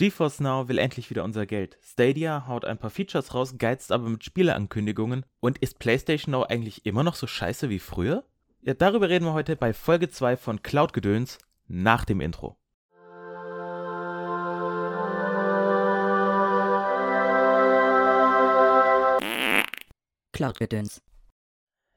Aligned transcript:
GeForce 0.00 0.40
Now 0.40 0.66
will 0.66 0.78
endlich 0.78 1.10
wieder 1.10 1.24
unser 1.24 1.44
Geld. 1.44 1.76
Stadia 1.82 2.46
haut 2.48 2.64
ein 2.64 2.78
paar 2.78 2.88
Features 2.88 3.34
raus, 3.34 3.56
geizt 3.58 3.92
aber 3.92 4.08
mit 4.08 4.24
Spieleankündigungen. 4.24 5.26
Und 5.40 5.58
ist 5.58 5.78
PlayStation 5.78 6.32
Now 6.32 6.44
eigentlich 6.44 6.86
immer 6.86 7.02
noch 7.02 7.14
so 7.14 7.26
scheiße 7.26 7.68
wie 7.68 7.80
früher? 7.80 8.24
Ja, 8.62 8.72
darüber 8.72 9.10
reden 9.10 9.26
wir 9.26 9.34
heute 9.34 9.56
bei 9.56 9.74
Folge 9.74 10.08
2 10.08 10.38
von 10.38 10.62
Cloud 10.62 10.94
Gedöns 10.94 11.36
nach 11.68 12.06
dem 12.06 12.22
Intro. 12.22 12.56
Cloud 20.32 20.58
Gedöns. 20.58 21.02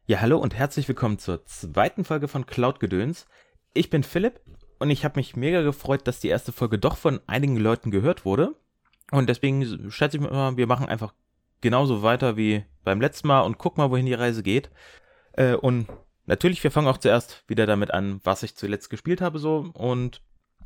Ja, 0.07 0.19
hallo 0.19 0.39
und 0.39 0.53
herzlich 0.53 0.89
willkommen 0.89 1.19
zur 1.19 1.45
zweiten 1.45 2.03
Folge 2.03 2.27
von 2.27 2.45
Cloud 2.45 2.81
Gedöns. 2.81 3.27
Ich 3.73 3.89
bin 3.89 4.03
Philipp 4.03 4.41
und 4.83 4.89
ich 4.89 5.05
habe 5.05 5.17
mich 5.17 5.37
mega 5.37 5.61
gefreut, 5.61 6.05
dass 6.09 6.19
die 6.19 6.27
erste 6.27 6.51
Folge 6.51 6.77
doch 6.77 6.97
von 6.97 7.21
einigen 7.25 7.55
Leuten 7.55 7.89
gehört 7.89 8.25
wurde. 8.25 8.53
Und 9.11 9.29
deswegen 9.29 9.89
schätze 9.89 10.17
ich 10.17 10.21
mir 10.21 10.27
immer, 10.27 10.57
wir 10.57 10.67
machen 10.67 10.87
einfach 10.87 11.13
genauso 11.61 12.03
weiter 12.03 12.35
wie 12.35 12.65
beim 12.83 12.99
letzten 12.99 13.29
Mal 13.29 13.39
und 13.41 13.57
gucken 13.57 13.81
mal, 13.81 13.91
wohin 13.91 14.05
die 14.05 14.13
Reise 14.13 14.43
geht. 14.43 14.71
Äh, 15.31 15.53
und 15.53 15.87
natürlich, 16.25 16.61
wir 16.65 16.69
fangen 16.69 16.89
auch 16.89 16.97
zuerst 16.97 17.45
wieder 17.47 17.65
damit 17.65 17.91
an, 17.91 18.19
was 18.25 18.43
ich 18.43 18.57
zuletzt 18.57 18.89
gespielt 18.89 19.21
habe 19.21 19.39
so 19.39 19.71
und 19.73 20.21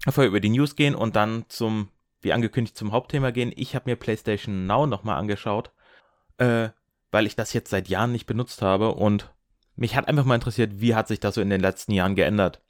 vorher 0.09 0.29
über 0.29 0.39
die 0.39 0.49
News 0.49 0.75
gehen 0.75 0.95
und 0.95 1.15
dann 1.15 1.45
zum, 1.47 1.89
wie 2.21 2.33
angekündigt, 2.33 2.75
zum 2.75 2.93
Hauptthema 2.93 3.29
gehen. 3.29 3.53
Ich 3.55 3.75
habe 3.75 3.87
mir 3.87 3.97
PlayStation 3.97 4.65
Now 4.65 4.87
nochmal 4.87 5.19
angeschaut, 5.19 5.69
äh, 6.39 6.69
weil 7.11 7.27
ich 7.27 7.35
das 7.35 7.53
jetzt 7.53 7.69
seit 7.69 7.87
Jahren 7.87 8.13
nicht 8.13 8.25
benutzt 8.25 8.63
habe 8.63 8.95
und 8.95 9.31
mich 9.75 9.95
hat 9.95 10.07
einfach 10.07 10.25
mal 10.25 10.33
interessiert, 10.33 10.81
wie 10.81 10.95
hat 10.95 11.07
sich 11.07 11.19
das 11.19 11.35
so 11.35 11.41
in 11.41 11.51
den 11.51 11.61
letzten 11.61 11.91
Jahren 11.91 12.15
geändert. 12.15 12.63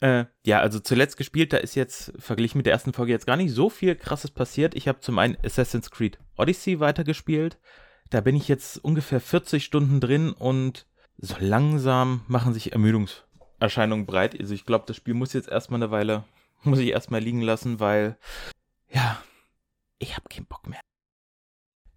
Äh, 0.00 0.26
ja, 0.44 0.60
also 0.60 0.78
zuletzt 0.78 1.16
gespielt, 1.16 1.52
da 1.52 1.56
ist 1.56 1.74
jetzt 1.74 2.12
verglichen 2.18 2.58
mit 2.58 2.66
der 2.66 2.72
ersten 2.72 2.92
Folge 2.92 3.12
jetzt 3.12 3.26
gar 3.26 3.36
nicht 3.36 3.52
so 3.52 3.68
viel 3.68 3.96
krasses 3.96 4.30
passiert. 4.30 4.74
Ich 4.74 4.86
habe 4.86 5.00
zum 5.00 5.18
einen 5.18 5.36
Assassin's 5.44 5.90
Creed 5.90 6.18
Odyssey 6.36 6.78
weitergespielt. 6.78 7.58
Da 8.10 8.20
bin 8.20 8.36
ich 8.36 8.48
jetzt 8.48 8.82
ungefähr 8.82 9.20
40 9.20 9.64
Stunden 9.64 10.00
drin 10.00 10.32
und 10.32 10.86
so 11.18 11.34
langsam 11.40 12.22
machen 12.28 12.54
sich 12.54 12.72
Ermüdungserscheinungen 12.72 14.06
breit. 14.06 14.38
Also 14.38 14.54
ich 14.54 14.64
glaube, 14.64 14.84
das 14.86 14.96
Spiel 14.96 15.14
muss 15.14 15.32
jetzt 15.32 15.48
erstmal 15.48 15.82
eine 15.82 15.90
Weile, 15.90 16.24
muss 16.62 16.78
ich 16.78 16.90
erstmal 16.90 17.20
liegen 17.20 17.42
lassen, 17.42 17.80
weil, 17.80 18.16
ja, 18.88 19.20
ich 19.98 20.16
habe 20.16 20.28
keinen 20.28 20.46
Bock 20.46 20.68
mehr. 20.68 20.80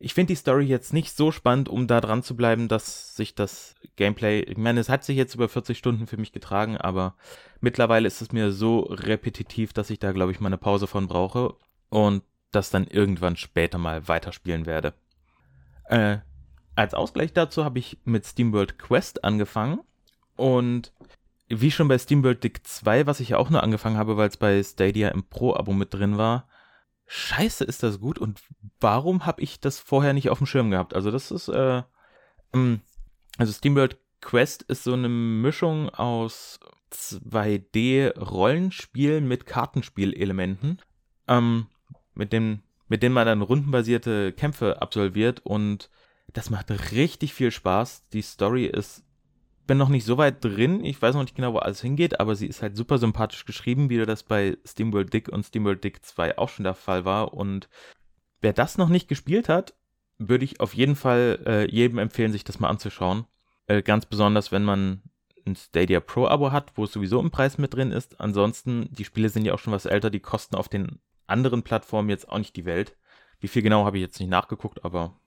Ich 0.03 0.15
finde 0.15 0.31
die 0.31 0.37
Story 0.37 0.65
jetzt 0.65 0.93
nicht 0.93 1.15
so 1.15 1.31
spannend, 1.31 1.69
um 1.69 1.85
da 1.85 2.01
dran 2.01 2.23
zu 2.23 2.35
bleiben, 2.35 2.67
dass 2.67 3.15
sich 3.15 3.35
das 3.35 3.75
Gameplay, 3.97 4.39
ich 4.39 4.57
meine, 4.57 4.79
es 4.79 4.89
hat 4.89 5.03
sich 5.03 5.15
jetzt 5.15 5.35
über 5.35 5.47
40 5.47 5.77
Stunden 5.77 6.07
für 6.07 6.17
mich 6.17 6.31
getragen, 6.31 6.75
aber 6.75 7.13
mittlerweile 7.59 8.07
ist 8.07 8.19
es 8.19 8.31
mir 8.31 8.51
so 8.51 8.79
repetitiv, 8.79 9.73
dass 9.73 9.91
ich 9.91 9.99
da, 9.99 10.11
glaube 10.11 10.31
ich, 10.31 10.39
mal 10.39 10.47
eine 10.47 10.57
Pause 10.57 10.87
von 10.87 11.07
brauche 11.07 11.53
und 11.89 12.23
das 12.49 12.71
dann 12.71 12.87
irgendwann 12.87 13.35
später 13.35 13.77
mal 13.77 14.07
weiterspielen 14.07 14.65
werde. 14.65 14.95
Äh, 15.85 16.17
als 16.75 16.95
Ausgleich 16.95 17.31
dazu 17.33 17.63
habe 17.63 17.77
ich 17.77 17.99
mit 18.03 18.25
SteamWorld 18.25 18.79
Quest 18.79 19.23
angefangen 19.23 19.81
und 20.35 20.93
wie 21.47 21.69
schon 21.69 21.87
bei 21.87 21.99
SteamWorld 21.99 22.43
Dick 22.43 22.65
2, 22.65 23.05
was 23.05 23.19
ich 23.19 23.29
ja 23.29 23.37
auch 23.37 23.51
nur 23.51 23.61
angefangen 23.61 23.97
habe, 23.97 24.17
weil 24.17 24.29
es 24.29 24.37
bei 24.37 24.63
Stadia 24.63 25.09
im 25.09 25.23
Pro-Abo 25.23 25.73
mit 25.73 25.93
drin 25.93 26.17
war, 26.17 26.47
scheiße, 27.11 27.63
ist 27.65 27.83
das 27.83 27.99
gut 27.99 28.17
und 28.19 28.39
warum 28.79 29.25
habe 29.25 29.41
ich 29.41 29.59
das 29.59 29.79
vorher 29.79 30.13
nicht 30.13 30.29
auf 30.29 30.37
dem 30.37 30.47
Schirm 30.47 30.71
gehabt? 30.71 30.95
Also 30.95 31.11
das 31.11 31.29
ist, 31.29 31.49
äh, 31.49 31.83
ähm, 32.53 32.79
also 33.37 33.51
SteamWorld 33.51 33.97
Quest 34.21 34.61
ist 34.63 34.85
so 34.85 34.93
eine 34.93 35.09
Mischung 35.09 35.89
aus 35.89 36.61
2D-Rollenspiel 36.93 39.19
mit 39.19 39.45
Kartenspielelementen, 39.45 40.81
ähm, 41.27 41.67
mit 42.13 42.31
dem, 42.31 42.61
mit 42.87 43.03
denen 43.03 43.15
man 43.15 43.25
dann 43.25 43.41
rundenbasierte 43.41 44.31
Kämpfe 44.31 44.81
absolviert 44.81 45.41
und 45.41 45.89
das 46.31 46.49
macht 46.49 46.71
richtig 46.93 47.33
viel 47.33 47.51
Spaß. 47.51 48.07
Die 48.13 48.21
Story 48.21 48.67
ist 48.67 49.03
bin 49.67 49.77
noch 49.77 49.89
nicht 49.89 50.05
so 50.05 50.17
weit 50.17 50.43
drin. 50.43 50.83
Ich 50.83 51.01
weiß 51.01 51.15
noch 51.15 51.21
nicht 51.21 51.35
genau, 51.35 51.53
wo 51.53 51.59
alles 51.59 51.81
hingeht, 51.81 52.19
aber 52.19 52.35
sie 52.35 52.47
ist 52.47 52.61
halt 52.61 52.75
super 52.75 52.97
sympathisch 52.97 53.45
geschrieben, 53.45 53.89
wie 53.89 53.97
das 53.97 54.23
bei 54.23 54.57
SteamWorld 54.65 55.13
Dick 55.13 55.29
und 55.29 55.45
SteamWorld 55.45 55.83
Dick 55.83 56.03
2 56.05 56.37
auch 56.37 56.49
schon 56.49 56.63
der 56.63 56.75
Fall 56.75 57.05
war. 57.05 57.33
Und 57.33 57.69
wer 58.41 58.53
das 58.53 58.77
noch 58.77 58.89
nicht 58.89 59.07
gespielt 59.07 59.49
hat, 59.49 59.73
würde 60.17 60.45
ich 60.45 60.59
auf 60.59 60.73
jeden 60.73 60.95
Fall 60.95 61.39
äh, 61.45 61.71
jedem 61.71 61.97
empfehlen, 61.97 62.31
sich 62.31 62.43
das 62.43 62.59
mal 62.59 62.69
anzuschauen. 62.69 63.25
Äh, 63.67 63.81
ganz 63.81 64.05
besonders, 64.05 64.51
wenn 64.51 64.63
man 64.63 65.01
ein 65.45 65.55
Stadia 65.55 65.99
Pro 65.99 66.27
Abo 66.27 66.51
hat, 66.51 66.73
wo 66.75 66.83
es 66.83 66.91
sowieso 66.91 67.19
im 67.19 67.31
Preis 67.31 67.57
mit 67.57 67.73
drin 67.73 67.91
ist. 67.91 68.19
Ansonsten, 68.19 68.87
die 68.91 69.05
Spiele 69.05 69.29
sind 69.29 69.45
ja 69.45 69.53
auch 69.53 69.59
schon 69.59 69.73
was 69.73 69.85
älter, 69.85 70.09
die 70.09 70.19
kosten 70.19 70.55
auf 70.55 70.69
den 70.69 70.99
anderen 71.27 71.63
Plattformen 71.63 72.09
jetzt 72.09 72.29
auch 72.29 72.37
nicht 72.37 72.55
die 72.55 72.65
Welt. 72.65 72.95
Wie 73.39 73.47
viel 73.47 73.61
genau 73.61 73.85
habe 73.85 73.97
ich 73.97 74.03
jetzt 74.03 74.19
nicht 74.19 74.29
nachgeguckt, 74.29 74.85
aber 74.85 75.19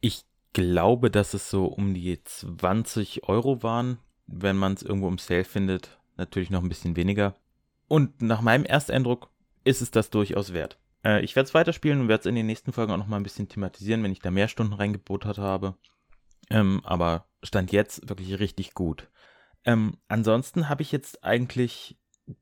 ich 0.00 0.24
glaube, 0.56 1.10
dass 1.10 1.34
es 1.34 1.50
so 1.50 1.66
um 1.66 1.92
die 1.92 2.18
20 2.24 3.28
Euro 3.28 3.62
waren. 3.62 3.98
Wenn 4.26 4.56
man 4.56 4.72
es 4.72 4.82
irgendwo 4.82 5.08
im 5.08 5.18
Sale 5.18 5.44
findet, 5.44 5.98
natürlich 6.16 6.48
noch 6.48 6.62
ein 6.62 6.70
bisschen 6.70 6.96
weniger. 6.96 7.34
Und 7.88 8.22
nach 8.22 8.40
meinem 8.40 8.64
Ersteindruck 8.64 9.28
ist 9.64 9.82
es 9.82 9.90
das 9.90 10.08
durchaus 10.08 10.54
wert. 10.54 10.78
Äh, 11.04 11.22
ich 11.22 11.36
werde 11.36 11.46
es 11.46 11.54
weiterspielen 11.54 12.00
und 12.00 12.08
werde 12.08 12.20
es 12.20 12.26
in 12.26 12.34
den 12.34 12.46
nächsten 12.46 12.72
Folgen 12.72 12.90
auch 12.90 12.96
noch 12.96 13.06
mal 13.06 13.18
ein 13.18 13.22
bisschen 13.22 13.50
thematisieren, 13.50 14.02
wenn 14.02 14.12
ich 14.12 14.20
da 14.20 14.30
mehr 14.30 14.48
Stunden 14.48 14.72
reingebuttert 14.72 15.36
habe. 15.36 15.74
Ähm, 16.48 16.80
aber 16.84 17.26
stand 17.42 17.70
jetzt 17.70 18.08
wirklich 18.08 18.40
richtig 18.40 18.72
gut. 18.72 19.10
Ähm, 19.66 19.98
ansonsten 20.08 20.70
habe 20.70 20.80
ich 20.80 20.90
jetzt 20.90 21.22
eigentlich 21.22 21.98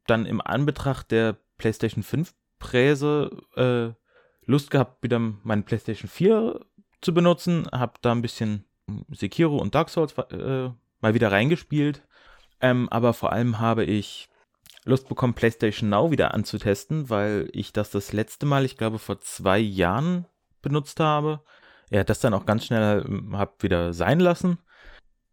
dann 0.06 0.24
im 0.24 0.40
Anbetracht 0.40 1.10
der 1.10 1.36
PlayStation 1.58 2.04
5 2.04 2.32
Präse 2.60 3.42
äh, 3.56 4.00
Lust 4.46 4.70
gehabt, 4.70 5.02
wieder 5.02 5.18
meine 5.18 5.62
PlayStation 5.62 6.08
4 6.08 6.60
zu 7.04 7.14
benutzen. 7.14 7.66
Habe 7.72 7.94
da 8.02 8.12
ein 8.12 8.22
bisschen 8.22 8.64
Sekiro 9.10 9.56
und 9.56 9.74
Dark 9.74 9.90
Souls 9.90 10.14
äh, 10.30 10.70
mal 11.00 11.14
wieder 11.14 11.30
reingespielt. 11.32 12.02
Ähm, 12.60 12.88
aber 12.90 13.12
vor 13.12 13.32
allem 13.32 13.60
habe 13.60 13.84
ich 13.84 14.28
Lust 14.84 15.08
bekommen, 15.08 15.34
PlayStation 15.34 15.88
Now 15.88 16.10
wieder 16.10 16.34
anzutesten, 16.34 17.08
weil 17.10 17.48
ich 17.52 17.72
das 17.72 17.90
das 17.90 18.12
letzte 18.12 18.46
Mal, 18.46 18.64
ich 18.64 18.76
glaube, 18.76 18.98
vor 18.98 19.20
zwei 19.20 19.58
Jahren 19.58 20.26
benutzt 20.62 21.00
habe. 21.00 21.40
Ja, 21.90 22.04
das 22.04 22.20
dann 22.20 22.34
auch 22.34 22.46
ganz 22.46 22.66
schnell 22.66 23.04
ähm, 23.06 23.36
habe 23.36 23.52
wieder 23.60 23.92
sein 23.92 24.20
lassen. 24.20 24.58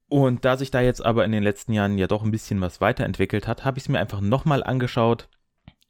Und 0.08 0.44
da 0.44 0.58
sich 0.58 0.72
da 0.72 0.82
jetzt 0.82 1.04
aber 1.04 1.24
in 1.24 1.32
den 1.32 1.44
letzten 1.44 1.72
Jahren 1.72 1.98
ja 1.98 2.08
doch 2.08 2.24
ein 2.24 2.32
bisschen 2.32 2.60
was 2.60 2.82
weiterentwickelt 2.82 3.48
hat, 3.48 3.64
habe 3.64 3.78
ich 3.78 3.86
es 3.86 3.90
mir 3.90 4.00
einfach 4.00 4.20
nochmal 4.20 4.62
angeschaut, 4.62 5.30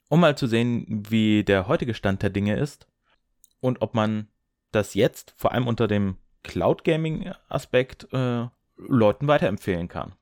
um 0.10 0.20
mal 0.20 0.38
zu 0.38 0.46
sehen, 0.46 1.04
wie 1.10 1.44
der 1.44 1.68
heutige 1.68 1.96
Stand 1.96 2.22
der 2.22 2.30
Dinge 2.30 2.56
ist 2.56 2.88
und 3.62 3.82
ob 3.82 3.96
man 3.96 4.28
das 4.72 4.94
jetzt, 4.94 5.34
vor 5.38 5.52
allem 5.52 5.68
unter 5.68 5.88
dem 5.88 6.18
Cloud 6.44 6.84
Gaming 6.84 7.32
Aspekt, 7.50 8.12
äh, 8.14 8.48
Leuten 8.78 9.28
weiterempfehlen 9.28 9.88
kann. 9.88 10.14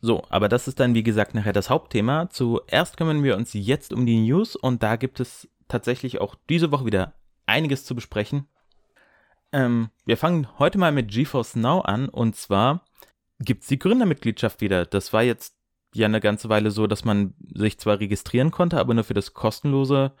So, 0.00 0.22
aber 0.30 0.48
das 0.48 0.66
ist 0.66 0.80
dann 0.80 0.94
wie 0.94 1.02
gesagt 1.02 1.34
nachher 1.34 1.52
das 1.52 1.68
Hauptthema. 1.68 2.30
Zuerst 2.30 2.96
kümmern 2.96 3.22
wir 3.22 3.36
uns 3.36 3.52
jetzt 3.52 3.92
um 3.92 4.06
die 4.06 4.20
News 4.20 4.56
und 4.56 4.82
da 4.82 4.96
gibt 4.96 5.20
es 5.20 5.48
tatsächlich 5.68 6.20
auch 6.20 6.36
diese 6.48 6.72
Woche 6.72 6.86
wieder 6.86 7.14
einiges 7.46 7.84
zu 7.84 7.94
besprechen. 7.94 8.46
Ähm, 9.52 9.90
wir 10.06 10.16
fangen 10.16 10.46
heute 10.58 10.78
mal 10.78 10.92
mit 10.92 11.10
GeForce 11.10 11.56
Now 11.56 11.80
an 11.80 12.08
und 12.08 12.36
zwar 12.36 12.84
gibt 13.40 13.62
es 13.62 13.68
die 13.68 13.78
Gründermitgliedschaft 13.78 14.60
wieder. 14.60 14.86
Das 14.86 15.12
war 15.12 15.22
jetzt 15.22 15.56
ja 15.94 16.06
eine 16.06 16.20
ganze 16.20 16.48
Weile 16.48 16.70
so, 16.70 16.86
dass 16.86 17.04
man 17.04 17.34
sich 17.52 17.78
zwar 17.78 18.00
registrieren 18.00 18.50
konnte, 18.50 18.78
aber 18.78 18.94
nur 18.94 19.04
für 19.04 19.14
das 19.14 19.34
kostenlose 19.34 20.12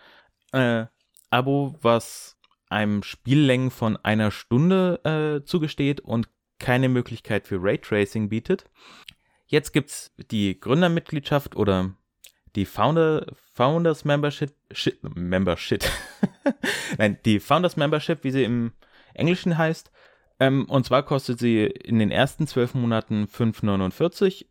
äh, 0.52 0.86
Abo, 1.30 1.76
was 1.80 2.39
einem 2.70 3.02
Spiellängen 3.02 3.70
von 3.70 3.96
einer 3.96 4.30
Stunde 4.30 5.00
äh, 5.04 5.44
zugesteht 5.44 6.00
und 6.00 6.28
keine 6.58 6.88
Möglichkeit 6.88 7.46
für 7.46 7.62
Raytracing 7.62 8.28
bietet. 8.28 8.64
Jetzt 9.46 9.72
gibt 9.72 9.90
es 9.90 10.12
die 10.30 10.58
Gründermitgliedschaft 10.58 11.56
oder 11.56 11.94
die 12.54 12.64
Founder, 12.64 13.26
Founders 13.54 14.04
Membership, 14.04 14.52
shit, 14.70 14.98
Membership, 15.16 15.84
nein, 16.98 17.18
die 17.24 17.40
Founders 17.40 17.76
Membership, 17.76 18.22
wie 18.24 18.30
sie 18.30 18.44
im 18.44 18.72
Englischen 19.14 19.58
heißt. 19.58 19.90
Ähm, 20.38 20.64
und 20.66 20.86
zwar 20.86 21.02
kostet 21.02 21.38
sie 21.38 21.64
in 21.64 21.98
den 21.98 22.10
ersten 22.10 22.46
zwölf 22.46 22.74
Monaten 22.74 23.24
5,49. 23.24 24.46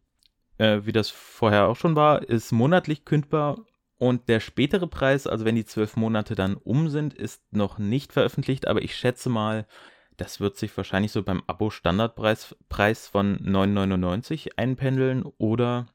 Äh, 0.57 0.85
wie 0.85 0.91
das 0.91 1.09
vorher 1.09 1.67
auch 1.67 1.75
schon 1.75 1.95
war, 1.95 2.21
ist 2.21 2.51
monatlich 2.51 3.05
kündbar 3.05 3.65
und 3.99 4.29
der 4.29 4.39
spätere 4.39 4.87
Preis, 4.87 5.27
also 5.27 5.43
wenn 5.43 5.55
die 5.55 5.65
zwölf 5.65 5.97
Monate 5.97 6.33
dann 6.33 6.55
um 6.55 6.89
sind, 6.89 7.13
ist 7.13 7.43
noch 7.51 7.77
nicht 7.77 8.13
veröffentlicht, 8.13 8.65
aber 8.65 8.81
ich 8.81 8.95
schätze 8.95 9.29
mal, 9.29 9.67
das 10.15 10.39
wird 10.39 10.57
sich 10.57 10.75
wahrscheinlich 10.75 11.11
so 11.11 11.21
beim 11.21 11.43
Abo-Standardpreis 11.47 12.55
Preis 12.69 13.07
von 13.07 13.37
9,99 13.39 14.51
einpendeln 14.55 15.23
oder 15.37 15.87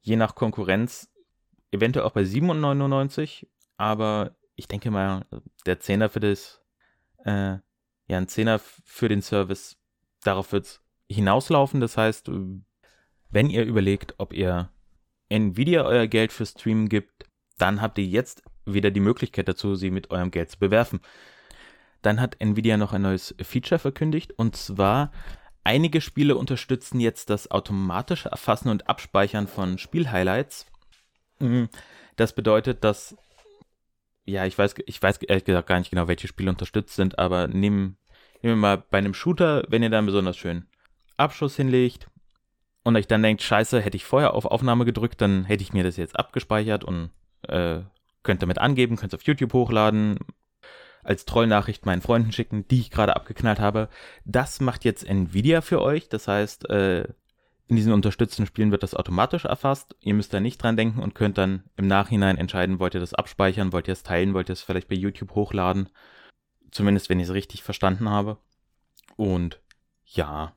je 0.00 0.16
nach 0.16 0.34
Konkurrenz 0.34 1.10
eventuell 1.70 2.06
auch 2.06 2.12
bei 2.12 2.22
7,99. 2.22 3.46
Aber 3.76 4.34
ich 4.56 4.66
denke 4.66 4.90
mal, 4.90 5.26
der 5.66 5.80
Zehner 5.80 6.08
für 6.08 6.20
das, 6.20 6.62
äh, 7.24 7.58
ja, 8.06 8.16
ein 8.16 8.28
Zehner 8.28 8.58
für 8.58 9.08
den 9.08 9.22
Service, 9.22 9.78
darauf 10.22 10.52
wird 10.52 10.64
es 10.64 10.82
hinauslaufen. 11.10 11.80
Das 11.80 11.96
heißt, 11.96 12.30
wenn 13.30 13.50
ihr 13.50 13.64
überlegt, 13.64 14.14
ob 14.16 14.32
ihr 14.32 14.70
Nvidia 15.28 15.84
euer 15.84 16.06
Geld 16.06 16.32
für 16.32 16.46
Streamen 16.46 16.88
gibt, 16.88 17.24
dann 17.58 17.82
habt 17.82 17.98
ihr 17.98 18.04
jetzt 18.04 18.42
wieder 18.64 18.90
die 18.90 19.00
Möglichkeit 19.00 19.48
dazu, 19.48 19.74
sie 19.74 19.90
mit 19.90 20.10
eurem 20.10 20.30
Geld 20.30 20.50
zu 20.50 20.58
bewerfen. 20.58 21.00
Dann 22.02 22.20
hat 22.20 22.36
Nvidia 22.38 22.76
noch 22.76 22.92
ein 22.92 23.02
neues 23.02 23.34
Feature 23.42 23.78
verkündigt 23.78 24.32
und 24.36 24.56
zwar 24.56 25.10
einige 25.64 26.00
Spiele 26.00 26.36
unterstützen 26.36 27.00
jetzt 27.00 27.30
das 27.30 27.50
automatische 27.50 28.28
Erfassen 28.28 28.68
und 28.68 28.88
Abspeichern 28.88 29.48
von 29.48 29.78
Spielhighlights. 29.78 30.66
Mhm. 31.40 31.68
Das 32.16 32.34
bedeutet, 32.34 32.84
dass 32.84 33.16
ja, 34.24 34.44
ich 34.44 34.58
weiß, 34.58 34.74
ich 34.86 35.02
weiß 35.02 35.18
ehrlich 35.22 35.44
gesagt 35.44 35.68
gar 35.68 35.78
nicht 35.78 35.90
genau, 35.90 36.06
welche 36.06 36.28
Spiele 36.28 36.50
unterstützt 36.50 36.94
sind, 36.94 37.18
aber 37.18 37.48
nehmen, 37.48 37.96
nehmen 38.42 38.54
wir 38.54 38.56
mal 38.56 38.76
bei 38.76 38.98
einem 38.98 39.14
Shooter, 39.14 39.64
wenn 39.68 39.82
ihr 39.82 39.88
da 39.88 39.98
einen 39.98 40.06
besonders 40.06 40.36
schönen 40.36 40.68
Abschuss 41.16 41.56
hinlegt 41.56 42.10
und 42.88 42.96
euch 42.96 43.06
dann 43.06 43.22
denkt, 43.22 43.42
scheiße, 43.42 43.80
hätte 43.80 43.96
ich 43.96 44.04
vorher 44.04 44.34
auf 44.34 44.46
Aufnahme 44.46 44.84
gedrückt, 44.84 45.20
dann 45.20 45.44
hätte 45.44 45.62
ich 45.62 45.72
mir 45.72 45.84
das 45.84 45.96
jetzt 45.96 46.18
abgespeichert 46.18 46.84
und 46.84 47.10
äh, 47.42 47.80
könnt 48.22 48.42
damit 48.42 48.58
angeben, 48.58 48.96
könnt 48.96 49.12
es 49.12 49.18
auf 49.18 49.26
YouTube 49.26 49.52
hochladen, 49.52 50.18
als 51.04 51.24
Trollnachricht 51.24 51.86
meinen 51.86 52.02
Freunden 52.02 52.32
schicken, 52.32 52.66
die 52.68 52.80
ich 52.80 52.90
gerade 52.90 53.14
abgeknallt 53.14 53.60
habe. 53.60 53.88
Das 54.24 54.60
macht 54.60 54.84
jetzt 54.84 55.06
Nvidia 55.06 55.60
für 55.60 55.80
euch. 55.80 56.08
Das 56.08 56.28
heißt, 56.28 56.68
äh, 56.70 57.04
in 57.68 57.76
diesen 57.76 57.92
unterstützten 57.92 58.46
Spielen 58.46 58.70
wird 58.70 58.82
das 58.82 58.94
automatisch 58.94 59.44
erfasst. 59.44 59.94
Ihr 60.00 60.14
müsst 60.14 60.32
da 60.32 60.40
nicht 60.40 60.62
dran 60.62 60.76
denken 60.76 61.00
und 61.00 61.14
könnt 61.14 61.38
dann 61.38 61.64
im 61.76 61.86
Nachhinein 61.86 62.38
entscheiden, 62.38 62.78
wollt 62.78 62.94
ihr 62.94 63.00
das 63.00 63.14
abspeichern, 63.14 63.72
wollt 63.72 63.88
ihr 63.88 63.92
es 63.92 64.02
teilen, 64.02 64.34
wollt 64.34 64.48
ihr 64.48 64.54
es 64.54 64.62
vielleicht 64.62 64.88
bei 64.88 64.96
YouTube 64.96 65.34
hochladen. 65.34 65.88
Zumindest, 66.70 67.08
wenn 67.08 67.20
ich 67.20 67.28
es 67.28 67.34
richtig 67.34 67.62
verstanden 67.62 68.08
habe. 68.08 68.38
Und 69.16 69.60
ja, 70.06 70.52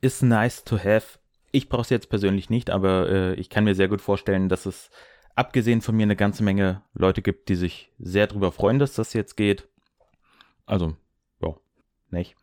ist 0.00 0.22
nice 0.22 0.64
to 0.64 0.78
have. 0.78 1.18
Ich 1.52 1.68
brauche 1.68 1.82
es 1.82 1.90
jetzt 1.90 2.08
persönlich 2.08 2.50
nicht, 2.50 2.70
aber 2.70 3.08
äh, 3.08 3.34
ich 3.34 3.50
kann 3.50 3.64
mir 3.64 3.74
sehr 3.74 3.88
gut 3.88 4.00
vorstellen, 4.00 4.48
dass 4.48 4.66
es 4.66 4.90
abgesehen 5.34 5.82
von 5.82 5.96
mir 5.96 6.04
eine 6.04 6.16
ganze 6.16 6.42
Menge 6.42 6.82
Leute 6.94 7.22
gibt, 7.22 7.48
die 7.48 7.54
sich 7.54 7.92
sehr 7.98 8.26
darüber 8.26 8.52
freuen, 8.52 8.78
dass 8.78 8.94
das 8.94 9.12
jetzt 9.12 9.36
geht. 9.36 9.68
Also, 10.64 10.96
ja, 11.40 11.54
nicht. 12.10 12.34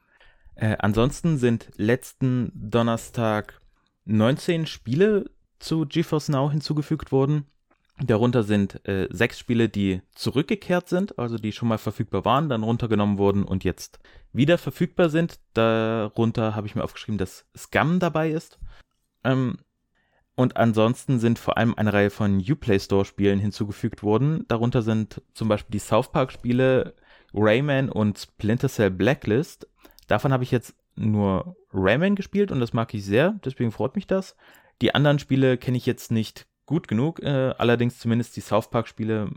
Äh, 0.55 0.77
ansonsten 0.79 1.37
sind 1.37 1.69
letzten 1.75 2.51
Donnerstag 2.55 3.59
19 4.05 4.67
Spiele 4.67 5.29
zu 5.59 5.85
GeForce 5.85 6.29
Now 6.29 6.51
hinzugefügt 6.51 7.11
worden. 7.11 7.45
Darunter 7.99 8.43
sind 8.43 8.85
äh, 8.87 9.07
sechs 9.11 9.37
Spiele, 9.37 9.69
die 9.69 10.01
zurückgekehrt 10.15 10.89
sind, 10.89 11.17
also 11.19 11.37
die 11.37 11.51
schon 11.51 11.67
mal 11.67 11.77
verfügbar 11.77 12.25
waren, 12.25 12.49
dann 12.49 12.63
runtergenommen 12.63 13.17
wurden 13.17 13.43
und 13.43 13.63
jetzt 13.63 13.99
wieder 14.31 14.57
verfügbar 14.57 15.09
sind. 15.09 15.39
Darunter 15.53 16.55
habe 16.55 16.67
ich 16.67 16.75
mir 16.75 16.83
aufgeschrieben, 16.83 17.17
dass 17.17 17.45
Scum 17.55 17.99
dabei 17.99 18.31
ist. 18.31 18.59
Ähm, 19.23 19.57
und 20.35 20.57
ansonsten 20.57 21.19
sind 21.19 21.37
vor 21.37 21.57
allem 21.57 21.75
eine 21.75 21.93
Reihe 21.93 22.09
von 22.09 22.39
Uplay 22.39 22.79
Store 22.79 23.05
Spielen 23.05 23.39
hinzugefügt 23.39 24.01
worden. 24.01 24.45
Darunter 24.47 24.81
sind 24.81 25.21
zum 25.33 25.47
Beispiel 25.47 25.73
die 25.73 25.79
South 25.79 26.11
Park 26.11 26.31
Spiele 26.31 26.95
Rayman 27.33 27.89
und 27.89 28.17
Splinter 28.17 28.69
Cell 28.69 28.89
Blacklist. 28.91 29.67
Davon 30.07 30.33
habe 30.33 30.43
ich 30.43 30.51
jetzt 30.51 30.75
nur 30.95 31.55
Rayman 31.71 32.15
gespielt 32.15 32.51
und 32.51 32.59
das 32.59 32.73
mag 32.73 32.93
ich 32.93 33.05
sehr, 33.05 33.39
deswegen 33.45 33.71
freut 33.71 33.95
mich 33.95 34.07
das. 34.07 34.35
Die 34.81 34.93
anderen 34.93 35.19
Spiele 35.19 35.57
kenne 35.57 35.77
ich 35.77 35.85
jetzt 35.85 36.11
nicht 36.11 36.47
gut 36.65 36.87
genug, 36.87 37.21
äh, 37.21 37.53
allerdings 37.57 37.99
zumindest 37.99 38.35
die 38.35 38.41
South 38.41 38.69
Park 38.69 38.87
Spiele, 38.87 39.31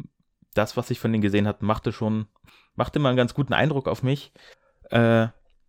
das, 0.55 0.77
was 0.77 0.91
ich 0.91 1.01
von 1.01 1.13
denen 1.13 1.23
gesehen 1.23 1.47
habe, 1.47 1.65
machte 1.65 1.93
schon, 1.93 2.27
machte 2.75 2.99
mal 2.99 3.11
einen 3.11 3.17
ganz 3.17 3.35
guten 3.35 3.53
Eindruck 3.53 3.89
auf 3.89 4.03
mich. 4.03 4.33
Äh, 4.91 5.29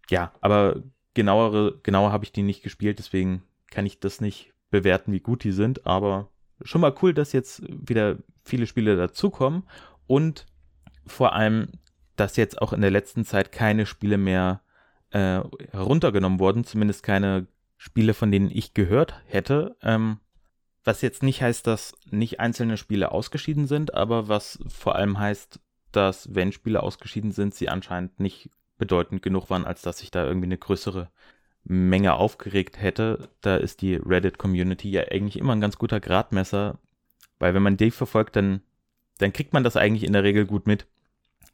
ja, 0.09 0.31
aber 0.41 0.83
genauere, 1.13 1.79
genauer 1.83 2.11
habe 2.11 2.23
ich 2.23 2.31
die 2.31 2.43
nicht 2.43 2.63
gespielt, 2.63 2.99
deswegen 2.99 3.43
kann 3.69 3.85
ich 3.85 3.99
das 3.99 4.21
nicht 4.21 4.53
bewerten, 4.69 5.11
wie 5.11 5.19
gut 5.19 5.43
die 5.43 5.51
sind, 5.51 5.85
aber 5.85 6.29
schon 6.61 6.81
mal 6.81 6.93
cool, 7.01 7.13
dass 7.13 7.33
jetzt 7.33 7.63
wieder 7.67 8.17
viele 8.43 8.67
Spiele 8.67 8.95
dazukommen 8.95 9.63
und 10.07 10.45
vor 11.05 11.33
allem, 11.33 11.69
dass 12.15 12.35
jetzt 12.35 12.61
auch 12.61 12.73
in 12.73 12.81
der 12.81 12.91
letzten 12.91 13.25
Zeit 13.25 13.51
keine 13.51 13.85
Spiele 13.85 14.17
mehr 14.17 14.61
äh, 15.11 15.41
heruntergenommen 15.71 16.39
wurden, 16.39 16.63
zumindest 16.63 17.03
keine 17.03 17.47
Spiele, 17.77 18.13
von 18.13 18.31
denen 18.31 18.49
ich 18.51 18.73
gehört 18.73 19.21
hätte. 19.25 19.77
Ähm, 19.81 20.19
was 20.83 21.01
jetzt 21.01 21.21
nicht 21.21 21.41
heißt, 21.41 21.67
dass 21.67 21.95
nicht 22.09 22.39
einzelne 22.39 22.77
Spiele 22.77 23.11
ausgeschieden 23.11 23.67
sind, 23.67 23.93
aber 23.93 24.27
was 24.27 24.59
vor 24.67 24.95
allem 24.95 25.19
heißt, 25.19 25.59
dass 25.91 26.33
wenn 26.33 26.51
Spiele 26.51 26.81
ausgeschieden 26.81 27.31
sind, 27.31 27.53
sie 27.53 27.69
anscheinend 27.69 28.19
nicht 28.19 28.49
bedeutend 28.77 29.21
genug 29.21 29.49
waren, 29.49 29.65
als 29.65 29.81
dass 29.81 29.99
sich 29.99 30.11
da 30.11 30.25
irgendwie 30.25 30.45
eine 30.45 30.57
größere 30.57 31.09
Menge 31.69 32.13
aufgeregt 32.13 32.81
hätte, 32.81 33.29
da 33.41 33.57
ist 33.57 33.81
die 33.81 33.95
Reddit-Community 33.95 34.89
ja 34.89 35.03
eigentlich 35.11 35.37
immer 35.37 35.53
ein 35.53 35.61
ganz 35.61 35.77
guter 35.77 35.99
Gradmesser, 35.99 36.79
weil 37.39 37.53
wenn 37.53 37.63
man 37.63 37.77
die 37.77 37.91
verfolgt, 37.91 38.35
dann, 38.37 38.61
dann 39.17 39.33
kriegt 39.33 39.53
man 39.53 39.63
das 39.63 39.75
eigentlich 39.75 40.05
in 40.05 40.13
der 40.13 40.23
Regel 40.23 40.45
gut 40.45 40.65
mit, 40.65 40.87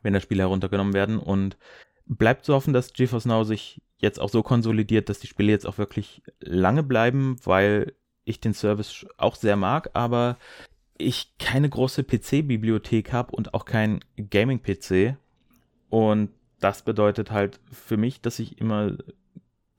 wenn 0.04 0.14
da 0.14 0.20
Spiele 0.20 0.44
heruntergenommen 0.44 0.94
werden. 0.94 1.18
Und 1.18 1.58
bleibt 2.06 2.46
zu 2.46 2.54
hoffen, 2.54 2.74
dass 2.74 2.94
GeForce 2.94 3.26
Now 3.26 3.44
sich 3.44 3.82
jetzt 3.98 4.20
auch 4.20 4.30
so 4.30 4.44
konsolidiert, 4.44 5.10
dass 5.10 5.20
die 5.20 5.28
Spiele 5.28 5.52
jetzt 5.52 5.66
auch 5.66 5.78
wirklich 5.78 6.22
lange 6.40 6.84
bleiben, 6.84 7.38
weil 7.44 7.94
ich 8.24 8.40
den 8.40 8.54
Service 8.54 9.06
auch 9.18 9.36
sehr 9.36 9.56
mag, 9.56 9.90
aber 9.94 10.38
ich 10.98 11.38
keine 11.40 11.70
große 11.70 12.04
PC-Bibliothek 12.04 13.12
habe 13.12 13.36
und 13.36 13.54
auch 13.54 13.66
kein 13.66 14.02
Gaming-PC 14.30 15.18
und 15.90 16.30
das 16.60 16.84
bedeutet 16.84 17.32
halt 17.32 17.60
für 17.72 17.98
mich, 17.98 18.22
dass 18.22 18.40
ich 18.40 18.60
immer 18.60 18.98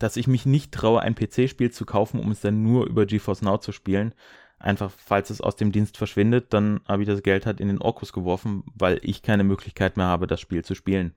dass 0.04 0.18
ich 0.18 0.26
mich 0.26 0.44
nicht 0.44 0.70
traue, 0.70 1.00
ein 1.00 1.14
PC-Spiel 1.14 1.70
zu 1.70 1.86
kaufen, 1.86 2.20
um 2.20 2.30
es 2.30 2.42
dann 2.42 2.62
nur 2.62 2.86
über 2.86 3.06
GeForce 3.06 3.40
Now 3.40 3.56
zu 3.56 3.72
spielen. 3.72 4.14
Einfach, 4.58 4.90
falls 4.90 5.30
es 5.30 5.40
aus 5.40 5.56
dem 5.56 5.72
Dienst 5.72 5.96
verschwindet, 5.96 6.52
dann 6.52 6.80
habe 6.86 7.02
ich 7.02 7.08
das 7.08 7.22
Geld 7.22 7.46
halt 7.46 7.58
in 7.58 7.68
den 7.68 7.80
Orkus 7.80 8.12
geworfen, 8.12 8.64
weil 8.74 9.00
ich 9.02 9.22
keine 9.22 9.44
Möglichkeit 9.44 9.96
mehr 9.96 10.04
habe, 10.04 10.26
das 10.26 10.42
Spiel 10.42 10.62
zu 10.62 10.74
spielen. 10.74 11.14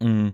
Mhm. 0.00 0.32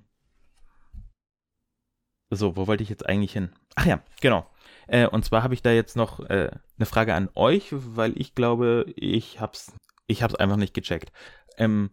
So, 2.31 2.57
wo 2.57 2.69
wollte 2.69 2.85
ich 2.85 2.89
jetzt 2.89 3.05
eigentlich 3.05 3.33
hin? 3.33 3.51
Ach 3.75 3.85
ja, 3.85 4.01
genau. 4.21 4.49
Äh, 4.87 5.09
und 5.09 5.25
zwar 5.25 5.43
habe 5.43 5.55
ich 5.55 5.63
da 5.63 5.73
jetzt 5.73 5.97
noch 5.97 6.21
äh, 6.21 6.53
eine 6.79 6.87
Frage 6.87 7.15
an 7.15 7.31
euch, 7.35 7.71
weil 7.73 8.13
ich 8.17 8.37
glaube, 8.37 8.87
ich 8.95 9.41
hab's, 9.41 9.73
ich 10.07 10.23
hab's 10.23 10.37
einfach 10.37 10.57
nicht 10.57 10.73
gecheckt. 10.73 11.11
Ähm, 11.59 11.91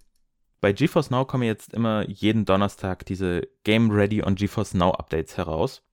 bei 0.63 0.71
GeForce 0.71 1.10
Now 1.10 1.25
kommen 1.25 1.44
jetzt 1.44 1.74
immer 1.74 2.07
jeden 2.07 2.45
Donnerstag 2.45 3.06
diese 3.06 3.50
Game 3.65 3.92
Ready 3.92 4.24
und 4.24 4.39
GeForce 4.39 4.75
Now 4.75 4.92
Updates 4.92 5.36
heraus. 5.36 5.83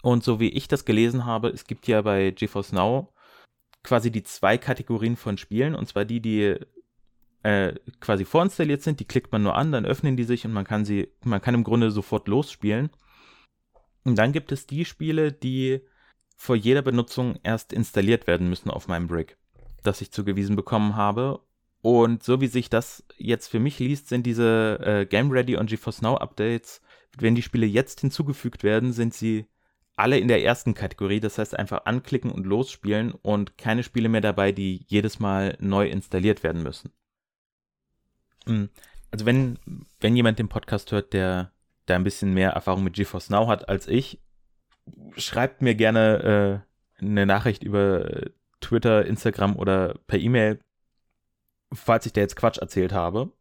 Und 0.00 0.24
so 0.24 0.40
wie 0.40 0.48
ich 0.48 0.68
das 0.68 0.86
gelesen 0.86 1.26
habe, 1.26 1.50
es 1.50 1.66
gibt 1.66 1.86
ja 1.86 2.00
bei 2.00 2.30
GeForce 2.30 2.72
Now 2.72 3.12
quasi 3.82 4.10
die 4.10 4.22
zwei 4.22 4.56
Kategorien 4.56 5.16
von 5.16 5.36
Spielen, 5.36 5.74
und 5.74 5.86
zwar 5.86 6.06
die, 6.06 6.22
die 6.22 6.56
äh, 7.42 7.74
quasi 8.00 8.24
vorinstalliert 8.24 8.80
sind, 8.80 9.00
die 9.00 9.04
klickt 9.04 9.32
man 9.32 9.42
nur 9.42 9.54
an, 9.54 9.70
dann 9.70 9.84
öffnen 9.84 10.16
die 10.16 10.24
sich 10.24 10.46
und 10.46 10.52
man 10.54 10.64
kann 10.64 10.86
sie, 10.86 11.12
man 11.22 11.42
kann 11.42 11.54
im 11.54 11.64
Grunde 11.64 11.90
sofort 11.90 12.26
losspielen. 12.26 12.88
Und 14.04 14.16
dann 14.16 14.32
gibt 14.32 14.50
es 14.50 14.66
die 14.66 14.86
Spiele, 14.86 15.30
die 15.30 15.82
vor 16.38 16.56
jeder 16.56 16.80
Benutzung 16.80 17.38
erst 17.42 17.74
installiert 17.74 18.26
werden 18.26 18.48
müssen 18.48 18.70
auf 18.70 18.88
meinem 18.88 19.08
Brick, 19.08 19.36
das 19.82 20.00
ich 20.00 20.10
zugewiesen 20.10 20.56
bekommen 20.56 20.96
habe. 20.96 21.40
Und 21.86 22.24
so 22.24 22.40
wie 22.40 22.48
sich 22.48 22.68
das 22.68 23.04
jetzt 23.16 23.46
für 23.46 23.60
mich 23.60 23.78
liest, 23.78 24.08
sind 24.08 24.26
diese 24.26 24.80
äh, 24.82 25.06
Game 25.06 25.30
Ready 25.30 25.54
und 25.54 25.70
GeForce 25.70 26.02
Now 26.02 26.16
Updates, 26.16 26.82
wenn 27.16 27.36
die 27.36 27.42
Spiele 27.42 27.64
jetzt 27.64 28.00
hinzugefügt 28.00 28.64
werden, 28.64 28.92
sind 28.92 29.14
sie 29.14 29.46
alle 29.94 30.18
in 30.18 30.26
der 30.26 30.42
ersten 30.42 30.74
Kategorie. 30.74 31.20
Das 31.20 31.38
heißt 31.38 31.56
einfach 31.56 31.84
anklicken 31.84 32.32
und 32.32 32.44
losspielen 32.44 33.12
und 33.12 33.56
keine 33.56 33.84
Spiele 33.84 34.08
mehr 34.08 34.20
dabei, 34.20 34.50
die 34.50 34.84
jedes 34.88 35.20
Mal 35.20 35.56
neu 35.60 35.86
installiert 35.86 36.42
werden 36.42 36.64
müssen. 36.64 36.90
Hm. 38.46 38.68
Also 39.12 39.24
wenn, 39.24 39.56
wenn 40.00 40.16
jemand 40.16 40.40
den 40.40 40.48
Podcast 40.48 40.90
hört, 40.90 41.12
der 41.12 41.52
da 41.84 41.94
ein 41.94 42.02
bisschen 42.02 42.34
mehr 42.34 42.50
Erfahrung 42.50 42.82
mit 42.82 42.94
GeForce 42.94 43.30
Now 43.30 43.46
hat 43.46 43.68
als 43.68 43.86
ich, 43.86 44.20
schreibt 45.16 45.62
mir 45.62 45.76
gerne 45.76 46.64
äh, 46.98 47.04
eine 47.04 47.26
Nachricht 47.26 47.62
über 47.62 48.22
Twitter, 48.60 49.06
Instagram 49.06 49.54
oder 49.54 50.00
per 50.08 50.18
E-Mail 50.18 50.58
falls 51.76 52.06
ich 52.06 52.12
da 52.12 52.20
jetzt 52.20 52.36
Quatsch 52.36 52.58
erzählt 52.58 52.92
habe. 52.92 53.32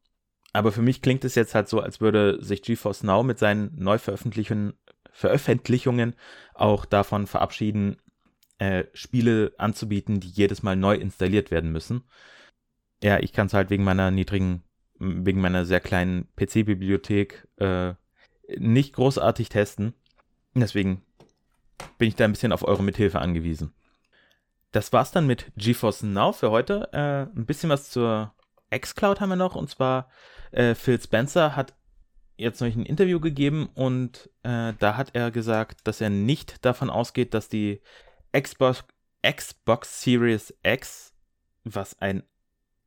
Aber 0.54 0.72
für 0.72 0.82
mich 0.82 1.02
klingt 1.02 1.26
es 1.26 1.36
jetzt 1.36 1.54
halt 1.56 1.68
so, 1.68 1.82
als 1.82 2.00
würde 2.00 2.42
sich 2.42 2.62
GeForce 2.62 3.04
Now 3.04 3.24
mit 3.24 3.40
seinen 3.40 3.76
Neuveröffentlichungen 3.78 4.74
Veröffentlichungen 5.12 6.14
auch 6.54 6.84
davon 6.84 7.26
verabschieden, 7.26 7.96
äh, 8.58 8.84
Spiele 8.94 9.54
anzubieten, 9.58 10.20
die 10.20 10.28
jedes 10.28 10.62
Mal 10.62 10.76
neu 10.76 10.96
installiert 10.96 11.52
werden 11.52 11.72
müssen. 11.72 12.04
Ja, 13.02 13.20
ich 13.20 13.32
kann 13.32 13.48
es 13.48 13.54
halt 13.54 13.70
wegen 13.70 13.86
meiner 13.86 14.12
niedrigen, 14.12 14.64
wegen 15.00 15.40
meiner 15.40 15.66
sehr 15.66 15.80
kleinen 15.80 16.28
PC-Bibliothek 16.36 17.48
äh, 17.58 17.94
nicht 18.58 18.94
großartig 18.94 19.48
testen. 19.48 19.94
Deswegen 20.54 21.02
bin 21.98 22.10
ich 22.10 22.16
da 22.16 22.26
ein 22.26 22.32
bisschen 22.32 22.52
auf 22.52 22.68
eure 22.68 22.84
Mithilfe 22.84 23.20
angewiesen 23.20 23.74
das 24.76 24.92
war's 24.92 25.12
dann 25.12 25.26
mit 25.26 25.52
GeForce 25.56 26.04
Now 26.04 26.34
für 26.34 26.52
heute. 26.52 26.90
Äh, 26.92 27.34
ein 27.38 27.46
bisschen 27.46 27.70
was 27.70 27.90
zur 27.90 28.34
xCloud 28.78 29.22
haben 29.22 29.30
wir 29.30 29.38
noch. 29.38 29.56
Und 29.56 29.70
zwar 29.70 30.10
äh, 30.52 30.76
Phil 30.76 31.02
Spencer 31.02 31.56
hat 31.56 31.74
jetzt 32.36 32.60
noch 32.60 32.68
ein 32.68 32.86
Interview 32.86 33.22
gegeben 33.22 33.70
und 33.74 34.30
äh, 34.44 34.74
da 34.78 34.98
hat 34.98 35.12
er 35.14 35.32
gesagt, 35.32 35.88
dass 35.88 36.02
er 36.02 36.10
nicht 36.10 36.66
davon 36.66 36.90
ausgeht, 36.90 37.34
dass 37.34 37.48
die 37.48 37.82
Xbox, 38.38 38.84
Xbox 39.26 40.02
Series 40.02 40.54
X, 40.62 41.14
was 41.64 42.02
ein 42.02 42.24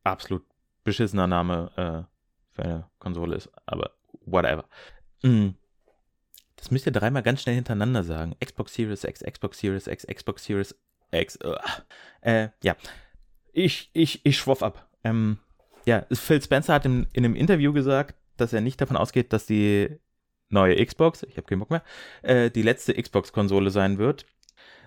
absolut 0.03 0.45
beschissener 0.83 1.25
Name 1.25 1.71
äh, 1.75 2.55
für 2.55 2.63
eine 2.63 2.89
Konsole 2.99 3.35
ist, 3.35 3.49
aber 3.65 3.95
whatever. 4.25 4.65
Mm. 5.23 5.49
Das 6.55 6.69
müsst 6.69 6.85
ihr 6.85 6.91
dreimal 6.91 7.23
ganz 7.23 7.41
schnell 7.41 7.55
hintereinander 7.55 8.03
sagen. 8.03 8.35
Xbox 8.43 8.75
Series 8.75 9.05
X, 9.05 9.21
Xbox 9.23 9.57
Series 9.57 9.87
X, 9.87 10.05
Xbox 10.05 10.43
Series 10.43 10.75
X. 11.11 11.37
Äh, 12.21 12.49
ja, 12.63 12.75
ich, 13.53 13.89
ich, 13.93 14.25
ich 14.25 14.37
schwoff 14.37 14.63
ab. 14.63 14.87
Ähm, 15.03 15.39
ja, 15.85 16.05
Phil 16.11 16.41
Spencer 16.41 16.73
hat 16.73 16.85
in, 16.85 17.07
in 17.13 17.25
einem 17.25 17.35
Interview 17.35 17.73
gesagt, 17.73 18.15
dass 18.37 18.53
er 18.53 18.61
nicht 18.61 18.79
davon 18.79 18.97
ausgeht, 18.97 19.33
dass 19.33 19.45
die 19.45 19.99
neue 20.49 20.83
Xbox, 20.83 21.23
ich 21.23 21.37
habe 21.37 21.47
keinen 21.47 21.59
Bock 21.59 21.69
mehr, 21.69 21.83
äh, 22.21 22.49
die 22.49 22.61
letzte 22.61 22.93
Xbox-Konsole 22.93 23.69
sein 23.69 23.97
wird, 23.97 24.25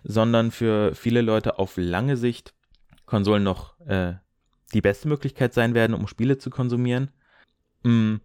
sondern 0.04 0.50
für 0.50 0.94
viele 0.94 1.22
Leute 1.22 1.58
auf 1.58 1.74
lange 1.76 2.16
Sicht 2.16 2.54
Konsolen 3.06 3.42
noch 3.42 3.78
äh, 3.80 4.14
die 4.72 4.80
beste 4.80 5.08
Möglichkeit 5.08 5.54
sein 5.54 5.74
werden, 5.74 5.94
um 5.94 6.08
Spiele 6.08 6.38
zu 6.38 6.50
konsumieren. 6.50 7.10
Mm, 7.82 8.16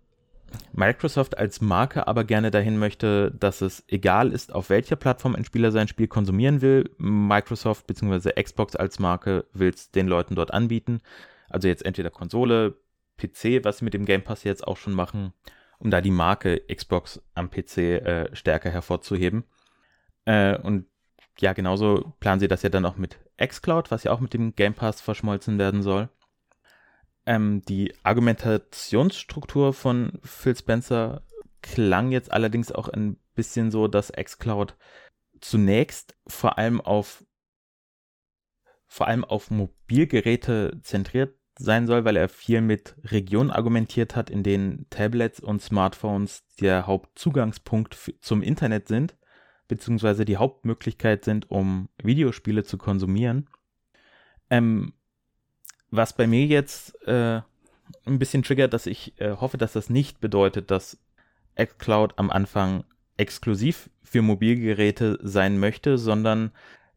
Microsoft 0.73 1.37
als 1.37 1.61
Marke 1.61 2.07
aber 2.07 2.23
gerne 2.23 2.51
dahin 2.51 2.77
möchte, 2.77 3.31
dass 3.31 3.61
es 3.61 3.83
egal 3.87 4.31
ist, 4.31 4.53
auf 4.53 4.69
welcher 4.69 4.95
Plattform 4.95 5.35
ein 5.35 5.45
Spieler 5.45 5.71
sein 5.71 5.87
Spiel 5.87 6.07
konsumieren 6.07 6.61
will. 6.61 6.89
Microsoft 6.97 7.87
bzw. 7.87 8.41
Xbox 8.41 8.75
als 8.75 8.99
Marke 8.99 9.45
will 9.53 9.69
es 9.69 9.91
den 9.91 10.07
Leuten 10.07 10.35
dort 10.35 10.53
anbieten. 10.53 11.01
Also 11.49 11.67
jetzt 11.67 11.85
entweder 11.85 12.09
Konsole, 12.09 12.75
PC, 13.17 13.63
was 13.63 13.79
sie 13.79 13.85
mit 13.85 13.93
dem 13.93 14.05
Game 14.05 14.23
Pass 14.23 14.43
jetzt 14.43 14.67
auch 14.67 14.77
schon 14.77 14.93
machen, 14.93 15.33
um 15.79 15.89
da 15.89 16.01
die 16.01 16.11
Marke 16.11 16.61
Xbox 16.73 17.21
am 17.33 17.49
PC 17.49 17.77
äh, 17.77 18.35
stärker 18.35 18.69
hervorzuheben. 18.69 19.43
Äh, 20.25 20.57
und 20.57 20.85
ja, 21.39 21.53
genauso 21.53 22.13
planen 22.19 22.39
sie 22.39 22.47
das 22.47 22.63
ja 22.63 22.69
dann 22.69 22.85
auch 22.85 22.97
mit 22.97 23.17
xCloud, 23.43 23.91
was 23.91 24.03
ja 24.03 24.11
auch 24.11 24.19
mit 24.19 24.33
dem 24.33 24.55
Game 24.55 24.73
Pass 24.73 25.01
verschmolzen 25.01 25.57
werden 25.57 25.81
soll. 25.81 26.09
Ähm, 27.27 27.61
die 27.67 27.93
Argumentationsstruktur 28.03 29.73
von 29.73 30.17
Phil 30.23 30.55
Spencer 30.55 31.23
klang 31.61 32.13
jetzt 32.13 32.31
allerdings 32.31 32.71
auch 32.71 32.87
ein 32.87 33.17
bisschen 33.35 33.69
so, 33.69 33.89
dass 33.89 34.13
xCloud 34.13 34.77
zunächst 35.41 36.15
vor 36.25 36.57
allem 36.57 36.79
auf 36.79 37.25
vor 38.87 39.07
allem 39.07 39.25
auf 39.25 39.51
Mobilgeräte 39.51 40.79
zentriert 40.81 41.35
sein 41.59 41.85
soll, 41.85 42.05
weil 42.05 42.15
er 42.15 42.29
viel 42.29 42.61
mit 42.61 42.95
Regionen 43.03 43.51
argumentiert 43.51 44.15
hat, 44.15 44.29
in 44.29 44.43
denen 44.43 44.85
Tablets 44.89 45.41
und 45.41 45.61
Smartphones 45.61 46.45
der 46.61 46.87
Hauptzugangspunkt 46.87 47.97
zum 48.21 48.41
Internet 48.41 48.87
sind, 48.87 49.17
beziehungsweise 49.67 50.23
die 50.23 50.37
Hauptmöglichkeit 50.37 51.25
sind, 51.25 51.51
um 51.51 51.89
Videospiele 52.01 52.63
zu 52.63 52.77
konsumieren. 52.77 53.49
Ähm, 54.49 54.93
was 55.91 56.13
bei 56.13 56.27
mir 56.27 56.45
jetzt 56.45 57.01
äh, 57.07 57.41
ein 58.05 58.19
bisschen 58.19 58.43
triggert, 58.43 58.73
dass 58.73 58.85
ich 58.85 59.19
äh, 59.19 59.31
hoffe, 59.31 59.57
dass 59.57 59.73
das 59.73 59.89
nicht 59.89 60.19
bedeutet, 60.19 60.71
dass 60.71 60.97
xCloud 61.55 62.13
am 62.17 62.29
Anfang 62.29 62.83
exklusiv 63.17 63.89
für 64.03 64.21
Mobilgeräte 64.21 65.19
sein 65.21 65.59
möchte, 65.59 65.97
sondern 65.97 66.51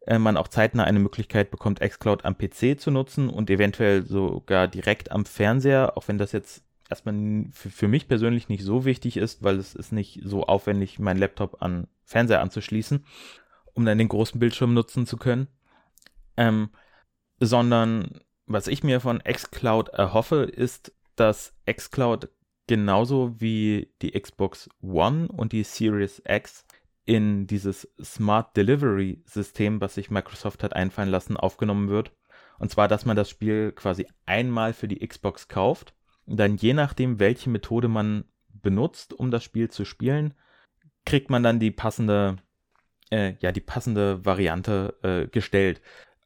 äh, 0.05 0.19
man 0.19 0.37
auch 0.37 0.47
zeitnah 0.47 0.83
eine 0.83 0.99
Möglichkeit 0.99 1.51
bekommt, 1.51 1.79
xCloud 1.79 2.25
am 2.25 2.37
PC 2.37 2.79
zu 2.79 2.91
nutzen 2.91 3.29
und 3.29 3.49
eventuell 3.49 4.03
sogar 4.03 4.67
direkt 4.67 5.11
am 5.11 5.25
Fernseher, 5.25 5.97
auch 5.97 6.07
wenn 6.07 6.17
das 6.17 6.31
jetzt 6.31 6.63
erstmal 6.89 7.45
für, 7.51 7.69
für 7.69 7.87
mich 7.87 8.07
persönlich 8.07 8.49
nicht 8.49 8.63
so 8.63 8.85
wichtig 8.85 9.17
ist, 9.17 9.43
weil 9.43 9.57
es 9.57 9.75
ist 9.75 9.91
nicht 9.91 10.21
so 10.23 10.43
aufwendig, 10.43 10.99
meinen 10.99 11.19
Laptop 11.19 11.61
an 11.61 11.87
Fernseher 12.03 12.41
anzuschließen, 12.41 13.05
um 13.73 13.85
dann 13.85 13.97
den 13.97 14.09
großen 14.09 14.39
Bildschirm 14.39 14.73
nutzen 14.73 15.05
zu 15.05 15.17
können. 15.17 15.47
Ähm, 16.37 16.69
sondern 17.39 18.21
was 18.53 18.67
ich 18.67 18.83
mir 18.83 18.99
von 18.99 19.19
xCloud 19.19 19.89
erhoffe, 19.89 20.43
ist, 20.43 20.93
dass 21.15 21.53
xCloud 21.69 22.29
genauso 22.67 23.39
wie 23.39 23.93
die 24.01 24.11
Xbox 24.11 24.69
One 24.81 25.27
und 25.27 25.51
die 25.51 25.63
Series 25.63 26.21
X 26.25 26.65
in 27.05 27.47
dieses 27.47 27.89
Smart 28.01 28.55
Delivery 28.55 29.21
System, 29.25 29.81
was 29.81 29.95
sich 29.95 30.11
Microsoft 30.11 30.63
hat 30.63 30.73
einfallen 30.73 31.09
lassen, 31.09 31.35
aufgenommen 31.35 31.89
wird. 31.89 32.11
Und 32.59 32.69
zwar, 32.69 32.87
dass 32.87 33.05
man 33.05 33.15
das 33.15 33.29
Spiel 33.29 33.71
quasi 33.71 34.07
einmal 34.25 34.73
für 34.73 34.87
die 34.87 35.05
Xbox 35.05 35.47
kauft 35.47 35.93
und 36.25 36.37
dann 36.37 36.55
je 36.55 36.73
nachdem, 36.73 37.19
welche 37.19 37.49
Methode 37.49 37.87
man 37.87 38.25
benutzt, 38.47 39.13
um 39.13 39.31
das 39.31 39.43
Spiel 39.43 39.69
zu 39.69 39.85
spielen, 39.85 40.33
kriegt 41.05 41.29
man 41.29 41.43
dann 41.43 41.59
die 41.59 41.71
passende, 41.71 42.37
äh, 43.09 43.33
ja, 43.39 43.51
die 43.51 43.61
passende 43.61 44.23
Variante 44.23 44.97
äh, 45.03 45.27
gestellt. 45.27 45.81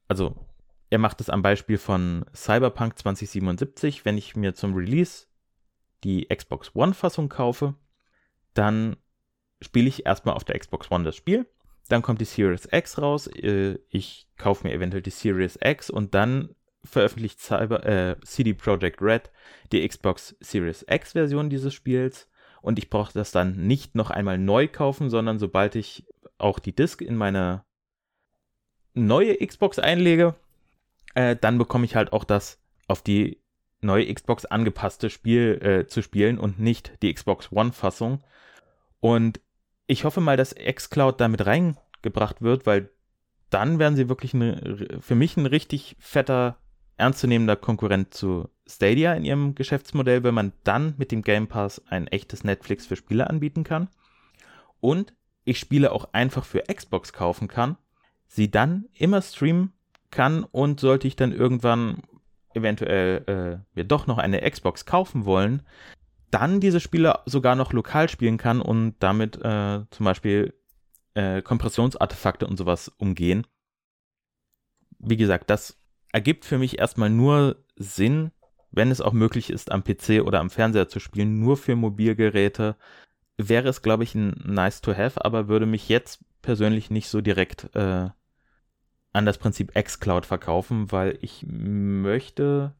Also, 0.08 0.36
er 0.96 1.00
macht 1.00 1.20
es 1.20 1.30
am 1.30 1.42
Beispiel 1.42 1.78
von 1.78 2.24
Cyberpunk 2.34 2.98
2077. 2.98 4.06
Wenn 4.06 4.18
ich 4.18 4.38
mir 4.38 4.54
zum 4.54 4.74
Release 4.76 5.26
die 6.06 6.26
Xbox 6.34 6.74
One-Fassung 6.74 7.28
kaufe, 7.28 7.76
dann 8.54 8.96
spiele 9.62 9.90
ich 9.90 10.06
erstmal 10.06 10.36
auf 10.36 10.46
der 10.46 10.58
Xbox 10.58 10.90
One 10.90 11.04
das 11.04 11.18
Spiel. 11.18 11.48
Dann 11.90 12.02
kommt 12.02 12.22
die 12.22 12.26
Series 12.26 12.70
X 12.72 12.98
raus. 13.02 13.28
Äh, 13.28 13.80
ich 13.90 14.30
kaufe 14.38 14.66
mir 14.66 14.74
eventuell 14.74 15.02
die 15.02 15.10
Series 15.10 15.60
X 15.62 15.90
und 15.90 16.16
dann 16.16 16.56
veröffentlicht 16.86 17.42
Cyber, 17.42 17.86
äh, 17.86 18.16
CD 18.24 18.54
Projekt 18.54 19.02
Red 19.02 19.32
die 19.74 19.86
Xbox 19.86 20.38
Series 20.40 20.86
X 20.90 21.12
Version 21.12 21.50
dieses 21.50 21.74
Spiels. 21.74 22.30
Und 22.62 22.80
ich 22.80 22.90
brauche 22.90 23.12
das 23.12 23.34
dann 23.34 23.68
nicht 23.68 23.96
noch 23.96 24.12
einmal 24.12 24.38
neu 24.38 24.70
kaufen, 24.70 25.10
sondern 25.10 25.40
sobald 25.40 25.76
ich 25.76 26.06
auch 26.38 26.58
die 26.58 26.74
Disk 26.74 27.02
in 27.02 27.18
meine 27.18 27.66
neue 28.94 29.36
Xbox 29.46 29.78
einlege, 29.78 30.36
äh, 31.16 31.36
dann 31.36 31.58
bekomme 31.58 31.86
ich 31.86 31.96
halt 31.96 32.14
auch 32.14 32.24
das 32.24 32.62
auf 32.88 33.02
die 33.02 33.42
neue 33.82 34.14
Xbox 34.14 34.46
angepasste 34.46 35.10
Spiel 35.10 35.60
äh, 35.62 35.88
zu 35.88 36.02
spielen 36.02 36.38
und 36.38 36.60
nicht 36.60 37.02
die 37.02 37.14
Xbox 37.14 37.52
One 37.52 37.74
Fassung. 37.74 38.24
Und 39.00 39.40
ich 39.88 40.04
hoffe 40.04 40.22
mal, 40.22 40.38
dass 40.38 40.56
xCloud 40.56 41.20
damit 41.20 41.46
reingebracht 41.46 42.42
wird, 42.42 42.66
weil 42.66 42.90
dann 43.50 43.80
werden 43.80 43.96
sie 43.96 44.10
wirklich 44.10 44.34
eine, 44.34 45.00
für 45.00 45.16
mich 45.16 45.38
ein 45.38 45.46
richtig 45.46 45.96
fetter, 46.00 46.58
ernstzunehmender 46.98 47.56
Konkurrent 47.56 48.14
zu 48.14 48.50
Stadia 48.66 49.14
in 49.14 49.26
ihrem 49.26 49.56
Geschäftsmodell, 49.56 50.24
wenn 50.24 50.34
man 50.34 50.54
dann 50.64 50.96
mit 50.98 51.12
dem 51.12 51.22
Game 51.22 51.48
Pass 51.48 51.82
ein 51.88 52.08
echtes 52.08 52.44
Netflix 52.44 52.88
für 52.88 52.96
Spiele 52.96 53.30
anbieten 53.30 53.64
kann. 53.64 53.90
Und 54.80 55.14
ich 55.44 55.60
Spiele 55.60 55.92
auch 55.92 56.10
einfach 56.14 56.46
für 56.46 56.64
Xbox 56.64 57.14
kaufen 57.14 57.48
kann, 57.48 57.78
sie 58.28 58.50
dann 58.50 58.86
immer 58.94 59.22
streamen 59.22 59.75
kann 60.16 60.44
und 60.44 60.80
sollte 60.80 61.08
ich 61.08 61.16
dann 61.16 61.32
irgendwann 61.32 62.02
eventuell 62.56 63.24
äh, 63.28 63.66
mir 63.76 63.84
doch 63.84 64.08
noch 64.08 64.18
eine 64.18 64.50
Xbox 64.50 64.86
kaufen 64.86 65.26
wollen, 65.26 65.62
dann 66.32 66.60
diese 66.60 66.80
Spiele 66.80 67.20
sogar 67.26 67.56
noch 67.56 67.74
lokal 67.74 68.10
spielen 68.10 68.38
kann 68.38 68.62
und 68.62 68.96
damit 69.00 69.36
äh, 69.44 69.82
zum 69.92 70.06
Beispiel 70.06 70.54
äh, 71.14 71.42
Kompressionsartefakte 71.42 72.48
und 72.48 72.58
sowas 72.58 72.90
umgehen. 72.98 73.46
Wie 75.00 75.18
gesagt, 75.18 75.50
das 75.50 75.78
ergibt 76.12 76.46
für 76.46 76.58
mich 76.58 76.80
erstmal 76.80 77.10
nur 77.10 77.64
Sinn, 77.76 78.32
wenn 78.72 78.92
es 78.92 79.02
auch 79.02 79.14
möglich 79.14 79.50
ist, 79.50 79.72
am 79.72 79.84
PC 79.84 80.22
oder 80.26 80.40
am 80.40 80.50
Fernseher 80.50 80.88
zu 80.88 81.00
spielen, 81.00 81.40
nur 81.40 81.58
für 81.58 81.76
Mobilgeräte. 81.76 82.76
Wäre 83.38 83.68
es, 83.68 83.82
glaube 83.82 84.04
ich, 84.04 84.16
ein 84.16 84.42
nice 84.46 84.82
to 84.82 84.96
have, 84.96 85.24
aber 85.24 85.50
würde 85.50 85.66
mich 85.66 85.90
jetzt 85.90 86.24
persönlich 86.42 86.90
nicht 86.90 87.10
so 87.10 87.22
direkt 87.22 87.76
äh, 87.76 88.10
an 89.16 89.26
das 89.26 89.38
Prinzip 89.38 89.74
xCloud 89.74 90.26
verkaufen, 90.26 90.92
weil 90.92 91.18
ich 91.22 91.46
möchte 91.48 92.76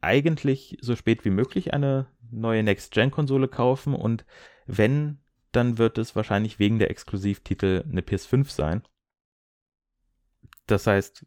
eigentlich 0.00 0.78
so 0.80 0.94
spät 0.94 1.24
wie 1.24 1.30
möglich 1.30 1.74
eine 1.74 2.06
neue 2.30 2.62
Next-Gen-Konsole 2.62 3.48
kaufen 3.48 3.94
und 3.94 4.24
wenn, 4.66 5.18
dann 5.50 5.76
wird 5.76 5.98
es 5.98 6.14
wahrscheinlich 6.14 6.60
wegen 6.60 6.78
der 6.78 6.90
Exklusivtitel 6.90 7.84
eine 7.90 8.00
PS5 8.00 8.48
sein. 8.48 8.82
Das 10.66 10.86
heißt, 10.86 11.26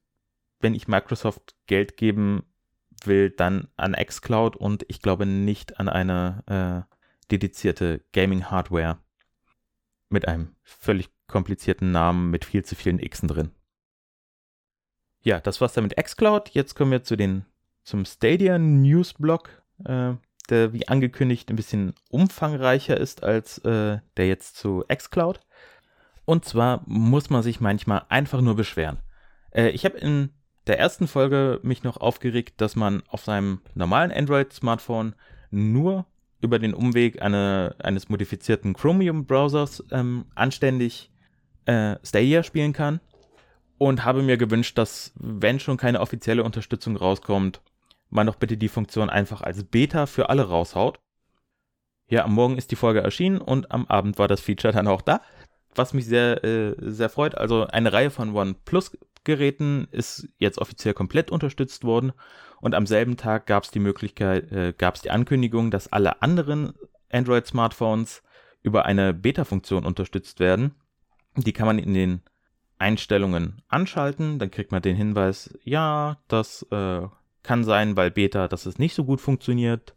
wenn 0.62 0.74
ich 0.74 0.88
Microsoft 0.88 1.56
Geld 1.68 1.98
geben 1.98 2.44
will, 3.04 3.30
dann 3.30 3.68
an 3.76 3.94
xCloud 3.94 4.56
und 4.56 4.86
ich 4.88 5.02
glaube 5.02 5.26
nicht 5.26 5.82
an 5.82 5.90
eine 5.90 6.88
äh, 6.88 6.96
dedizierte 7.30 8.06
Gaming-Hardware 8.14 9.00
mit 10.08 10.30
einem 10.30 10.56
völlig 10.64 11.10
komplizierten 11.28 11.92
Namen 11.92 12.32
mit 12.32 12.46
viel 12.46 12.64
zu 12.64 12.76
vielen 12.76 13.00
Xen 13.00 13.28
drin. 13.28 13.52
Ja, 15.24 15.40
das 15.40 15.62
war's 15.62 15.74
dann 15.74 15.86
mit 15.86 15.96
xCloud. 15.96 16.50
Jetzt 16.50 16.76
kommen 16.76 16.92
wir 16.92 17.04
zu 17.04 17.16
den 17.16 17.46
zum 17.84 18.06
Stadia 18.06 18.58
Newsblog, 18.58 19.50
äh, 19.86 20.14
der 20.50 20.74
wie 20.74 20.88
angekündigt 20.88 21.50
ein 21.50 21.56
bisschen 21.56 21.94
umfangreicher 22.10 22.98
ist 22.98 23.24
als 23.24 23.58
äh, 23.60 24.00
der 24.18 24.28
jetzt 24.28 24.58
zu 24.58 24.84
xCloud. 24.94 25.40
Und 26.26 26.46
zwar 26.46 26.84
muss 26.86 27.30
man 27.30 27.44
sich 27.44 27.60
manchmal 27.60 28.04
einfach 28.10 28.42
nur 28.42 28.56
beschweren. 28.56 29.00
Äh, 29.52 29.70
ich 29.70 29.86
habe 29.86 29.98
in 29.98 30.30
der 30.68 30.80
ersten 30.80 31.08
Folge 31.08 31.60
mich 31.64 31.84
noch 31.84 31.98
aufgeregt, 31.98 32.62
dass 32.62 32.76
man 32.76 33.04
auf 33.08 33.24
seinem 33.24 33.62
normalen 33.76 34.12
Android-Smartphone 34.12 35.16
nur 35.52 36.06
über 36.42 36.60
den 36.60 36.74
Umweg 36.74 37.22
eine, 37.22 37.76
eines 37.80 38.10
modifizierten 38.10 38.74
Chromium-Browsers 38.74 39.86
ähm, 39.92 40.26
anständig 40.36 41.10
äh, 41.66 41.96
Stadia 42.04 42.44
spielen 42.44 42.74
kann. 42.74 43.00
Und 43.78 44.06
habe 44.06 44.22
mir 44.22 44.38
gewünscht, 44.38 44.78
dass, 44.78 45.12
wenn 45.16 45.60
schon 45.60 45.78
keine 45.78 46.00
offizielle 46.00 46.44
Unterstützung 46.44 46.96
rauskommt, 46.96 47.62
man 48.10 48.28
doch 48.28 48.36
bitte 48.36 48.58
die 48.58 48.70
Funktion 48.70 49.10
einfach 49.10 49.42
als 49.42 49.64
Beta 49.64 50.06
für 50.06 50.30
alle 50.30 50.44
raushaut. 50.44 51.00
Ja, 52.08 52.26
am 52.26 52.34
Morgen 52.34 52.58
ist 52.58 52.72
die 52.72 52.76
Folge 52.76 53.02
erschienen 53.02 53.40
und 53.40 53.72
am 53.72 53.88
Abend 53.88 54.20
war 54.20 54.28
das 54.28 54.42
Feature 54.42 54.74
dann 54.74 54.88
auch 54.88 55.02
da, 55.02 55.22
was 55.74 55.94
mich 55.94 56.06
sehr, 56.06 56.44
äh, 56.44 56.76
sehr 56.80 57.10
freut. 57.10 57.36
Also 57.36 57.66
eine 57.66 57.92
Reihe 57.92 58.12
von 58.12 58.36
OnePlus-Geräten 58.36 59.88
ist 59.92 60.30
jetzt 60.38 60.60
offiziell 60.60 60.94
komplett 60.94 61.32
unterstützt 61.32 61.84
worden 61.84 62.14
und 62.64 62.76
am 62.76 62.86
selben 62.86 63.18
Tag 63.18 63.48
gab 63.48 63.64
es 63.64 63.72
die 63.72 63.80
Möglichkeit, 63.80 64.52
äh, 64.52 64.74
gab 64.78 64.96
es 64.96 65.02
die 65.02 65.12
Ankündigung, 65.12 65.72
dass 65.72 65.92
alle 65.92 66.22
anderen 66.22 66.74
Android-Smartphones 67.12 68.24
über 68.62 68.86
eine 68.86 69.14
Beta-Funktion 69.14 69.86
unterstützt 69.86 70.40
werden. 70.40 70.76
Die 71.36 71.52
kann 71.52 71.66
man 71.66 71.80
in 71.80 71.94
den 71.94 72.22
Einstellungen 72.84 73.62
anschalten, 73.70 74.40
dann 74.40 74.52
kriegt 74.52 74.74
man 74.74 74.82
den 74.82 74.98
Hinweis, 74.98 75.58
ja, 75.64 76.18
das 76.28 76.64
äh, 76.70 77.08
kann 77.42 77.64
sein, 77.64 77.96
weil 77.96 78.12
Beta, 78.12 78.50
dass 78.50 78.66
es 78.66 78.78
nicht 78.78 78.94
so 78.94 79.06
gut 79.06 79.22
funktioniert. 79.22 79.96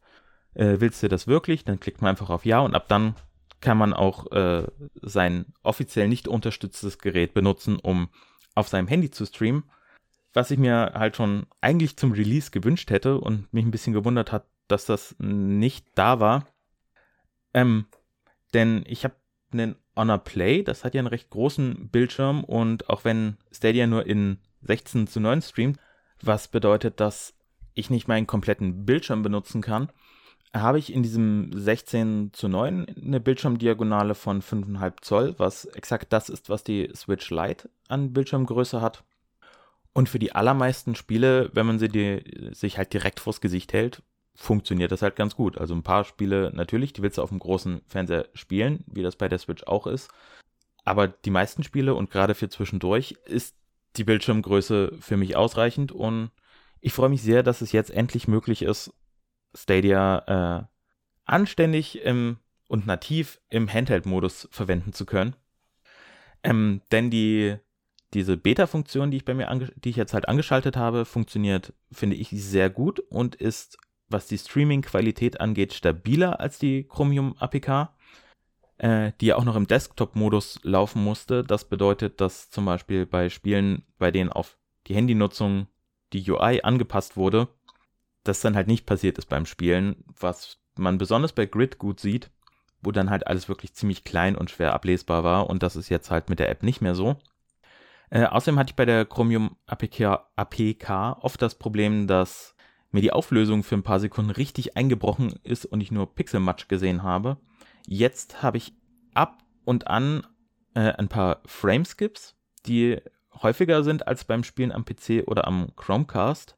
Äh, 0.55 0.77
willst 0.79 1.03
du 1.03 1.09
das 1.09 1.27
wirklich? 1.27 1.65
Dann 1.65 1.81
klickt 1.81 2.01
man 2.01 2.11
einfach 2.11 2.31
auf 2.31 2.45
Ja 2.47 2.61
und 2.61 2.75
ab 2.77 2.87
dann 2.89 3.17
kann 3.61 3.77
man 3.77 3.93
auch 3.93 4.31
äh, 4.31 4.67
sein 5.03 5.47
offiziell 5.65 6.07
nicht 6.07 6.29
unterstütztes 6.29 6.99
Gerät 6.99 7.35
benutzen, 7.35 7.79
um 7.81 8.09
auf 8.55 8.69
seinem 8.69 8.87
Handy 8.87 9.11
zu 9.11 9.27
streamen. 9.27 9.65
Was 10.33 10.53
ich 10.53 10.59
mir 10.59 10.93
halt 10.95 11.17
schon 11.17 11.47
eigentlich 11.61 11.97
zum 11.97 12.13
Release 12.13 12.53
gewünscht 12.53 12.91
hätte 12.91 13.19
und 13.19 13.53
mich 13.53 13.65
ein 13.65 13.71
bisschen 13.73 13.95
gewundert 13.95 14.31
hat, 14.31 14.47
dass 14.69 14.87
das 14.87 15.17
nicht 15.19 15.87
da 15.97 16.21
war. 16.21 16.47
Ähm, 17.53 17.87
denn 18.55 18.85
ich 18.87 19.05
habe 19.05 19.17
einen 19.53 19.77
Honor 19.97 20.19
Play, 20.19 20.63
das 20.63 20.85
hat 20.85 20.95
ja 20.95 21.01
einen 21.01 21.09
recht 21.09 21.31
großen 21.31 21.89
Bildschirm 21.89 22.45
und 22.45 22.89
auch 22.91 23.05
wenn 23.05 23.37
Stadia 23.51 23.87
nur 23.87 24.07
in 24.07 24.39
16 24.63 25.07
zu 25.07 25.21
9 25.21 25.43
streamt, 25.43 25.79
was 26.23 26.49
bedeutet, 26.49 27.01
dass 27.01 27.35
ich 27.75 27.91
nicht 27.91 28.09
meinen 28.09 28.27
kompletten 28.27 28.85
Bildschirm 28.85 29.23
benutzen 29.23 29.63
kann, 29.63 29.91
habe 30.55 30.79
ich 30.79 30.93
in 30.93 31.03
diesem 31.03 31.51
16 31.53 32.31
zu 32.33 32.49
9 32.49 32.87
eine 33.03 33.21
Bildschirmdiagonale 33.21 34.15
von 34.15 34.43
5,5 34.43 34.93
Zoll, 35.03 35.35
was 35.39 35.67
exakt 35.67 36.13
das 36.13 36.29
ist, 36.29 36.49
was 36.49 36.65
die 36.65 36.91
Switch 36.95 37.31
Lite 37.31 37.69
an 37.89 38.13
Bildschirmgröße 38.13 38.81
hat. 38.81 39.05
Und 39.93 40.09
für 40.09 40.19
die 40.19 40.33
allermeisten 40.33 40.95
Spiele, 40.95 41.51
wenn 41.55 41.67
man 41.67 41.79
sie 41.79 41.89
die, 41.89 42.51
sich 42.53 42.79
halt 42.79 42.93
direkt 42.93 43.21
vors 43.21 43.41
Gesicht 43.41 43.73
hält, 43.73 44.03
funktioniert 44.37 44.93
das 44.93 45.03
halt 45.03 45.17
ganz 45.17 45.35
gut. 45.35 45.59
Also 45.59 45.75
ein 45.75 45.83
paar 45.83 46.05
Spiele 46.05 46.53
natürlich, 46.55 46.93
die 46.93 47.03
willst 47.03 47.19
du 47.19 47.23
auf 47.23 47.31
dem 47.31 47.39
großen 47.39 47.81
Fernseher 47.87 48.29
spielen, 48.35 48.85
wie 48.87 49.03
das 49.03 49.17
bei 49.17 49.29
der 49.29 49.39
Switch 49.39 49.65
auch 49.65 49.87
ist. 49.87 50.11
Aber 50.85 51.09
die 51.09 51.31
meisten 51.31 51.65
Spiele 51.65 51.95
und 51.95 52.11
gerade 52.11 52.35
für 52.35 52.49
zwischendurch 52.49 53.17
ist 53.25 53.57
die 53.97 54.05
Bildschirmgröße 54.05 54.93
für 55.01 55.17
mich 55.17 55.37
ausreichend 55.37 55.91
und 55.91 56.31
ich 56.81 56.93
freue 56.93 57.09
mich 57.09 57.23
sehr, 57.23 57.43
dass 57.43 57.63
es 57.63 57.73
jetzt 57.73 57.91
endlich 57.91 58.29
möglich 58.29 58.63
ist, 58.63 58.93
Stadia 59.55 60.69
äh, 60.69 60.77
anständig 61.25 62.03
im, 62.03 62.39
und 62.69 62.87
nativ 62.87 63.41
im 63.49 63.73
Handheld-Modus 63.73 64.49
verwenden 64.53 64.93
zu 64.93 65.07
können. 65.07 65.35
Ähm, 66.45 66.83
denn 66.93 67.11
die, 67.11 67.57
diese 68.15 68.37
Beta-Funktion, 68.37 69.11
die 69.11 69.17
ich 69.17 69.25
bei 69.25 69.35
mir, 69.35 69.49
die 69.77 69.91
ich 69.91 69.97
jetzt 69.97 70.15
halt 70.15 70.29
angeschaltet 70.29 70.77
habe, 70.77 71.05
funktioniert, 71.05 71.73
finde 71.91 72.17
ich, 72.17 72.29
sehr 72.31 72.71
gut 72.71 73.01
und 73.01 73.35
ist, 73.35 73.79
was 74.09 74.27
die 74.27 74.39
Streaming-Qualität 74.39 75.41
angeht, 75.41 75.73
stabiler 75.73 76.41
als 76.41 76.59
die 76.59 76.85
Chromium 76.85 77.37
APK, 77.39 77.91
äh, 78.79 79.13
die 79.21 79.27
ja 79.27 79.37
auch 79.37 79.45
noch 79.45 79.57
im 79.57 79.67
Desktop-Modus 79.67 80.61
laufen 80.63 81.03
musste. 81.03 81.43
Das 81.45 81.65
bedeutet, 81.65 82.21
dass 82.21 82.51
zum 82.51 82.65
Beispiel 82.65 83.07
bei 83.07 83.29
Spielen, 83.29 83.85
bei 83.99 84.11
denen 84.11 84.31
auf 84.31 84.57
die 84.87 84.95
Handynutzung 84.95 85.67
die 86.13 86.31
UI 86.31 86.61
angepasst 86.63 87.17
wurde, 87.17 87.49
das 88.25 88.41
dann 88.41 88.57
halt 88.57 88.69
nicht 88.69 88.87
passiert 88.87 89.19
ist 89.19 89.27
beim 89.27 89.47
Spielen, 89.47 90.05
was 90.19 90.59
man 90.77 90.99
besonders 90.99 91.33
bei 91.33 91.47
Grid 91.47 91.79
gut 91.79 92.01
sieht, 92.01 92.31
wo 92.83 92.93
dann 92.93 93.11
halt 93.11 93.27
alles 93.27 93.49
wirklich 93.49 93.75
ziemlich 93.75 94.05
klein 94.05 94.37
und 94.37 94.51
schwer 94.51 94.75
ablesbar 94.75 95.25
war 95.25 95.49
und 95.49 95.63
das 95.63 95.77
ist 95.77 95.89
jetzt 95.89 96.11
halt 96.11 96.29
mit 96.29 96.39
der 96.39 96.51
App 96.51 96.63
nicht 96.63 96.81
mehr 96.81 96.95
so. 96.95 97.17
Äh, 98.11 98.25
außerdem 98.25 98.59
hatte 98.59 98.71
ich 98.71 98.77
bei 98.77 98.85
der 98.85 99.05
Chromium 99.05 99.57
APK, 99.67 100.29
APK 100.37 101.19
oft 101.21 101.43
das 101.43 101.57
Problem, 101.57 102.07
dass 102.07 102.56
mir 102.91 103.01
die 103.01 103.13
Auflösung 103.13 103.63
für 103.63 103.77
ein 103.77 103.83
paar 103.83 104.01
Sekunden 104.01 104.31
richtig 104.31 104.77
eingebrochen 104.77 105.35
ist 105.43 105.67
und 105.67 105.81
ich 105.81 105.91
nur 105.91 106.15
Pixelmatch 106.15 106.69
gesehen 106.69 107.03
habe. 107.03 107.39
Jetzt 107.87 108.43
habe 108.43 108.57
ich 108.57 108.73
ab 109.15 109.43
und 109.65 109.87
an 109.87 110.27
äh, 110.75 110.93
ein 110.93 111.09
paar 111.09 111.43
Frameskips, 111.47 112.37
die 112.67 113.01
häufiger 113.43 113.85
sind 113.85 114.07
als 114.07 114.25
beim 114.25 114.45
Spielen 114.45 114.73
am 114.73 114.85
PC 114.85 115.25
oder 115.27 115.47
am 115.47 115.75
Chromecast. 115.77 116.57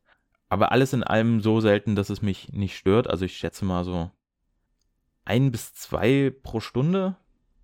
Aber 0.48 0.72
alles 0.72 0.92
in 0.92 1.02
allem 1.02 1.40
so 1.40 1.60
selten, 1.60 1.94
dass 1.94 2.08
es 2.08 2.22
mich 2.22 2.52
nicht 2.52 2.76
stört. 2.76 3.08
Also 3.08 3.24
ich 3.24 3.36
schätze 3.36 3.64
mal 3.64 3.84
so 3.84 4.10
ein 5.24 5.50
bis 5.50 5.74
zwei 5.74 6.32
pro 6.42 6.60
Stunde 6.60 7.16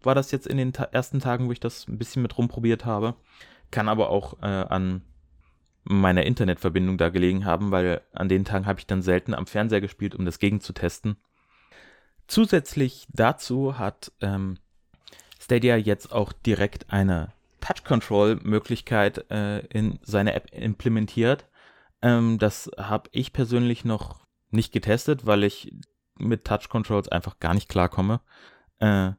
war 0.05 0.15
das 0.15 0.31
jetzt 0.31 0.47
in 0.47 0.59
den 0.59 0.73
ta 0.73 0.85
ersten 0.85 1.21
Tagen, 1.21 1.49
wo 1.49 1.53
ich 1.53 1.61
das 1.61 1.89
ein 1.89 1.99
bisschen 1.99 2.23
mit 2.23 2.37
rumprobiert 2.37 2.85
habe. 2.85 3.15
Kann 3.71 3.89
aber 3.89 4.11
auch 4.11 4.43
äh, 4.43 4.47
an 4.47 5.03
meiner 5.85 6.25
Internetverbindung 6.25 6.99
da 6.99 7.11
gelegen 7.11 7.45
haben, 7.45 7.71
weil 7.71 8.01
an 8.13 8.29
den 8.29 8.45
Tagen 8.45 8.67
habe 8.67 8.81
ich 8.81 8.87
dann 8.87 9.03
selten 9.03 9.35
am 9.35 9.47
Fernseher 9.47 9.81
gespielt, 9.81 10.15
um 10.15 10.25
das 10.25 10.39
gegen 10.39 10.61
zu 10.61 10.73
testen. 10.73 11.17
Zusätzlich 12.27 13.07
dazu 13.13 13.79
hat 13.79 14.13
ähm, 14.21 14.59
Stadia 15.39 15.77
jetzt 15.77 16.11
auch 16.11 16.33
direkt 16.33 16.91
eine 16.91 17.33
Touch-Control-Möglichkeit 17.61 19.31
äh, 19.31 19.61
in 19.67 19.99
seine 20.03 20.35
App 20.35 20.51
implementiert. 20.53 21.47
Ähm, 22.03 22.39
das 22.39 22.71
habe 22.79 23.11
ich 23.13 23.33
persönlich 23.33 23.85
noch 23.85 24.25
nicht 24.51 24.73
getestet, 24.73 25.27
weil 25.27 25.45
ich 25.45 25.75
mit 26.17 26.45
Touch-Controls 26.45 27.09
einfach 27.09 27.41
gar 27.41 27.55
nicht 27.55 27.69
klarkomme. 27.69 28.21
Äh, 28.79 29.13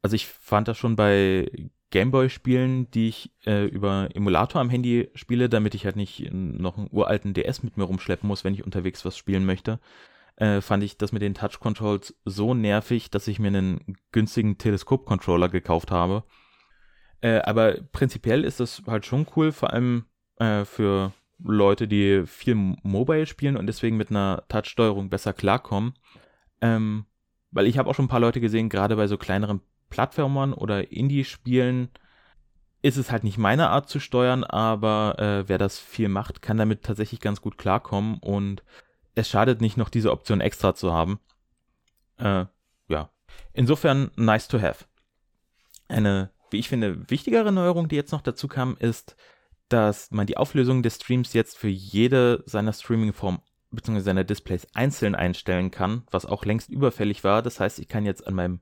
also 0.00 0.16
ich 0.16 0.26
fand 0.26 0.68
das 0.68 0.78
schon 0.78 0.96
bei 0.96 1.50
Gameboy-Spielen, 1.90 2.90
die 2.90 3.08
ich 3.08 3.32
äh, 3.46 3.66
über 3.66 4.08
Emulator 4.14 4.60
am 4.60 4.70
Handy 4.70 5.10
spiele, 5.14 5.48
damit 5.48 5.74
ich 5.74 5.84
halt 5.84 5.96
nicht 5.96 6.30
noch 6.32 6.76
einen 6.76 6.88
uralten 6.90 7.34
DS 7.34 7.62
mit 7.62 7.76
mir 7.76 7.84
rumschleppen 7.84 8.26
muss, 8.26 8.44
wenn 8.44 8.54
ich 8.54 8.64
unterwegs 8.64 9.04
was 9.04 9.16
spielen 9.16 9.46
möchte, 9.46 9.80
äh, 10.36 10.60
fand 10.60 10.82
ich 10.82 10.98
das 10.98 11.12
mit 11.12 11.22
den 11.22 11.34
Touch-Controls 11.34 12.14
so 12.24 12.54
nervig, 12.54 13.10
dass 13.10 13.28
ich 13.28 13.38
mir 13.38 13.48
einen 13.48 13.96
günstigen 14.12 14.58
Teleskop-Controller 14.58 15.48
gekauft 15.48 15.90
habe 15.90 16.24
äh, 17.20 17.40
aber 17.40 17.74
prinzipiell 17.92 18.44
ist 18.44 18.60
das 18.60 18.82
halt 18.86 19.06
schon 19.06 19.26
cool, 19.36 19.52
vor 19.52 19.72
allem 19.72 20.04
äh, 20.36 20.64
für 20.64 21.12
Leute, 21.42 21.88
die 21.88 22.24
viel 22.26 22.54
Mobile 22.54 23.26
spielen 23.26 23.56
und 23.56 23.66
deswegen 23.66 23.96
mit 23.96 24.10
einer 24.10 24.44
Touch-Steuerung 24.48 25.08
besser 25.08 25.32
klarkommen. 25.32 25.94
Ähm, 26.60 27.06
weil 27.50 27.66
ich 27.66 27.78
habe 27.78 27.88
auch 27.88 27.94
schon 27.94 28.06
ein 28.06 28.10
paar 28.10 28.20
Leute 28.20 28.40
gesehen, 28.40 28.68
gerade 28.68 28.96
bei 28.96 29.06
so 29.06 29.16
kleineren 29.16 29.60
Plattformern 29.90 30.52
oder 30.52 30.92
Indie-Spielen 30.92 31.90
ist 32.80 32.96
es 32.96 33.10
halt 33.10 33.24
nicht 33.24 33.38
meine 33.38 33.70
Art 33.70 33.88
zu 33.88 33.98
steuern, 33.98 34.44
aber 34.44 35.18
äh, 35.18 35.48
wer 35.48 35.58
das 35.58 35.78
viel 35.78 36.08
macht, 36.08 36.42
kann 36.42 36.56
damit 36.56 36.84
tatsächlich 36.84 37.20
ganz 37.20 37.40
gut 37.40 37.58
klarkommen 37.58 38.18
und 38.18 38.62
es 39.14 39.28
schadet 39.28 39.60
nicht, 39.60 39.76
noch 39.76 39.88
diese 39.88 40.12
Option 40.12 40.40
extra 40.40 40.74
zu 40.74 40.92
haben. 40.92 41.18
Äh, 42.18 42.46
ja. 42.88 43.10
Insofern 43.52 44.12
nice 44.16 44.46
to 44.46 44.60
have. 44.60 44.84
Eine 45.88 46.30
wie 46.50 46.58
ich 46.58 46.68
finde, 46.68 47.08
wichtigere 47.10 47.52
Neuerung, 47.52 47.88
die 47.88 47.96
jetzt 47.96 48.12
noch 48.12 48.22
dazu 48.22 48.48
kam, 48.48 48.76
ist, 48.78 49.16
dass 49.68 50.10
man 50.10 50.26
die 50.26 50.36
Auflösung 50.36 50.82
des 50.82 50.96
Streams 50.96 51.32
jetzt 51.34 51.58
für 51.58 51.68
jede 51.68 52.42
seiner 52.46 52.72
Streaming-Formen 52.72 53.40
bzw. 53.70 54.00
seiner 54.00 54.24
Displays 54.24 54.66
einzeln 54.74 55.14
einstellen 55.14 55.70
kann, 55.70 56.04
was 56.10 56.24
auch 56.24 56.44
längst 56.44 56.70
überfällig 56.70 57.22
war. 57.22 57.42
Das 57.42 57.60
heißt, 57.60 57.78
ich 57.78 57.88
kann 57.88 58.06
jetzt 58.06 58.26
an 58.26 58.34
meinem 58.34 58.60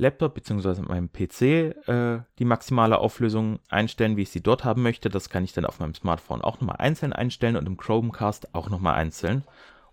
Laptop 0.00 0.34
bzw. 0.34 0.82
meinem 0.82 1.12
PC 1.12 1.42
äh, 1.88 2.20
die 2.38 2.44
maximale 2.44 2.98
Auflösung 2.98 3.60
einstellen, 3.68 4.16
wie 4.16 4.22
ich 4.22 4.30
sie 4.30 4.42
dort 4.42 4.64
haben 4.64 4.82
möchte. 4.82 5.08
Das 5.08 5.28
kann 5.28 5.44
ich 5.44 5.52
dann 5.52 5.66
auf 5.66 5.78
meinem 5.78 5.94
Smartphone 5.94 6.40
auch 6.40 6.60
nochmal 6.60 6.76
einzeln 6.78 7.12
einstellen 7.12 7.56
und 7.56 7.66
im 7.66 7.76
Chromecast 7.76 8.54
auch 8.54 8.70
nochmal 8.70 8.94
einzeln 8.94 9.44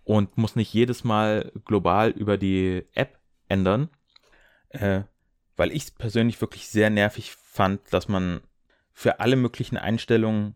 und 0.04 0.38
muss 0.38 0.56
nicht 0.56 0.74
jedes 0.74 1.04
Mal 1.04 1.52
global 1.66 2.10
über 2.12 2.38
die 2.38 2.86
App 2.94 3.20
ändern. 3.50 3.90
Äh, 4.70 5.02
weil 5.58 5.72
ich 5.72 5.84
es 5.84 5.92
persönlich 5.92 6.40
wirklich 6.40 6.70
sehr 6.70 6.90
nervig 6.90 7.34
fand, 7.34 7.82
dass 7.92 8.08
man 8.08 8.42
für 8.94 9.20
alle 9.20 9.36
möglichen 9.36 9.78
Einstellungen 9.78 10.56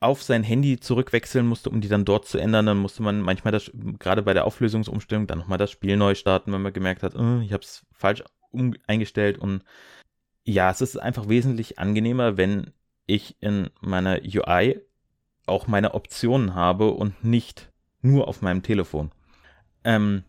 auf 0.00 0.22
sein 0.22 0.44
Handy 0.44 0.78
zurückwechseln 0.78 1.46
musste, 1.46 1.70
um 1.70 1.80
die 1.80 1.88
dann 1.88 2.04
dort 2.04 2.26
zu 2.26 2.38
ändern. 2.38 2.66
Dann 2.66 2.78
musste 2.78 3.02
man 3.02 3.20
manchmal 3.20 3.52
das, 3.52 3.70
gerade 3.98 4.22
bei 4.22 4.34
der 4.34 4.44
Auflösungsumstellung, 4.44 5.26
dann 5.26 5.38
nochmal 5.38 5.58
das 5.58 5.70
Spiel 5.70 5.96
neu 5.96 6.14
starten, 6.14 6.52
wenn 6.52 6.62
man 6.62 6.72
gemerkt 6.72 7.02
hat, 7.02 7.16
oh, 7.16 7.40
ich 7.40 7.52
habe 7.52 7.62
es 7.62 7.84
falsch 7.92 8.22
eingestellt. 8.86 9.38
Und 9.38 9.62
ja, 10.44 10.70
es 10.70 10.80
ist 10.80 10.96
einfach 10.96 11.28
wesentlich 11.28 11.78
angenehmer, 11.78 12.36
wenn 12.36 12.72
ich 13.06 13.36
in 13.40 13.70
meiner 13.80 14.20
UI 14.22 14.80
auch 15.46 15.66
meine 15.66 15.94
Optionen 15.94 16.54
habe 16.54 16.90
und 16.90 17.24
nicht 17.24 17.70
nur 18.02 18.28
auf 18.28 18.42
meinem 18.42 18.62
Telefon. 18.62 19.12
Ähm, 19.84 20.24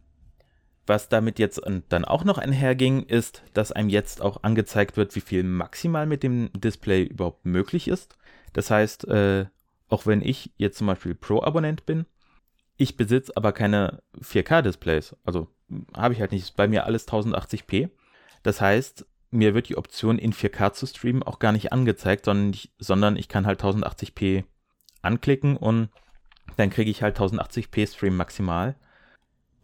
was 0.86 1.10
damit 1.10 1.38
jetzt 1.40 1.62
dann 1.90 2.06
auch 2.06 2.24
noch 2.24 2.38
einherging, 2.38 3.04
ist, 3.04 3.44
dass 3.54 3.72
einem 3.72 3.90
jetzt 3.90 4.22
auch 4.22 4.44
angezeigt 4.44 4.96
wird, 4.96 5.16
wie 5.16 5.22
viel 5.22 5.44
maximal 5.44 6.06
mit 6.06 6.24
dem 6.24 6.50
Display 6.54 7.04
überhaupt 7.04 7.46
möglich 7.46 7.88
ist. 7.88 8.16
Das 8.54 8.72
heißt, 8.72 9.08
äh, 9.08 9.46
auch 9.90 10.06
wenn 10.06 10.22
ich 10.22 10.52
jetzt 10.58 10.78
zum 10.78 10.88
Beispiel 10.88 11.16
Pro-Abonnent 11.16 11.86
bin, 11.86 12.06
Ich 12.78 12.96
besitze 12.96 13.36
aber 13.36 13.54
keine 13.54 14.04
4K-Displays. 14.22 15.16
Also 15.26 15.48
habe 15.96 16.14
ich 16.14 16.22
halt 16.22 16.32
nicht. 16.32 16.44
Ist 16.44 16.56
bei 16.56 16.68
mir 16.68 16.86
alles 16.86 17.08
1080p. 17.08 17.90
Das 18.48 18.62
heißt, 18.62 19.06
mir 19.30 19.54
wird 19.54 19.68
die 19.68 19.76
Option 19.76 20.18
in 20.18 20.32
4K 20.32 20.72
zu 20.72 20.86
streamen 20.86 21.22
auch 21.22 21.40
gar 21.40 21.52
nicht 21.52 21.74
angezeigt, 21.74 22.24
sondern 22.24 22.54
ich, 22.54 22.72
sondern 22.80 23.18
ich 23.18 23.28
kann 23.28 23.46
halt 23.46 23.62
1080p 23.62 24.46
anklicken 25.02 25.58
und 25.58 25.90
dann 26.56 26.70
kriege 26.70 26.90
ich 26.90 27.04
halt 27.04 27.20
1080p 27.20 27.94
Stream 27.94 28.16
maximal. 28.16 28.78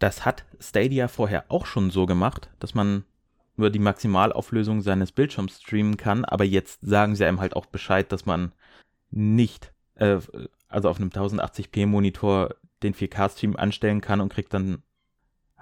Das 0.00 0.26
hat 0.26 0.44
Stadia 0.60 1.08
vorher 1.08 1.46
auch 1.48 1.64
schon 1.64 1.90
so 1.90 2.04
gemacht, 2.04 2.50
dass 2.60 2.74
man 2.74 3.06
nur 3.56 3.70
die 3.70 3.78
Maximalauflösung 3.78 4.82
seines 4.82 5.12
Bildschirms 5.12 5.62
streamen 5.62 5.96
kann, 5.96 6.26
aber 6.26 6.44
jetzt 6.44 6.82
sagen 6.82 7.16
sie 7.16 7.24
einem 7.24 7.40
halt 7.40 7.56
auch 7.56 7.64
Bescheid, 7.64 8.12
dass 8.12 8.26
man 8.26 8.52
nicht, 9.10 9.72
äh, 9.94 10.18
also 10.68 10.90
auf 10.90 10.98
einem 10.98 11.08
1080p 11.08 11.86
Monitor 11.86 12.54
den 12.82 12.94
4K-Stream 12.94 13.56
anstellen 13.56 14.02
kann 14.02 14.20
und 14.20 14.28
kriegt 14.28 14.52
dann 14.52 14.82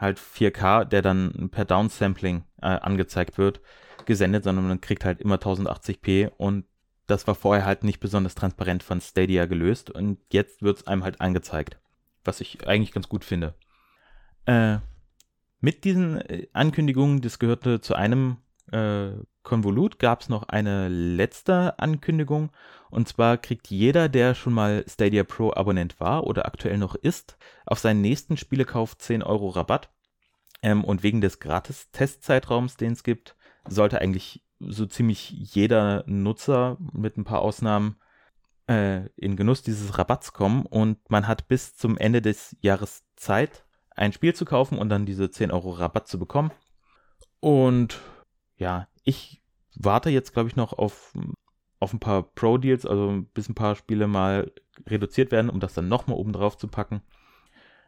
halt 0.03 0.19
4K, 0.19 0.85
der 0.85 1.01
dann 1.01 1.49
per 1.51 1.65
Downsampling 1.65 2.45
äh, 2.61 2.67
angezeigt 2.67 3.39
wird, 3.39 3.61
gesendet, 4.05 4.45
sondern 4.45 4.69
man 4.69 4.81
kriegt 4.81 5.05
halt 5.05 5.21
immer 5.21 5.37
1080p 5.37 6.33
und 6.37 6.67
das 7.07 7.27
war 7.27 7.35
vorher 7.35 7.65
halt 7.65 7.85
nicht 7.85 8.01
besonders 8.01 8.35
transparent 8.35 8.83
von 8.83 9.01
Stadia 9.01 9.47
gelöst 9.47 9.91
und 9.91 10.19
jetzt 10.31 10.63
wird 10.63 10.79
es 10.79 10.87
einem 10.87 11.05
halt 11.05 11.21
angezeigt, 11.21 11.79
was 12.25 12.41
ich 12.41 12.67
eigentlich 12.67 12.93
ganz 12.93 13.09
gut 13.09 13.25
finde. 13.25 13.55
Äh, 14.45 14.79
mit 15.61 15.85
diesen 15.85 16.21
äh, 16.21 16.49
Ankündigungen, 16.53 17.21
das 17.21 17.39
gehörte 17.39 17.81
zu 17.81 17.95
einem 17.95 18.39
äh, 18.73 19.13
Konvolut, 19.43 19.99
gab 19.99 20.23
es 20.23 20.29
noch 20.29 20.45
eine 20.45 20.89
letzte 20.89 21.79
Ankündigung 21.79 22.51
und 22.91 23.09
zwar 23.09 23.39
kriegt 23.39 23.69
jeder, 23.69 24.09
der 24.09 24.35
schon 24.35 24.53
mal 24.53 24.85
Stadia 24.89 25.25
Pro 25.25 25.53
Abonnent 25.53 25.99
war 25.99 26.25
oder 26.25 26.47
aktuell 26.47 26.79
noch 26.79 26.95
ist, 26.95 27.37
auf 27.67 27.79
seinen 27.79 28.01
nächsten 28.03 28.37
Spielekauf 28.37 28.97
10 28.99 29.23
Euro 29.23 29.49
Rabatt. 29.49 29.91
Ähm, 30.63 30.85
und 30.85 31.03
wegen 31.03 31.21
des 31.21 31.41
Gratis-Testzeitraums, 31.41 32.77
den 32.77 32.93
es 32.93 33.03
gibt, 33.03 33.35
sollte 33.67 34.01
eigentlich 34.01 34.45
so 34.61 34.87
ziemlich 34.87 35.31
jeder 35.31 36.05
Nutzer 36.07 36.77
mit 36.93 37.17
ein 37.17 37.25
paar 37.25 37.41
Ausnahmen 37.41 37.97
äh, 38.69 39.07
in 39.17 39.37
Genuss 39.37 39.63
dieses 39.63 39.99
Rabatts 39.99 40.33
kommen 40.33 40.67
und 40.67 40.99
man 41.11 41.27
hat 41.27 41.49
bis 41.49 41.75
zum 41.77 41.97
Ende 41.99 42.23
des 42.23 42.57
Jahres 42.61 43.05
Zeit, 43.17 43.65
ein 43.91 44.13
Spiel 44.13 44.35
zu 44.35 44.45
kaufen 44.45 44.79
und 44.79 44.89
dann 44.89 45.07
diese 45.07 45.31
10 45.31 45.51
Euro 45.51 45.71
Rabatt 45.71 46.09
zu 46.09 46.19
bekommen. 46.19 46.53
Und 47.41 48.01
ja, 48.57 48.87
ich 49.05 49.43
warte 49.75 50.11
jetzt, 50.11 50.33
glaube 50.33 50.49
ich, 50.49 50.57
noch 50.57 50.73
auf, 50.73 51.13
auf 51.81 51.93
ein 51.93 52.01
paar 52.01 52.23
Pro-Deals, 52.23 52.87
also 52.87 53.25
bis 53.35 53.49
ein 53.49 53.55
paar 53.55 53.77
Spiele 53.77 54.07
mal 54.07 54.53
reduziert 54.87 55.33
werden, 55.33 55.51
um 55.51 55.61
das 55.61 55.75
dann 55.75 55.89
nochmal 55.89 56.17
oben 56.17 56.33
drauf 56.33 56.57
zu 56.57 56.69
packen, 56.69 57.03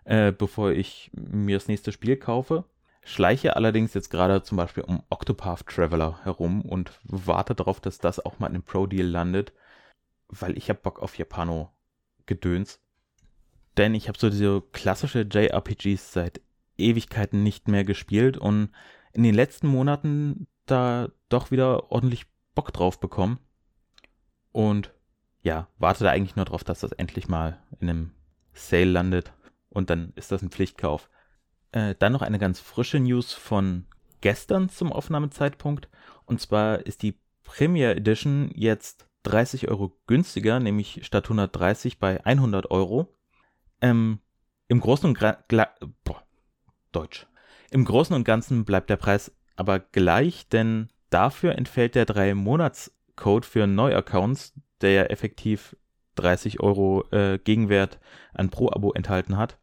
äh, 0.05 0.33
bevor 0.33 0.73
ich 0.73 1.11
mir 1.15 1.57
das 1.57 1.69
nächste 1.69 1.93
Spiel 1.93 2.17
kaufe. 2.17 2.65
Schleiche 3.03 3.57
allerdings 3.57 3.93
jetzt 3.93 4.09
gerade 4.09 4.43
zum 4.43 4.57
Beispiel 4.57 4.83
um 4.83 5.03
Octopath 5.11 5.67
Traveler 5.67 6.21
herum 6.25 6.63
und 6.63 6.99
warte 7.05 7.55
darauf, 7.55 7.81
dass 7.81 7.99
das 7.99 8.25
auch 8.25 8.39
mal 8.39 8.47
in 8.47 8.55
einem 8.55 8.63
Pro-Deal 8.63 9.07
landet, 9.07 9.53
weil 10.29 10.57
ich 10.57 10.71
habe 10.71 10.81
Bock 10.81 11.01
auf 11.01 11.19
Japano-Gedöns. 11.19 12.81
Denn 13.77 13.95
ich 13.95 14.09
habe 14.09 14.19
so 14.19 14.31
diese 14.31 14.63
klassische 14.73 15.27
JRPGs 15.31 16.13
seit 16.13 16.41
Ewigkeiten 16.79 17.43
nicht 17.43 17.69
mehr 17.69 17.85
gespielt 17.85 18.39
und 18.39 18.71
in 19.13 19.23
den 19.23 19.35
letzten 19.35 19.69
Monaten 19.69 20.47
da 20.67 21.09
doch 21.29 21.51
wieder 21.51 21.91
ordentlich 21.91 22.27
Bock 22.55 22.73
drauf 22.73 23.01
bekommen. 23.01 23.39
Und 24.53 24.93
ja, 25.43 25.69
warte 25.79 26.05
da 26.05 26.11
eigentlich 26.11 26.37
nur 26.37 26.45
drauf, 26.45 26.65
dass 26.65 26.81
das 26.81 26.93
endlich 26.93 27.29
mal 27.29 27.63
in 27.81 27.91
einem 27.91 28.11
Sale 28.53 28.85
landet 28.85 29.33
und 29.69 29.91
dann 29.91 30.13
ist 30.17 30.33
das 30.33 30.43
ein 30.43 30.51
Pflichtkauf. 30.51 31.11
Äh, 31.73 31.95
dann 31.99 32.13
noch 32.13 32.23
eine 32.23 32.39
ganz 32.39 32.61
frische 32.61 33.01
News 33.01 33.33
von 33.33 33.87
gestern 34.21 34.69
zum 34.69 34.93
Aufnahmezeitpunkt. 34.93 35.89
Und 36.25 36.41
zwar 36.41 36.87
ist 36.87 37.03
die 37.03 37.19
Premier 37.43 37.91
Edition 37.91 38.51
jetzt 38.55 39.09
30 39.25 39.69
Euro 39.69 40.01
günstiger, 40.07 40.61
nämlich 40.61 41.05
statt 41.05 41.25
130 41.25 41.99
bei 41.99 42.25
100 42.25 42.71
Euro. 42.71 43.15
Ähm, 43.81 44.21
Im 44.69 44.81
Großen 44.81 45.09
und 45.09 45.19
Gra 45.19 45.39
Boah, 46.05 46.23
Deutsch. 46.93 47.27
Im 47.71 47.85
Großen 47.85 48.15
und 48.15 48.25
Ganzen 48.25 48.65
bleibt 48.65 48.89
der 48.89 48.97
Preis 48.97 49.33
aber 49.57 49.79
gleich, 49.79 50.49
denn 50.49 50.89
dafür 51.11 51.57
entfällt 51.57 51.95
der 51.95 52.07
3-Monats-Code 52.07 53.47
für 53.47 53.67
Neuaccounts, 53.67 54.55
der 54.81 54.91
ja 54.93 55.03
effektiv 55.05 55.77
30 56.17 56.61
Euro 56.61 57.05
äh, 57.11 57.39
Gegenwert 57.39 57.99
an 58.33 58.51
Pro-Abo 58.51 58.93
enthalten 58.93 59.37
hat. 59.37 59.59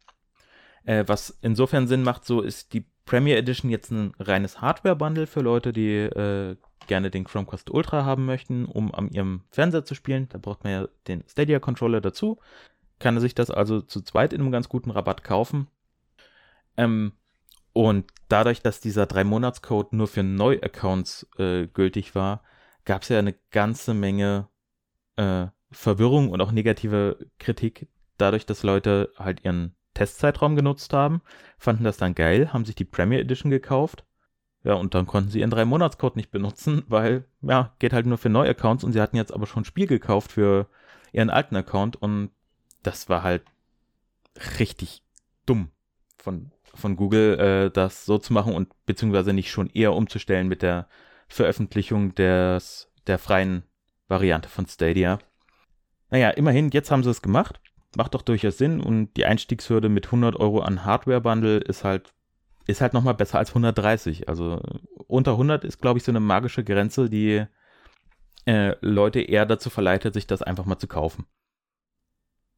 Äh, 0.83 1.03
was 1.07 1.37
insofern 1.41 1.87
Sinn 1.87 2.03
macht, 2.03 2.25
so 2.25 2.41
ist 2.41 2.73
die 2.73 2.85
Premier 3.05 3.37
Edition 3.37 3.69
jetzt 3.69 3.91
ein 3.91 4.13
reines 4.19 4.61
Hardware-Bundle 4.61 5.27
für 5.27 5.41
Leute, 5.41 5.73
die 5.73 5.95
äh, 5.95 6.55
gerne 6.87 7.11
den 7.11 7.23
Chromecast 7.23 7.69
Ultra 7.69 8.05
haben 8.05 8.25
möchten, 8.25 8.65
um 8.65 8.93
an 8.93 9.09
ihrem 9.09 9.43
Fernseher 9.51 9.85
zu 9.85 9.95
spielen. 9.95 10.27
Da 10.29 10.37
braucht 10.37 10.63
man 10.63 10.73
ja 10.73 10.87
den 11.07 11.23
Stadia-Controller 11.27 12.01
dazu. 12.01 12.39
Kann 12.99 13.15
er 13.15 13.21
sich 13.21 13.35
das 13.35 13.49
also 13.49 13.81
zu 13.81 14.01
zweit 14.01 14.33
in 14.33 14.41
einem 14.41 14.51
ganz 14.51 14.69
guten 14.69 14.91
Rabatt 14.91 15.23
kaufen. 15.23 15.67
Ähm, 16.77 17.13
und 17.73 18.11
dadurch, 18.27 18.61
dass 18.61 18.81
dieser 18.81 19.05
Drei-Monats-Code 19.05 19.95
nur 19.95 20.07
für 20.07 20.23
Neu-Accounts 20.23 21.27
äh, 21.37 21.67
gültig 21.67 22.15
war, 22.15 22.43
gab 22.85 23.03
es 23.03 23.09
ja 23.09 23.19
eine 23.19 23.35
ganze 23.51 23.93
Menge 23.93 24.47
äh, 25.15 25.47
Verwirrung 25.71 26.29
und 26.29 26.41
auch 26.41 26.51
negative 26.51 27.17
Kritik, 27.39 27.87
dadurch, 28.17 28.45
dass 28.45 28.63
Leute 28.63 29.11
halt 29.17 29.43
ihren 29.43 29.75
Testzeitraum 29.93 30.55
genutzt 30.55 30.93
haben, 30.93 31.21
fanden 31.57 31.83
das 31.83 31.97
dann 31.97 32.15
geil, 32.15 32.53
haben 32.53 32.65
sich 32.65 32.75
die 32.75 32.85
Premier 32.85 33.19
Edition 33.19 33.51
gekauft. 33.51 34.05
Ja, 34.63 34.73
und 34.75 34.93
dann 34.93 35.07
konnten 35.07 35.29
sie 35.29 35.39
ihren 35.39 35.49
drei 35.49 35.65
Monatscode 35.65 36.15
nicht 36.15 36.29
benutzen, 36.29 36.83
weil, 36.87 37.25
ja, 37.41 37.73
geht 37.79 37.93
halt 37.93 38.05
nur 38.05 38.19
für 38.19 38.29
neue 38.29 38.51
Accounts 38.51 38.83
und 38.83 38.91
sie 38.91 39.01
hatten 39.01 39.15
jetzt 39.15 39.33
aber 39.33 39.47
schon 39.47 39.61
ein 39.61 39.65
Spiel 39.65 39.87
gekauft 39.87 40.31
für 40.31 40.67
ihren 41.11 41.31
alten 41.31 41.55
Account 41.55 41.99
und 41.99 42.29
das 42.83 43.09
war 43.09 43.23
halt 43.23 43.43
richtig 44.59 45.03
dumm 45.45 45.71
von, 46.17 46.51
von 46.73 46.95
Google, 46.95 47.39
äh, 47.39 47.71
das 47.71 48.05
so 48.05 48.17
zu 48.17 48.33
machen 48.33 48.53
und 48.53 48.69
beziehungsweise 48.85 49.33
nicht 49.33 49.51
schon 49.51 49.69
eher 49.69 49.93
umzustellen 49.93 50.47
mit 50.47 50.61
der 50.61 50.87
Veröffentlichung 51.27 52.15
des, 52.15 52.91
der 53.07 53.19
freien 53.19 53.63
Variante 54.07 54.49
von 54.49 54.65
Stadia. 54.67 55.19
Naja, 56.09 56.29
immerhin, 56.31 56.69
jetzt 56.71 56.91
haben 56.91 57.03
sie 57.03 57.09
es 57.09 57.21
gemacht 57.21 57.61
macht 57.95 58.13
doch 58.13 58.21
durchaus 58.21 58.57
Sinn 58.57 58.81
und 58.81 59.13
die 59.15 59.25
Einstiegshürde 59.25 59.89
mit 59.89 60.07
100 60.07 60.35
Euro 60.35 60.61
an 60.61 60.85
Hardware-Bundle 60.85 61.57
ist 61.57 61.83
halt, 61.83 62.13
ist 62.67 62.81
halt 62.81 62.93
nochmal 62.93 63.15
besser 63.15 63.37
als 63.37 63.49
130. 63.49 64.29
Also 64.29 64.61
unter 65.07 65.31
100 65.31 65.63
ist, 65.63 65.81
glaube 65.81 65.97
ich, 65.97 66.03
so 66.03 66.11
eine 66.11 66.19
magische 66.19 66.63
Grenze, 66.63 67.09
die 67.09 67.45
äh, 68.45 68.75
Leute 68.81 69.21
eher 69.21 69.45
dazu 69.45 69.69
verleitet, 69.69 70.13
sich 70.13 70.27
das 70.27 70.41
einfach 70.41 70.65
mal 70.65 70.77
zu 70.77 70.87
kaufen. 70.87 71.25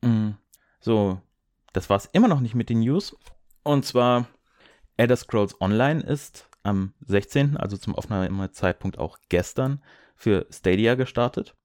Mhm. 0.02 0.38
So, 0.80 1.20
das 1.72 1.90
war 1.90 1.98
es 1.98 2.06
immer 2.08 2.28
noch 2.28 2.42
nicht 2.42 2.56
mit 2.56 2.70
den 2.70 2.80
News. 2.80 3.18
Und 3.64 3.86
zwar, 3.86 4.28
Elder 4.98 5.16
Scrolls 5.16 5.60
Online 5.62 6.02
ist 6.02 6.50
am 6.64 6.94
16., 7.06 7.58
also 7.58 7.78
zum 7.78 7.96
Aufnahmezeitpunkt 7.96 8.98
auch 8.98 9.18
gestern, 9.30 9.82
für 10.16 10.46
Stadia 10.52 10.96
gestartet. 10.96 11.56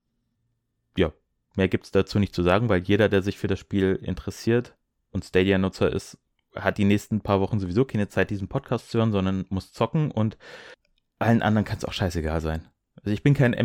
Ja, 0.97 1.13
Mehr 1.59 1.67
gibt 1.67 1.87
es 1.87 1.91
dazu 1.91 2.21
nicht 2.21 2.37
zu 2.37 2.45
sagen, 2.45 2.69
weil 2.69 2.83
jeder, 2.83 3.09
der 3.09 3.21
sich 3.21 3.37
für 3.37 3.49
das 3.49 3.59
Spiel 3.59 3.99
interessiert 4.01 4.77
und 5.11 5.25
Stadia-Nutzer 5.25 5.93
ist, 5.93 6.17
hat 6.55 6.79
die 6.79 6.85
nächsten 6.85 7.21
paar 7.21 7.41
Wochen 7.41 7.59
sowieso 7.59 7.85
keine 7.85 8.09
Zeit, 8.09 8.31
diesen 8.31 8.47
Podcast 8.47 8.93
zu 8.93 8.99
hören, 8.99 9.11
sondern 9.11 9.45
muss 9.49 9.73
zocken 9.73 10.13
und 10.13 10.39
allen 11.19 11.43
anderen 11.43 11.65
kann 11.65 11.79
es 11.79 11.85
auch 11.85 11.93
scheißegal 11.93 12.41
sein. 12.41 12.69
Also 12.95 13.11
ich 13.11 13.25
bin 13.25 13.35
kein 13.35 13.57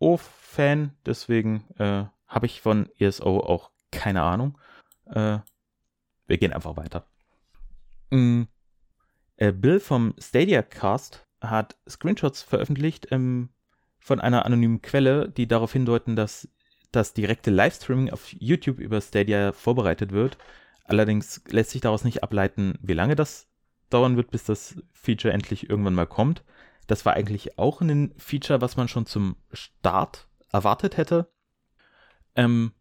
MMO-Fan, 0.00 0.92
deswegen 1.06 1.64
äh, 1.78 2.04
habe 2.26 2.44
ich 2.44 2.60
von 2.60 2.90
ESO 2.98 3.40
auch 3.40 3.70
keine 3.90 4.20
Ahnung. 4.20 4.58
Äh, 5.06 5.38
wir 6.26 6.36
gehen 6.36 6.52
einfach 6.52 6.76
weiter. 6.76 7.06
Mhm. 8.10 8.48
Äh, 9.36 9.52
Bill 9.52 9.80
vom 9.80 10.14
Stadia 10.18 10.62
Cast 10.62 11.26
hat 11.40 11.76
Screenshots 11.88 12.42
veröffentlicht 12.42 13.08
ähm, 13.10 13.50
von 13.98 14.20
einer 14.20 14.44
anonymen 14.44 14.82
Quelle, 14.82 15.28
die 15.28 15.46
darauf 15.46 15.72
hindeuten, 15.72 16.16
dass 16.16 16.48
das 16.90 17.12
direkte 17.12 17.50
Livestreaming 17.50 18.10
auf 18.10 18.32
YouTube 18.32 18.80
über 18.80 19.00
Stadia 19.00 19.52
vorbereitet 19.52 20.12
wird. 20.12 20.38
Allerdings 20.84 21.42
lässt 21.48 21.70
sich 21.70 21.82
daraus 21.82 22.04
nicht 22.04 22.22
ableiten, 22.22 22.78
wie 22.80 22.94
lange 22.94 23.14
das 23.14 23.46
dauern 23.90 24.16
wird, 24.16 24.30
bis 24.30 24.44
das 24.44 24.76
Feature 24.92 25.34
endlich 25.34 25.68
irgendwann 25.68 25.94
mal 25.94 26.06
kommt. 26.06 26.42
Das 26.86 27.04
war 27.04 27.14
eigentlich 27.14 27.58
auch 27.58 27.80
ein 27.82 28.14
Feature, 28.16 28.60
was 28.60 28.76
man 28.76 28.88
schon 28.88 29.04
zum 29.06 29.36
Start 29.52 30.26
erwartet 30.50 30.96
hätte, 30.96 31.30
ähm, 32.34 32.72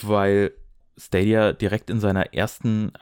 weil 0.00 0.52
Stadia 0.96 1.52
direkt 1.52 1.90
in 1.90 1.98
seiner 1.98 2.32
ersten, 2.32 2.92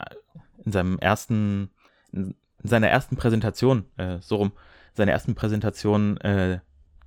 in 0.64 0.72
seinem 0.72 0.98
ersten, 0.98 1.70
in 2.14 2.34
seiner 2.62 2.88
ersten 2.88 3.16
Präsentation, 3.16 3.84
äh, 3.96 4.18
so 4.20 4.36
rum, 4.36 4.52
seiner 4.94 5.12
ersten 5.12 5.34
Präsentation 5.34 6.16
äh, 6.18 6.60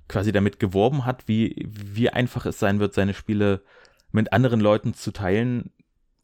quasi 0.08 0.32
damit 0.32 0.58
geworben 0.58 1.04
hat, 1.04 1.28
wie, 1.28 1.68
wie 1.68 2.10
einfach 2.10 2.46
es 2.46 2.58
sein 2.58 2.80
wird, 2.80 2.94
seine 2.94 3.14
Spiele 3.14 3.62
mit 4.12 4.32
anderen 4.32 4.60
Leuten 4.60 4.94
zu 4.94 5.10
teilen. 5.10 5.70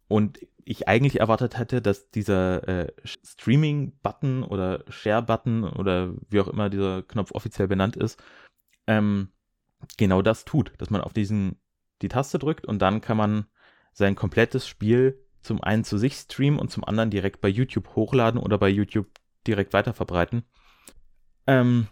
Und 0.09 0.39
ich 0.65 0.89
eigentlich 0.89 1.21
erwartet 1.21 1.59
hätte, 1.59 1.83
dass 1.83 2.11
dieser 2.11 2.67
äh, 2.69 2.93
Streaming-Button 3.05 4.43
oder 4.43 4.85
Share-Button 4.89 5.65
oder 5.65 6.15
wie 6.31 6.41
auch 6.41 6.49
immer 6.49 6.71
dieser 6.71 7.03
Knopf 7.03 7.33
offiziell 7.33 7.69
benannt 7.69 7.97
ist, 7.97 8.23
ähm, 8.87 9.29
genau 9.99 10.23
das 10.23 10.45
tut, 10.45 10.73
dass 10.79 10.91
man 10.91 11.01
auf 11.01 11.13
diesen 11.13 11.57
die 12.03 12.09
Taste 12.09 12.39
drückt 12.39 12.67
und 12.67 12.81
dann 12.81 13.01
kann 13.01 13.17
man 13.17 13.47
sein 13.93 14.15
komplettes 14.15 14.67
Spiel 14.67 15.24
zum 15.45 15.63
einen 15.63 15.85
zu 15.85 15.99
sich 15.99 16.15
streamen 16.15 16.59
und 16.59 16.71
zum 16.71 16.85
anderen 16.85 17.11
direkt 17.11 17.41
bei 17.41 17.49
YouTube 17.49 17.95
hochladen 17.95 18.41
oder 18.41 18.59
bei 18.59 18.69
YouTube 18.69 19.07
direkt 19.47 19.73
weiterverbreiten. 19.73 20.45
Ähm, 21.47 21.89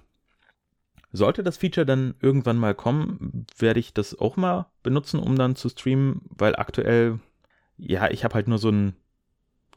sollte 1.12 1.42
das 1.42 1.58
Feature 1.58 1.84
dann 1.84 2.14
irgendwann 2.20 2.56
mal 2.56 2.74
kommen, 2.74 3.46
werde 3.58 3.80
ich 3.80 3.92
das 3.92 4.18
auch 4.18 4.36
mal 4.36 4.66
benutzen, 4.82 5.20
um 5.20 5.36
dann 5.36 5.56
zu 5.56 5.68
streamen, 5.68 6.22
weil 6.30 6.56
aktuell, 6.56 7.20
ja, 7.76 8.10
ich 8.10 8.24
habe 8.24 8.34
halt 8.34 8.48
nur 8.48 8.58
so 8.58 8.70
ein, 8.70 8.96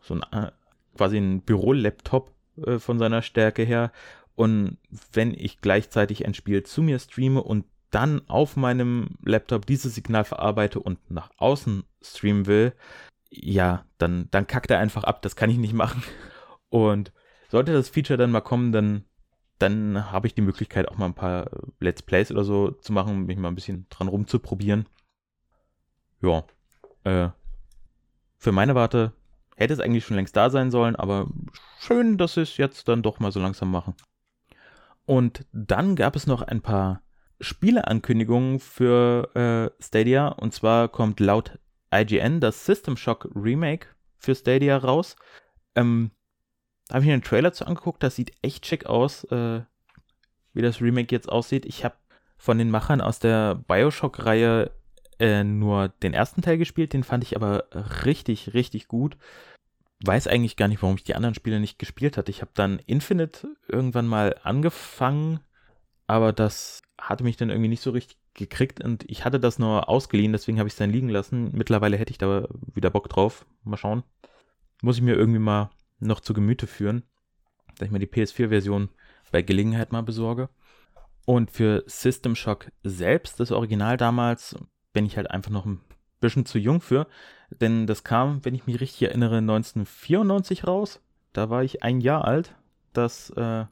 so 0.02 0.16
ein 0.16 0.24
äh, 0.32 0.52
quasi 0.96 1.18
ein 1.18 1.42
Büro-Laptop 1.42 2.32
äh, 2.66 2.80
von 2.80 2.98
seiner 2.98 3.22
Stärke 3.22 3.64
her. 3.64 3.92
Und 4.36 4.78
wenn 5.12 5.34
ich 5.34 5.60
gleichzeitig 5.60 6.26
ein 6.26 6.34
Spiel 6.34 6.64
zu 6.64 6.82
mir 6.82 7.00
streame 7.00 7.44
und 7.44 7.66
dann 7.92 8.28
auf 8.28 8.56
meinem 8.56 9.18
Laptop 9.24 9.66
dieses 9.66 9.96
Signal 9.96 10.24
verarbeite 10.24 10.80
und 10.80 11.00
nach 11.12 11.32
außen 11.38 11.84
streamen 12.02 12.46
will, 12.46 12.74
ja, 13.36 13.86
dann, 13.98 14.28
dann 14.32 14.48
kackt 14.48 14.72
er 14.72 14.80
einfach 14.80 15.04
ab. 15.04 15.22
Das 15.22 15.36
kann 15.36 15.50
ich 15.50 15.58
nicht 15.58 15.74
machen. 15.74 16.04
Und 16.70 17.12
sollte 17.50 17.74
das 17.74 17.90
Feature 17.90 18.18
dann 18.18 18.32
mal 18.32 18.42
kommen, 18.42 18.72
dann, 18.72 19.06
dann 19.60 20.12
habe 20.12 20.28
ich 20.28 20.36
die 20.36 20.42
Möglichkeit, 20.42 20.90
auch 20.90 20.98
mal 20.98 21.06
ein 21.06 21.14
paar 21.14 21.50
Let's 21.80 22.02
Plays 22.02 22.32
oder 22.32 22.44
so 22.44 22.72
zu 22.72 22.94
machen, 22.94 23.26
mich 23.26 23.38
mal 23.38 23.50
ein 23.50 23.56
bisschen 23.56 23.88
dran 23.90 24.08
rumzuprobieren. 24.08 24.88
Ja. 26.22 26.44
Äh, 27.04 27.30
für 28.38 28.52
meine 28.52 28.76
Warte 28.76 29.14
hätte 29.56 29.74
es 29.74 29.80
eigentlich 29.80 30.06
schon 30.06 30.18
längst 30.18 30.36
da 30.36 30.50
sein 30.50 30.72
sollen, 30.72 30.96
aber 30.96 31.30
schön, 31.80 32.18
dass 32.18 32.34
sie 32.34 32.42
es 32.42 32.58
jetzt 32.58 32.88
dann 32.88 33.04
doch 33.04 33.20
mal 33.20 33.32
so 33.32 33.40
langsam 33.40 33.72
machen. 33.72 33.96
Und 35.06 35.46
dann 35.54 35.96
gab 35.96 36.16
es 36.16 36.28
noch 36.28 36.42
ein 36.42 36.62
paar 36.62 37.02
Spieleankündigungen 37.40 38.60
für 38.60 39.30
äh, 39.36 39.84
Stadia. 39.84 40.28
Und 40.28 40.54
zwar 40.54 40.90
kommt 40.90 41.20
laut 41.20 41.60
IGN 42.02 42.40
das 42.40 42.66
System 42.66 42.98
Shock 42.98 43.30
Remake 43.36 43.88
für 44.18 44.36
Stadia 44.36 44.78
raus. 44.78 45.16
Ähm, 45.76 46.12
da 46.88 46.96
habe 46.96 47.04
ich 47.04 47.08
mir 47.08 47.14
einen 47.14 47.24
Trailer 47.24 47.54
zu 47.54 47.66
angeguckt, 47.66 48.04
das 48.04 48.16
sieht 48.16 48.34
echt 48.42 48.66
schick 48.66 48.86
aus, 48.86 49.24
äh, 49.26 49.62
wie 50.54 50.62
das 50.62 50.82
Remake 50.82 51.14
jetzt 51.14 51.30
aussieht. 51.30 51.66
Ich 51.66 51.84
habe 51.84 51.96
von 52.38 52.58
den 52.58 52.70
Machern 52.70 53.02
aus 53.02 53.20
der 53.20 53.56
Bioshock-Reihe 53.56 54.72
äh, 55.20 55.44
nur 55.44 55.90
den 55.90 56.14
ersten 56.14 56.42
Teil 56.42 56.58
gespielt, 56.58 56.94
den 56.94 57.04
fand 57.04 57.24
ich 57.24 57.36
aber 57.36 57.66
richtig, 58.06 58.54
richtig 58.54 58.88
gut. 58.88 59.18
Weiß 60.06 60.28
eigentlich 60.28 60.58
gar 60.58 60.68
nicht, 60.68 60.82
warum 60.82 60.98
ich 60.98 61.04
die 61.04 61.16
anderen 61.16 61.36
Spiele 61.36 61.60
nicht 61.60 61.80
gespielt 61.80 62.18
hatte. 62.18 62.30
Ich 62.30 62.42
habe 62.42 62.52
dann 62.54 62.80
Infinite 62.86 63.56
irgendwann 63.68 64.08
mal 64.08 64.36
angefangen, 64.44 65.40
aber 66.06 66.34
das 66.34 66.82
hatte 67.00 67.24
mich 67.24 67.38
dann 67.38 67.50
irgendwie 67.50 67.70
nicht 67.70 67.82
so 67.82 67.92
richtig 67.92 68.18
gekriegt 68.36 68.84
und 68.84 69.10
ich 69.10 69.26
hatte 69.26 69.40
das 69.40 69.60
nur 69.60 69.90
ausgeliehen, 69.90 70.32
deswegen 70.32 70.60
habe 70.60 70.68
ich 70.68 70.74
es 70.74 70.78
dann 70.78 70.92
liegen 70.92 71.10
lassen. 71.10 71.52
Mittlerweile 71.54 71.98
hätte 71.98 72.12
ich 72.12 72.18
da 72.18 72.48
wieder 72.74 72.90
Bock 72.90 73.10
drauf. 73.10 73.46
Mal 73.64 73.78
schauen. 73.78 74.04
Muss 74.82 74.98
ich 74.98 75.02
mir 75.02 75.16
irgendwie 75.16 75.40
mal 75.40 75.72
noch 76.00 76.20
zu 76.20 76.34
Gemüte 76.34 76.68
führen, 76.68 77.04
dass 77.78 77.88
ich 77.88 77.92
mir 77.92 78.00
die 78.00 78.08
PS4-Version 78.08 78.90
bei 79.32 79.42
Gelegenheit 79.42 79.92
mal 79.92 80.04
besorge. 80.04 80.50
Und 81.26 81.50
für 81.50 81.84
System 81.88 82.36
Shock 82.36 82.72
selbst, 82.84 83.40
das 83.40 83.52
Original 83.52 83.98
damals, 83.98 84.56
bin 84.94 85.06
ich 85.06 85.18
halt 85.18 85.32
einfach 85.32 85.52
noch 85.52 85.66
ein 85.66 85.82
bisschen 86.20 86.46
zu 86.46 86.60
jung 86.60 86.82
für, 86.82 87.08
denn 87.50 87.88
das 87.88 88.04
kam, 88.04 88.44
wenn 88.46 88.56
ich 88.56 88.68
mich 88.68 88.80
richtig 88.80 89.02
erinnere, 89.04 89.38
1994 89.38 90.68
raus. 90.68 91.02
Da 91.34 91.50
war 91.50 91.64
ich 91.64 91.84
ein 91.84 92.00
Jahr 92.00 92.26
alt. 92.26 92.56
Das 92.94 93.30
äh, 93.32 93.66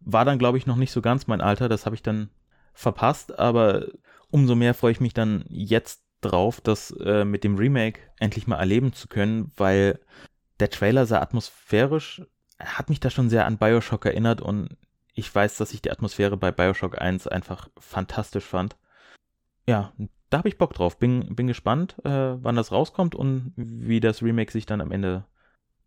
war 0.00 0.24
dann, 0.24 0.38
glaube 0.38 0.58
ich, 0.58 0.66
noch 0.66 0.76
nicht 0.76 0.92
so 0.92 1.00
ganz 1.00 1.26
mein 1.26 1.40
Alter. 1.40 1.68
Das 1.68 1.86
habe 1.86 1.96
ich 1.96 2.02
dann 2.02 2.30
verpasst, 2.72 3.38
aber 3.38 3.86
umso 4.30 4.54
mehr 4.54 4.74
freue 4.74 4.92
ich 4.92 5.00
mich 5.00 5.14
dann 5.14 5.44
jetzt 5.48 6.02
drauf, 6.20 6.60
das 6.60 6.90
äh, 7.00 7.24
mit 7.24 7.44
dem 7.44 7.56
Remake 7.56 8.00
endlich 8.18 8.46
mal 8.46 8.58
erleben 8.58 8.92
zu 8.92 9.08
können, 9.08 9.52
weil 9.56 9.98
der 10.60 10.70
Trailer 10.70 11.06
sah 11.06 11.20
atmosphärisch, 11.20 12.22
hat 12.58 12.90
mich 12.90 13.00
da 13.00 13.10
schon 13.10 13.30
sehr 13.30 13.46
an 13.46 13.58
Bioshock 13.58 14.04
erinnert 14.04 14.40
und 14.40 14.76
ich 15.14 15.34
weiß, 15.34 15.56
dass 15.56 15.72
ich 15.72 15.82
die 15.82 15.90
Atmosphäre 15.90 16.36
bei 16.36 16.52
Bioshock 16.52 17.00
1 17.00 17.26
einfach 17.26 17.68
fantastisch 17.78 18.44
fand. 18.44 18.76
Ja, 19.66 19.92
da 20.30 20.38
habe 20.38 20.48
ich 20.48 20.58
Bock 20.58 20.74
drauf. 20.74 20.98
Bin, 20.98 21.34
bin 21.34 21.46
gespannt, 21.46 21.96
äh, 22.04 22.42
wann 22.42 22.56
das 22.56 22.72
rauskommt 22.72 23.14
und 23.14 23.52
wie 23.56 24.00
das 24.00 24.22
Remake 24.22 24.52
sich 24.52 24.66
dann 24.66 24.80
am 24.80 24.92
Ende 24.92 25.24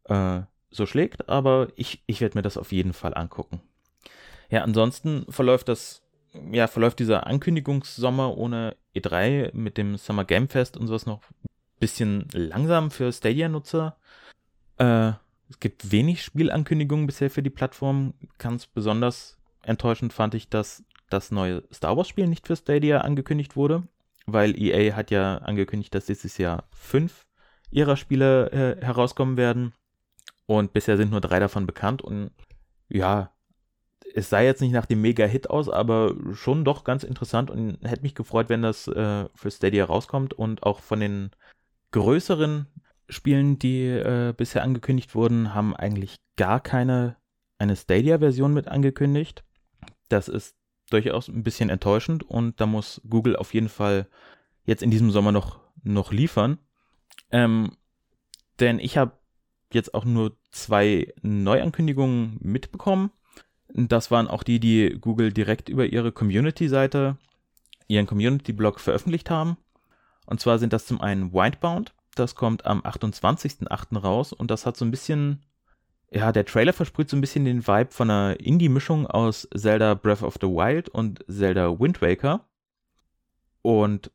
äh, 0.05 0.41
so 0.69 0.85
schlägt, 0.85 1.29
aber 1.29 1.69
ich, 1.75 2.03
ich 2.07 2.19
werde 2.19 2.37
mir 2.37 2.41
das 2.41 2.57
auf 2.57 2.71
jeden 2.71 2.93
Fall 2.93 3.13
angucken. 3.13 3.61
Ja, 4.49 4.63
ansonsten 4.63 5.25
verläuft 5.29 5.69
das 5.69 6.02
ja, 6.51 6.67
verläuft 6.67 6.99
dieser 6.99 7.27
Ankündigungssommer 7.27 8.37
ohne 8.37 8.75
E3 8.95 9.53
mit 9.53 9.77
dem 9.77 9.97
Summer 9.97 10.25
Game 10.25 10.49
Fest 10.49 10.77
und 10.77 10.87
sowas 10.87 11.05
noch 11.05 11.21
ein 11.21 11.49
bisschen 11.79 12.27
langsam 12.33 12.91
für 12.91 13.11
Stadia-Nutzer. 13.11 13.97
Äh, 14.77 15.11
es 15.49 15.59
gibt 15.59 15.91
wenig 15.91 16.23
Spielankündigungen 16.23 17.05
bisher 17.05 17.29
für 17.29 17.43
die 17.43 17.49
Plattform. 17.49 18.13
Ganz 18.37 18.65
besonders 18.65 19.37
enttäuschend 19.61 20.13
fand 20.13 20.33
ich, 20.33 20.49
dass 20.49 20.83
das 21.09 21.31
neue 21.31 21.63
Star 21.71 21.95
Wars-Spiel 21.95 22.27
nicht 22.27 22.47
für 22.47 22.55
Stadia 22.55 23.01
angekündigt 23.01 23.55
wurde, 23.55 23.83
weil 24.25 24.59
EA 24.59 24.95
hat 24.95 25.11
ja 25.11 25.37
angekündigt, 25.37 25.93
dass 25.93 26.07
dieses 26.07 26.37
Jahr 26.37 26.63
fünf 26.71 27.27
ihrer 27.69 27.97
Spiele 27.97 28.51
äh, 28.51 28.83
herauskommen 28.83 29.37
werden. 29.37 29.73
Und 30.45 30.73
bisher 30.73 30.97
sind 30.97 31.11
nur 31.11 31.21
drei 31.21 31.39
davon 31.39 31.65
bekannt. 31.65 32.01
Und 32.01 32.31
ja, 32.89 33.32
es 34.13 34.29
sah 34.29 34.41
jetzt 34.41 34.61
nicht 34.61 34.71
nach 34.71 34.85
dem 34.85 35.01
Mega-Hit 35.01 35.49
aus, 35.49 35.69
aber 35.69 36.15
schon 36.33 36.65
doch 36.65 36.83
ganz 36.83 37.03
interessant 37.03 37.49
und 37.49 37.77
hätte 37.83 38.03
mich 38.03 38.15
gefreut, 38.15 38.49
wenn 38.49 38.61
das 38.61 38.87
äh, 38.87 39.25
für 39.33 39.51
Stadia 39.51 39.85
rauskommt 39.85 40.33
und 40.33 40.63
auch 40.63 40.79
von 40.79 40.99
den 40.99 41.31
größeren 41.91 42.67
Spielen, 43.09 43.59
die 43.59 43.87
äh, 43.87 44.33
bisher 44.35 44.63
angekündigt 44.63 45.15
wurden, 45.15 45.53
haben 45.53 45.75
eigentlich 45.75 46.17
gar 46.35 46.59
keine 46.59 47.17
eine 47.59 47.75
Stadia-Version 47.75 48.53
mit 48.53 48.67
angekündigt. 48.67 49.43
Das 50.09 50.27
ist 50.27 50.55
durchaus 50.89 51.27
ein 51.27 51.43
bisschen 51.43 51.69
enttäuschend 51.69 52.23
und 52.23 52.59
da 52.59 52.65
muss 52.65 53.01
Google 53.09 53.35
auf 53.35 53.53
jeden 53.53 53.69
Fall 53.69 54.07
jetzt 54.65 54.83
in 54.83 54.91
diesem 54.91 55.11
Sommer 55.11 55.31
noch, 55.31 55.59
noch 55.83 56.11
liefern. 56.11 56.59
Ähm, 57.31 57.75
denn 58.59 58.79
ich 58.79 58.97
habe 58.97 59.17
jetzt 59.71 59.93
auch 59.93 60.05
nur 60.05 60.37
zwei 60.51 61.13
Neuankündigungen 61.21 62.37
mitbekommen. 62.41 63.11
Das 63.73 64.11
waren 64.11 64.27
auch 64.27 64.43
die, 64.43 64.59
die 64.59 64.97
Google 65.01 65.33
direkt 65.33 65.67
über 65.67 65.87
ihre 65.87 66.11
Community-Seite, 66.11 67.17
ihren 67.87 68.05
Community-Blog 68.05 68.79
veröffentlicht 68.79 69.29
haben. 69.31 69.57
Und 70.25 70.39
zwar 70.39 70.59
sind 70.59 70.73
das 70.73 70.85
zum 70.85 71.01
einen 71.01 71.33
Windbound, 71.33 71.93
das 72.15 72.35
kommt 72.35 72.65
am 72.65 72.81
28.08. 72.81 73.97
raus 73.97 74.31
und 74.31 74.51
das 74.51 74.65
hat 74.65 74.77
so 74.77 74.85
ein 74.85 74.91
bisschen, 74.91 75.43
ja, 76.11 76.31
der 76.31 76.45
Trailer 76.45 76.73
versprüht 76.73 77.09
so 77.09 77.17
ein 77.17 77.21
bisschen 77.21 77.45
den 77.45 77.65
Vibe 77.67 77.91
von 77.91 78.09
einer 78.09 78.39
Indie-Mischung 78.39 79.07
aus 79.07 79.47
Zelda 79.55 79.95
Breath 79.95 80.21
of 80.21 80.35
the 80.39 80.47
Wild 80.47 80.89
und 80.89 81.25
Zelda 81.27 81.79
Wind 81.79 82.01
Waker. 82.01 82.47
Und 83.63 84.11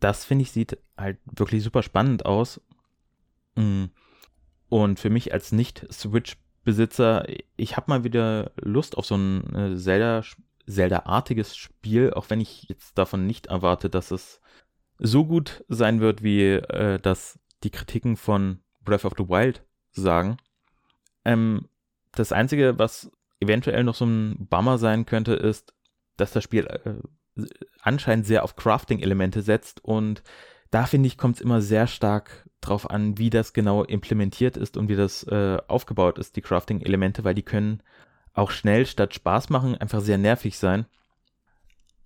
das 0.00 0.24
finde 0.24 0.42
ich 0.42 0.52
sieht 0.52 0.78
halt 0.96 1.18
wirklich 1.26 1.62
super 1.62 1.82
spannend 1.82 2.24
aus. 2.24 2.60
Mm. 3.56 3.86
Und 4.70 5.00
für 5.00 5.10
mich 5.10 5.32
als 5.32 5.50
Nicht-Switch 5.52 6.36
Besitzer, 6.68 7.24
ich 7.56 7.78
habe 7.78 7.86
mal 7.88 8.04
wieder 8.04 8.52
Lust 8.60 8.98
auf 8.98 9.06
so 9.06 9.14
ein 9.14 9.54
äh, 9.56 9.74
Zelda, 9.74 10.22
Zelda-artiges 10.66 11.56
Spiel, 11.56 12.12
auch 12.12 12.28
wenn 12.28 12.42
ich 12.42 12.64
jetzt 12.68 12.98
davon 12.98 13.26
nicht 13.26 13.46
erwarte, 13.46 13.88
dass 13.88 14.10
es 14.10 14.42
so 14.98 15.24
gut 15.24 15.64
sein 15.68 16.00
wird, 16.00 16.22
wie 16.22 16.42
äh, 16.42 16.98
das 17.00 17.38
die 17.64 17.70
Kritiken 17.70 18.18
von 18.18 18.58
Breath 18.82 19.06
of 19.06 19.14
the 19.16 19.30
Wild 19.30 19.64
sagen. 19.92 20.36
Ähm, 21.24 21.70
das 22.12 22.32
Einzige, 22.32 22.78
was 22.78 23.10
eventuell 23.40 23.82
noch 23.82 23.94
so 23.94 24.04
ein 24.04 24.46
Bummer 24.50 24.76
sein 24.76 25.06
könnte, 25.06 25.32
ist, 25.32 25.72
dass 26.18 26.32
das 26.32 26.44
Spiel 26.44 26.66
äh, 26.66 27.46
anscheinend 27.80 28.26
sehr 28.26 28.44
auf 28.44 28.56
Crafting-Elemente 28.56 29.40
setzt 29.40 29.82
und 29.82 30.22
da 30.70 30.86
finde 30.86 31.06
ich, 31.06 31.16
kommt 31.16 31.36
es 31.36 31.40
immer 31.40 31.60
sehr 31.60 31.86
stark 31.86 32.48
drauf 32.60 32.90
an, 32.90 33.18
wie 33.18 33.30
das 33.30 33.52
genau 33.52 33.84
implementiert 33.84 34.56
ist 34.56 34.76
und 34.76 34.88
wie 34.88 34.96
das 34.96 35.22
äh, 35.24 35.58
aufgebaut 35.68 36.18
ist, 36.18 36.36
die 36.36 36.42
Crafting-Elemente, 36.42 37.24
weil 37.24 37.34
die 37.34 37.42
können 37.42 37.82
auch 38.34 38.50
schnell 38.50 38.86
statt 38.86 39.14
Spaß 39.14 39.50
machen 39.50 39.76
einfach 39.76 40.00
sehr 40.00 40.18
nervig 40.18 40.58
sein. 40.58 40.86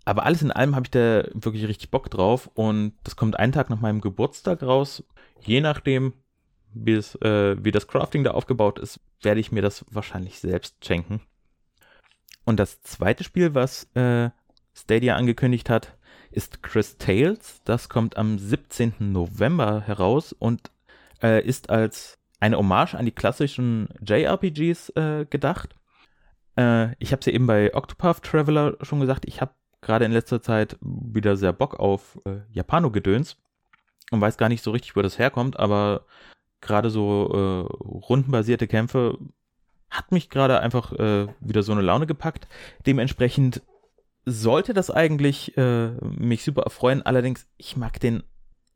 Aber 0.05 0.25
alles 0.25 0.43
in 0.43 0.51
allem 0.51 0.75
habe 0.75 0.87
ich 0.87 0.91
da 0.91 1.25
wirklich 1.33 1.67
richtig 1.67 1.91
Bock 1.91 2.11
drauf 2.11 2.51
und 2.55 2.95
das 3.05 3.17
kommt 3.17 3.39
einen 3.39 3.53
Tag 3.53 3.71
nach 3.71 3.81
meinem 3.81 4.01
Geburtstag 4.01 4.63
raus. 4.63 5.05
Je 5.41 5.61
nachdem, 5.61 6.13
wie, 6.75 6.95
es, 6.95 7.15
äh, 7.17 7.63
wie 7.63 7.71
das 7.71 7.87
Crafting 7.87 8.25
da 8.25 8.33
aufgebaut 8.33 8.79
ist, 8.79 9.01
werde 9.21 9.41
ich 9.41 9.53
mir 9.53 9.63
das 9.63 9.85
wahrscheinlich 9.91 10.41
selbst 10.41 10.85
schenken. 10.85 11.21
Und 12.45 12.59
das 12.59 12.83
zweite 12.83 13.23
Spiel, 13.23 13.55
was 13.55 13.85
äh, 13.95 14.31
Stadia 14.75 15.17
angekündigt 15.17 15.71
hat, 15.71 15.97
ist 16.33 16.63
Chris 16.63 16.99
Tales. 16.99 17.61
Das 17.65 17.89
kommt 17.89 18.17
am 18.17 18.39
17. 18.39 18.95
November 18.99 19.81
heraus 19.81 20.33
und 20.33 20.71
äh, 21.23 21.45
ist 21.45 21.71
als 21.71 22.19
eine 22.41 22.59
Hommage 22.59 22.95
an 22.95 23.05
die 23.05 23.13
klassischen 23.13 23.89
JRPGs 24.05 24.91
äh, 24.91 25.27
gedacht. 25.29 25.77
Äh, 26.57 26.95
ich 26.99 27.13
habe 27.13 27.21
es 27.21 27.27
ja 27.27 27.33
eben 27.33 27.47
bei 27.47 27.75
Octopath 27.75 28.23
Traveler 28.23 28.77
schon 28.83 29.01
gesagt, 29.01 29.27
ich 29.27 29.41
habe 29.41 29.53
gerade 29.81 30.05
in 30.05 30.13
letzter 30.13 30.43
Zeit 30.43 30.77
wieder 30.81 31.37
sehr 31.37 31.53
Bock 31.53 31.79
auf 31.79 32.21
äh, 32.25 32.41
Japano-Gedöns 32.51 33.37
und 34.11 34.21
weiß 34.21 34.39
gar 34.39 34.49
nicht 34.49 34.63
so 34.63 34.71
richtig, 34.71 34.97
wo 34.97 35.03
das 35.03 35.19
herkommt, 35.19 35.59
aber 35.59 36.07
gerade 36.61 36.91
so 36.91 37.31
äh, 37.33 37.73
rundenbasierte 37.85 38.67
Kämpfe 38.67 39.19
hat 39.91 40.11
mich 40.11 40.31
gerade 40.31 40.61
einfach 40.61 40.93
äh, 40.93 41.29
wieder 41.41 41.63
so 41.63 41.73
eine 41.73 41.83
Laune 41.83 42.07
gepackt. 42.07 42.49
Dementsprechend 42.87 43.63
sollte 44.25 44.75
das 44.75 44.91
eigentlich 44.91 45.57
äh, 45.57 45.91
mich 46.01 46.45
super 46.45 46.63
erfreuen. 46.63 47.03
Allerdings, 47.03 47.47
ich 47.57 47.77
mag 47.77 47.99
den 48.01 48.23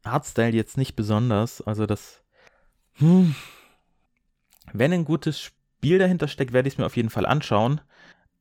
Artstyle 0.03 0.53
jetzt 0.57 0.77
nicht 0.77 0.97
besonders. 0.97 1.61
Also 1.61 1.87
das, 1.87 2.23
hm, 2.95 3.35
wenn 4.73 4.93
ein 4.93 5.05
gutes 5.05 5.41
Spiel 5.41 5.99
dahinter 5.99 6.29
steckt, 6.29 6.53
werde 6.53 6.69
ich 6.69 6.75
es 6.75 6.79
mir 6.79 6.87
auf 6.87 6.97
jeden 6.97 7.11
Fall 7.11 7.27
anschauen. 7.27 7.81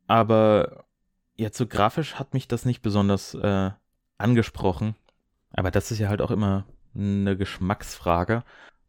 Aber 0.08 0.86
jetzt 1.36 1.58
so 1.58 1.68
grafisch 1.68 2.16
hat 2.16 2.34
mich 2.34 2.48
das 2.48 2.66
nicht 2.66 2.82
besonders 2.82 3.34
äh, 3.36 3.72
angesprochen. 4.18 4.96
Aber 5.52 5.72
das 5.72 5.92
ist 5.92 6.00
ja 6.00 6.10
halt 6.10 6.22
auch 6.22 6.32
immer 6.32 6.66
eine 6.96 7.38
Geschmacksfrage. 7.38 8.44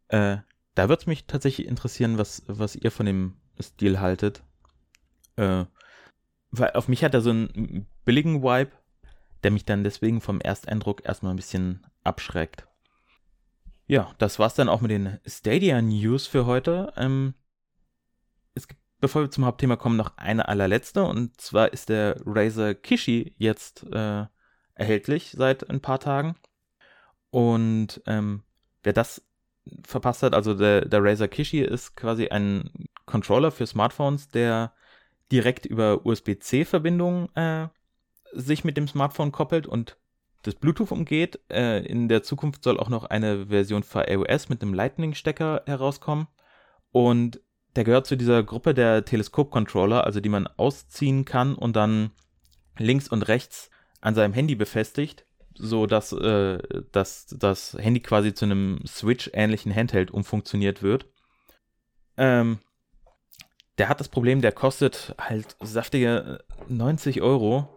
Äh, 0.07 0.37
da 0.75 0.89
würde 0.89 1.01
es 1.01 1.07
mich 1.07 1.25
tatsächlich 1.25 1.67
interessieren, 1.67 2.17
was, 2.17 2.43
was 2.47 2.75
ihr 2.75 2.91
von 2.91 3.05
dem 3.05 3.37
Stil 3.59 3.99
haltet. 3.99 4.43
Äh, 5.35 5.65
weil 6.51 6.71
auf 6.71 6.87
mich 6.87 7.03
hat 7.03 7.13
er 7.13 7.21
so 7.21 7.29
einen 7.29 7.87
billigen 8.05 8.41
Vibe, 8.41 8.71
der 9.43 9.51
mich 9.51 9.65
dann 9.65 9.83
deswegen 9.83 10.21
vom 10.21 10.41
Ersteindruck 10.41 11.05
erstmal 11.05 11.33
ein 11.33 11.37
bisschen 11.37 11.85
abschreckt. 12.03 12.67
Ja, 13.85 14.13
das 14.17 14.39
war's 14.39 14.55
dann 14.55 14.69
auch 14.69 14.81
mit 14.81 14.91
den 14.91 15.19
Stadia 15.25 15.81
News 15.81 16.27
für 16.27 16.45
heute. 16.45 16.91
Ähm, 16.97 17.33
es 18.53 18.67
gibt, 18.67 18.81
bevor 18.99 19.21
wir 19.21 19.31
zum 19.31 19.45
Hauptthema 19.45 19.77
kommen, 19.77 19.95
noch 19.95 20.17
eine 20.17 20.47
allerletzte. 20.47 21.03
Und 21.03 21.39
zwar 21.39 21.71
ist 21.71 21.89
der 21.89 22.17
Razer 22.25 22.75
Kishi 22.75 23.33
jetzt 23.37 23.83
äh, 23.83 24.25
erhältlich 24.73 25.31
seit 25.31 25.69
ein 25.69 25.79
paar 25.79 25.99
Tagen. 25.99 26.35
Und 27.29 28.01
ähm, 28.07 28.43
wer 28.83 28.93
das 28.93 29.21
verpasst 29.85 30.23
hat, 30.23 30.33
also 30.33 30.53
der, 30.53 30.85
der 30.85 31.03
Razer 31.03 31.27
Kishi 31.27 31.61
ist 31.61 31.95
quasi 31.95 32.27
ein 32.27 32.69
Controller 33.05 33.51
für 33.51 33.67
Smartphones, 33.67 34.29
der 34.29 34.73
direkt 35.31 35.65
über 35.65 36.05
USB-C-Verbindungen 36.05 37.35
äh, 37.35 37.67
sich 38.33 38.63
mit 38.63 38.77
dem 38.77 38.87
Smartphone 38.87 39.31
koppelt 39.31 39.67
und 39.67 39.97
das 40.43 40.55
Bluetooth 40.55 40.91
umgeht. 40.91 41.39
Äh, 41.49 41.85
in 41.85 42.07
der 42.07 42.23
Zukunft 42.23 42.63
soll 42.63 42.79
auch 42.79 42.89
noch 42.89 43.05
eine 43.05 43.47
Version 43.47 43.83
für 43.83 44.09
iOS 44.09 44.49
mit 44.49 44.61
einem 44.61 44.73
Lightning-Stecker 44.73 45.63
herauskommen. 45.65 46.27
Und 46.91 47.41
der 47.75 47.83
gehört 47.83 48.07
zu 48.07 48.15
dieser 48.15 48.43
Gruppe 48.43 48.73
der 48.73 49.05
Teleskop-Controller, 49.05 50.03
also 50.03 50.19
die 50.19 50.29
man 50.29 50.47
ausziehen 50.47 51.25
kann 51.25 51.55
und 51.55 51.75
dann 51.75 52.11
links 52.77 53.07
und 53.07 53.23
rechts 53.23 53.69
an 54.01 54.15
seinem 54.15 54.33
Handy 54.33 54.55
befestigt, 54.55 55.25
so 55.53 55.85
dass 55.85 56.11
äh, 56.11 56.59
das, 56.91 57.27
das 57.37 57.75
Handy 57.79 57.99
quasi 57.99 58.33
zu 58.33 58.45
einem 58.45 58.79
Switch-ähnlichen 58.85 59.73
Handheld 59.75 60.11
umfunktioniert 60.11 60.81
wird. 60.81 61.07
Ähm, 62.15 62.59
der 63.77 63.89
hat 63.89 63.99
das 63.99 64.09
Problem, 64.09 64.41
der 64.41 64.51
kostet 64.51 65.15
halt 65.19 65.55
saftige 65.61 66.43
90 66.67 67.21
Euro 67.21 67.69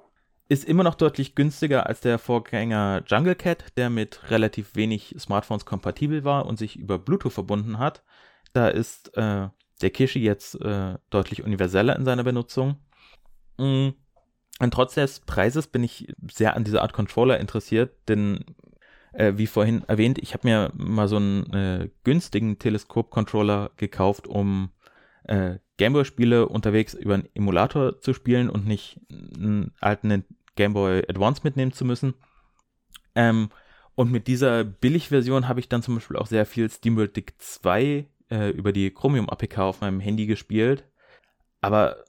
ist 0.50 0.64
immer 0.64 0.82
noch 0.82 0.96
deutlich 0.96 1.36
günstiger 1.36 1.86
als 1.86 2.00
der 2.00 2.18
Vorgänger 2.18 3.04
Jungle 3.06 3.36
Cat, 3.36 3.66
der 3.76 3.88
mit 3.88 4.30
relativ 4.32 4.74
wenig 4.74 5.14
Smartphones 5.16 5.64
kompatibel 5.64 6.24
war 6.24 6.44
und 6.44 6.58
sich 6.58 6.76
über 6.76 6.98
Bluetooth 6.98 7.32
verbunden 7.32 7.78
hat. 7.78 8.02
Da 8.52 8.66
ist 8.66 9.16
äh, 9.16 9.48
der 9.80 9.90
Kishi 9.90 10.18
jetzt 10.18 10.60
äh, 10.60 10.98
deutlich 11.08 11.44
universeller 11.44 11.94
in 11.94 12.04
seiner 12.04 12.24
Benutzung. 12.24 12.78
Mm. 13.58 13.90
Und 14.58 14.74
trotz 14.74 14.94
des 14.94 15.20
Preises 15.20 15.68
bin 15.68 15.84
ich 15.84 16.12
sehr 16.32 16.56
an 16.56 16.64
dieser 16.64 16.82
Art 16.82 16.92
Controller 16.92 17.38
interessiert, 17.38 17.92
denn 18.08 18.44
äh, 19.12 19.34
wie 19.36 19.46
vorhin 19.46 19.84
erwähnt, 19.86 20.18
ich 20.18 20.34
habe 20.34 20.48
mir 20.48 20.72
mal 20.74 21.06
so 21.06 21.16
einen 21.16 21.52
äh, 21.54 21.90
günstigen 22.02 22.58
Teleskop-Controller 22.58 23.70
gekauft, 23.76 24.26
um 24.26 24.70
äh, 25.24 25.60
Gameboy-Spiele 25.80 26.46
unterwegs 26.46 26.92
über 26.92 27.14
einen 27.14 27.28
Emulator 27.34 27.98
zu 28.00 28.12
spielen 28.12 28.50
und 28.50 28.66
nicht 28.66 29.00
einen 29.10 29.72
alten 29.80 30.24
Game 30.54 30.74
Boy 30.74 31.02
Advance 31.08 31.40
mitnehmen 31.42 31.72
zu 31.72 31.86
müssen. 31.86 32.12
Ähm, 33.14 33.48
und 33.94 34.12
mit 34.12 34.26
dieser 34.26 34.62
Billigversion 34.62 35.48
habe 35.48 35.58
ich 35.58 35.70
dann 35.70 35.82
zum 35.82 35.94
Beispiel 35.94 36.18
auch 36.18 36.26
sehr 36.26 36.44
viel 36.44 36.70
SteamWorld 36.70 37.16
Dick 37.16 37.32
2 37.38 38.06
äh, 38.30 38.50
über 38.50 38.72
die 38.72 38.90
Chromium 38.90 39.30
APK 39.30 39.58
auf 39.58 39.80
meinem 39.80 40.00
Handy 40.00 40.26
gespielt. 40.26 40.84
Aber 41.62 42.04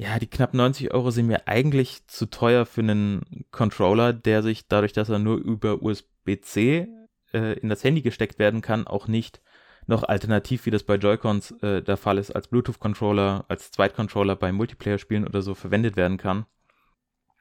ja, 0.00 0.18
die 0.18 0.26
knapp 0.26 0.52
90 0.52 0.92
Euro 0.92 1.12
sind 1.12 1.28
mir 1.28 1.46
eigentlich 1.46 2.04
zu 2.08 2.26
teuer 2.26 2.66
für 2.66 2.80
einen 2.80 3.46
Controller, 3.52 4.12
der 4.12 4.42
sich 4.42 4.66
dadurch, 4.66 4.92
dass 4.92 5.08
er 5.08 5.20
nur 5.20 5.36
über 5.36 5.82
USB-C 5.82 6.88
äh, 7.32 7.58
in 7.60 7.68
das 7.68 7.84
Handy 7.84 8.02
gesteckt 8.02 8.40
werden 8.40 8.60
kann, 8.60 8.88
auch 8.88 9.06
nicht 9.06 9.40
noch 9.88 10.04
alternativ, 10.04 10.66
wie 10.66 10.70
das 10.70 10.82
bei 10.82 10.96
Joy-Cons 10.96 11.62
äh, 11.62 11.82
der 11.82 11.96
Fall 11.96 12.18
ist, 12.18 12.30
als 12.30 12.48
Bluetooth-Controller, 12.48 13.46
als 13.48 13.70
Zweitcontroller 13.72 14.36
bei 14.36 14.52
Multiplayer-Spielen 14.52 15.26
oder 15.26 15.40
so 15.40 15.54
verwendet 15.54 15.96
werden 15.96 16.18
kann. 16.18 16.44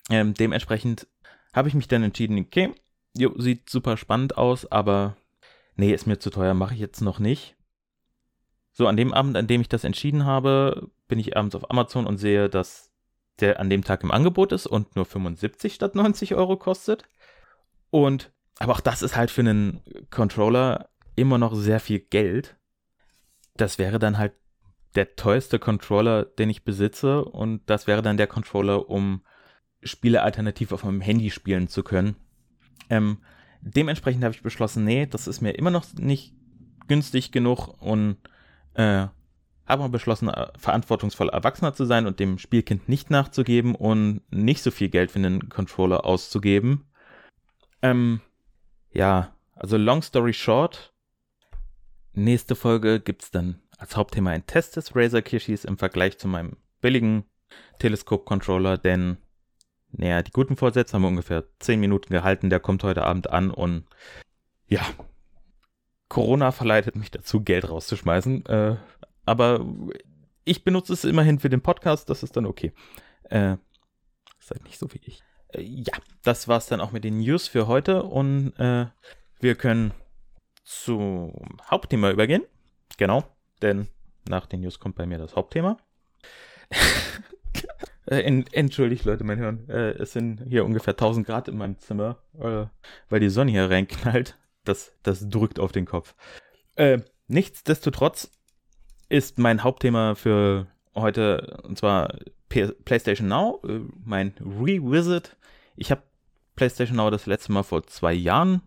Ähm, 0.10 0.34
dementsprechend 0.34 1.08
habe 1.54 1.68
ich 1.68 1.76
mich 1.76 1.90
dann 1.90 2.04
entschieden, 2.04 2.40
okay, 2.40 2.74
jo, 3.18 3.34
sieht 3.38 3.70
super 3.70 3.98
spannend 3.98 4.38
aus, 4.38 4.72
aber 4.72 5.18
nee, 5.76 5.94
ist 5.94 6.08
mir 6.08 6.20
zu 6.20 6.30
teuer, 6.30 6.54
mache 6.54 6.74
ich 6.74 6.80
jetzt 6.80 7.02
noch 7.02 7.20
nicht. 7.20 7.56
So, 8.72 8.88
an 8.88 8.96
dem 8.96 9.14
Abend, 9.14 9.36
an 9.36 9.48
dem 9.48 9.60
ich 9.60 9.70
das 9.70 9.84
entschieden 9.84 10.24
habe, 10.24 10.90
bin 11.10 11.20
ich 11.20 11.36
abends 11.36 11.56
auf 11.56 11.70
Amazon 11.70 12.08
und 12.08 12.18
sehe, 12.18 12.48
dass 12.48 12.94
der 13.42 13.60
an 13.60 13.70
dem 13.70 13.84
Tag 13.84 14.04
im 14.04 14.12
Angebot 14.12 14.54
ist 14.54 14.68
und 14.68 14.96
nur 14.96 15.06
75 15.06 15.74
statt 15.74 15.96
90 15.96 16.36
Euro 16.36 16.56
kostet. 16.56 17.04
Und, 17.90 18.32
aber 18.60 18.74
auch 18.74 18.82
das 18.82 19.02
ist 19.02 19.18
halt 19.18 19.32
für 19.32 19.42
einen 19.42 19.82
Controller 20.10 20.90
immer 21.18 21.38
noch 21.38 21.54
sehr 21.54 21.82
viel 21.82 22.00
Geld. 22.00 22.56
Das 23.56 23.78
wäre 23.78 24.00
dann 24.00 24.18
halt 24.18 24.34
der 24.96 25.16
teuerste 25.16 25.60
Controller, 25.60 26.24
den 26.24 26.50
ich 26.50 26.64
besitze 26.64 27.26
und 27.26 27.62
das 27.70 27.88
wäre 27.88 28.02
dann 28.02 28.18
der 28.18 28.28
Controller, 28.28 28.90
um 28.90 29.22
Spiele 29.84 30.24
alternativ 30.24 30.72
auf 30.72 30.84
meinem 30.84 31.02
Handy 31.02 31.30
spielen 31.30 31.68
zu 31.68 31.84
können. 31.84 32.16
Ähm, 32.90 33.20
dementsprechend 33.62 34.24
habe 34.24 34.34
ich 34.34 34.42
beschlossen, 34.42 34.86
nee, 34.86 35.06
das 35.06 35.28
ist 35.28 35.42
mir 35.42 35.52
immer 35.52 35.72
noch 35.72 35.86
nicht 35.94 36.34
günstig 36.88 37.32
genug 37.32 37.68
und 37.82 38.18
äh, 38.76 39.08
habe 39.68 39.82
mal 39.82 39.90
beschlossen, 39.90 40.30
äh, 40.30 40.48
verantwortungsvoll 40.58 41.30
Erwachsener 41.30 41.74
zu 41.74 41.86
sein 41.86 42.08
und 42.08 42.20
dem 42.20 42.38
Spielkind 42.38 42.88
nicht 42.88 43.10
nachzugeben 43.10 43.76
und 43.76 44.22
nicht 44.32 44.64
so 44.64 44.72
viel 44.72 44.90
Geld 44.90 45.12
für 45.12 45.20
einen 45.20 45.50
Controller 45.50 46.06
auszugeben. 46.06 46.86
Ähm, 47.82 48.22
ja, 48.92 49.36
also 49.56 49.78
long 49.78 50.02
story 50.02 50.34
short, 50.34 50.94
nächste 52.18 52.56
Folge 52.56 53.00
gibt 53.00 53.24
es 53.24 53.32
dann 53.32 53.62
als 53.78 53.96
Hauptthema 53.96 54.32
ein 54.32 54.46
Test 54.46 54.76
des 54.76 54.96
Razer 54.96 55.22
Kishis 55.22 55.66
im 55.66 55.78
Vergleich 55.78 56.18
zu 56.18 56.28
meinem 56.28 56.58
billigen 56.82 57.26
Teleskop-Controller, 57.80 58.78
denn 58.78 59.18
naja, 59.92 60.22
die 60.22 60.32
guten 60.32 60.58
Vorsätze 60.58 60.94
haben 60.94 61.04
wir 61.04 61.10
ungefähr 61.10 61.46
10 61.60 61.80
Minuten 61.80 62.14
gehalten. 62.14 62.50
Der 62.50 62.60
kommt 62.60 62.84
heute 62.84 63.04
Abend 63.04 63.30
an 63.30 63.52
und 63.52 63.86
ja, 64.68 64.82
Corona 66.10 66.52
verleitet 66.52 66.96
mich 66.96 67.12
dazu, 67.12 67.42
Geld 67.42 67.70
rauszuschmeißen. 67.70 68.46
Äh, 68.46 68.76
aber 69.26 69.66
ich 70.44 70.64
benutze 70.64 70.94
es 70.94 71.04
immerhin 71.04 71.40
für 71.40 71.50
den 71.50 71.62
Podcast, 71.62 72.10
das 72.10 72.24
ist 72.24 72.36
dann 72.36 72.46
okay. 72.46 72.74
Äh, 73.24 73.58
seid 74.40 74.64
nicht 74.64 74.78
so 74.78 74.92
wie 74.94 75.02
ich. 75.04 75.22
Äh, 75.50 75.62
ja, 75.62 75.94
das 76.24 76.48
war's 76.48 76.68
dann 76.68 76.82
auch 76.82 76.92
mit 76.92 77.04
den 77.04 77.20
News 77.20 77.48
für 77.48 77.68
heute 77.68 78.04
und 78.04 78.54
äh, 78.58 78.88
wir 79.40 79.56
können 79.56 79.94
zum 80.68 81.34
Hauptthema 81.72 82.12
übergehen. 82.12 82.44
Genau, 82.98 83.24
denn 83.62 83.88
nach 84.28 84.46
den 84.46 84.62
News 84.62 84.80
kommt 84.80 84.96
bei 84.96 85.06
mir 85.06 85.18
das 85.18 85.36
Hauptthema. 85.36 85.78
Äh, 88.10 88.42
entschuldigt, 88.54 89.04
Leute, 89.04 89.26
mein 89.26 89.38
Hören. 89.38 89.68
Äh, 89.68 89.90
es 89.96 90.14
sind 90.14 90.42
hier 90.48 90.64
ungefähr 90.64 90.94
1000 90.94 91.28
Grad 91.28 91.50
in 91.50 91.58
meinem 91.58 91.78
Zimmer, 91.78 92.20
äh, 92.40 92.68
weil 93.10 93.20
die 93.20 93.28
Sonne 93.28 93.52
hier 93.52 93.70
reinknallt. 93.70 94.38
Das, 94.64 94.94
das 95.04 95.28
drückt 95.28 95.60
auf 95.60 95.74
den 95.74 95.86
Kopf. 95.86 96.16
Nichtsdestotrotz 97.28 98.32
ist 99.10 99.40
mein 99.40 99.62
Hauptthema 99.62 100.16
für 100.16 100.68
heute, 100.96 101.60
und 101.64 101.78
zwar 101.78 102.18
PlayStation 102.48 103.28
Now, 103.28 103.62
mein 104.06 104.34
Revisit. 104.40 105.36
Ich 105.76 105.92
habe 105.92 106.04
PlayStation 106.56 106.96
Now 106.96 107.10
das 107.10 107.26
letzte 107.26 107.52
Mal 107.52 107.64
vor 107.64 107.86
zwei 107.88 108.14
Jahren 108.14 108.62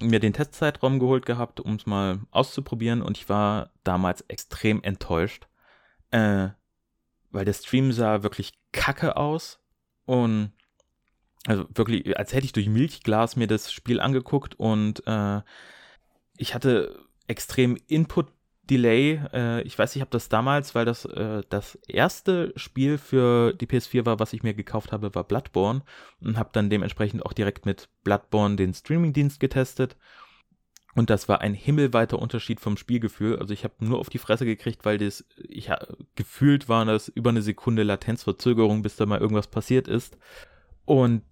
mir 0.00 0.20
den 0.20 0.32
Testzeitraum 0.32 0.98
geholt 0.98 1.26
gehabt, 1.26 1.60
um 1.60 1.74
es 1.74 1.86
mal 1.86 2.20
auszuprobieren 2.30 3.02
und 3.02 3.16
ich 3.16 3.28
war 3.28 3.70
damals 3.84 4.22
extrem 4.22 4.82
enttäuscht. 4.82 5.46
Äh, 6.10 6.48
weil 7.30 7.44
der 7.44 7.52
Stream 7.52 7.92
sah 7.92 8.22
wirklich 8.22 8.52
kacke 8.72 9.16
aus 9.16 9.60
und 10.04 10.52
also 11.46 11.66
wirklich, 11.72 12.18
als 12.18 12.32
hätte 12.32 12.44
ich 12.44 12.52
durch 12.52 12.68
Milchglas 12.68 13.36
mir 13.36 13.46
das 13.46 13.72
Spiel 13.72 14.00
angeguckt 14.00 14.54
und 14.58 15.06
äh, 15.06 15.40
ich 16.36 16.54
hatte 16.54 17.06
extrem 17.28 17.78
Input-Delay. 18.70 19.20
Äh, 19.32 19.62
ich 19.62 19.78
weiß, 19.78 19.96
ich 19.96 20.00
habe 20.00 20.10
das 20.10 20.28
damals, 20.28 20.74
weil 20.74 20.84
das 20.84 21.04
äh, 21.04 21.42
das 21.48 21.76
erste 21.86 22.52
Spiel 22.56 22.98
für 22.98 23.52
die 23.52 23.66
PS4 23.66 24.06
war, 24.06 24.18
was 24.18 24.32
ich 24.32 24.42
mir 24.42 24.54
gekauft 24.54 24.92
habe, 24.92 25.14
war 25.14 25.24
Bloodborne 25.24 25.82
und 26.20 26.38
habe 26.38 26.50
dann 26.52 26.70
dementsprechend 26.70 27.24
auch 27.26 27.32
direkt 27.32 27.66
mit 27.66 27.88
Bloodborne 28.04 28.56
den 28.56 28.74
Streaming-Dienst 28.74 29.40
getestet. 29.40 29.96
Und 30.94 31.08
das 31.08 31.28
war 31.28 31.40
ein 31.40 31.54
himmelweiter 31.54 32.18
Unterschied 32.18 32.60
vom 32.60 32.76
Spielgefühl. 32.76 33.38
Also 33.38 33.54
ich 33.54 33.62
habe 33.62 33.74
nur 33.78 34.00
auf 34.00 34.10
die 34.10 34.18
Fresse 34.18 34.44
gekriegt, 34.44 34.84
weil 34.84 34.98
das, 34.98 35.24
ich 35.36 35.70
gefühlt 36.16 36.68
war 36.68 36.84
das 36.84 37.08
über 37.08 37.30
eine 37.30 37.42
Sekunde 37.42 37.84
Latenzverzögerung, 37.84 38.82
bis 38.82 38.96
da 38.96 39.06
mal 39.06 39.20
irgendwas 39.20 39.46
passiert 39.46 39.86
ist. 39.86 40.18
Und 40.86 41.22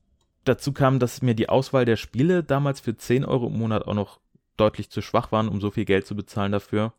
dazu 0.45 0.73
kam, 0.73 1.01
dass 1.01 1.23
mir 1.23 1.35
die 1.35 1.49
Auswahl 1.49 1.85
der 1.85 1.97
Spiele 1.97 2.45
damals 2.45 2.79
für 2.79 2.97
10 2.97 3.25
Euro 3.25 3.49
im 3.49 3.59
Monat 3.59 3.85
auch 3.89 3.95
noch 3.95 4.21
deutlich 4.57 4.91
zu 4.91 5.03
schwach 5.03 5.33
waren, 5.33 5.49
um 5.49 5.61
so 5.61 5.73
viel 5.73 5.85
Geld 5.85 6.07
zu 6.07 6.15
bezahlen 6.15 6.53
dafür. 6.53 6.93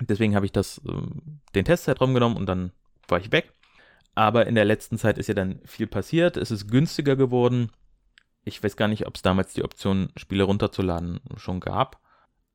Deswegen 0.00 0.34
habe 0.34 0.46
ich 0.46 0.52
das, 0.52 0.78
äh, 0.86 0.92
den 1.54 1.64
Testzeitraum 1.64 2.14
genommen 2.14 2.36
und 2.36 2.46
dann 2.46 2.72
war 3.08 3.18
ich 3.18 3.32
weg. 3.32 3.52
Aber 4.14 4.46
in 4.46 4.54
der 4.54 4.64
letzten 4.64 4.98
Zeit 4.98 5.18
ist 5.18 5.28
ja 5.28 5.34
dann 5.34 5.60
viel 5.64 5.86
passiert. 5.86 6.36
Es 6.36 6.50
ist 6.50 6.68
günstiger 6.68 7.16
geworden. 7.16 7.70
Ich 8.44 8.62
weiß 8.62 8.76
gar 8.76 8.88
nicht, 8.88 9.06
ob 9.06 9.16
es 9.16 9.22
damals 9.22 9.52
die 9.52 9.62
Option, 9.62 10.08
Spiele 10.16 10.44
runterzuladen, 10.44 11.20
schon 11.36 11.60
gab. 11.60 12.00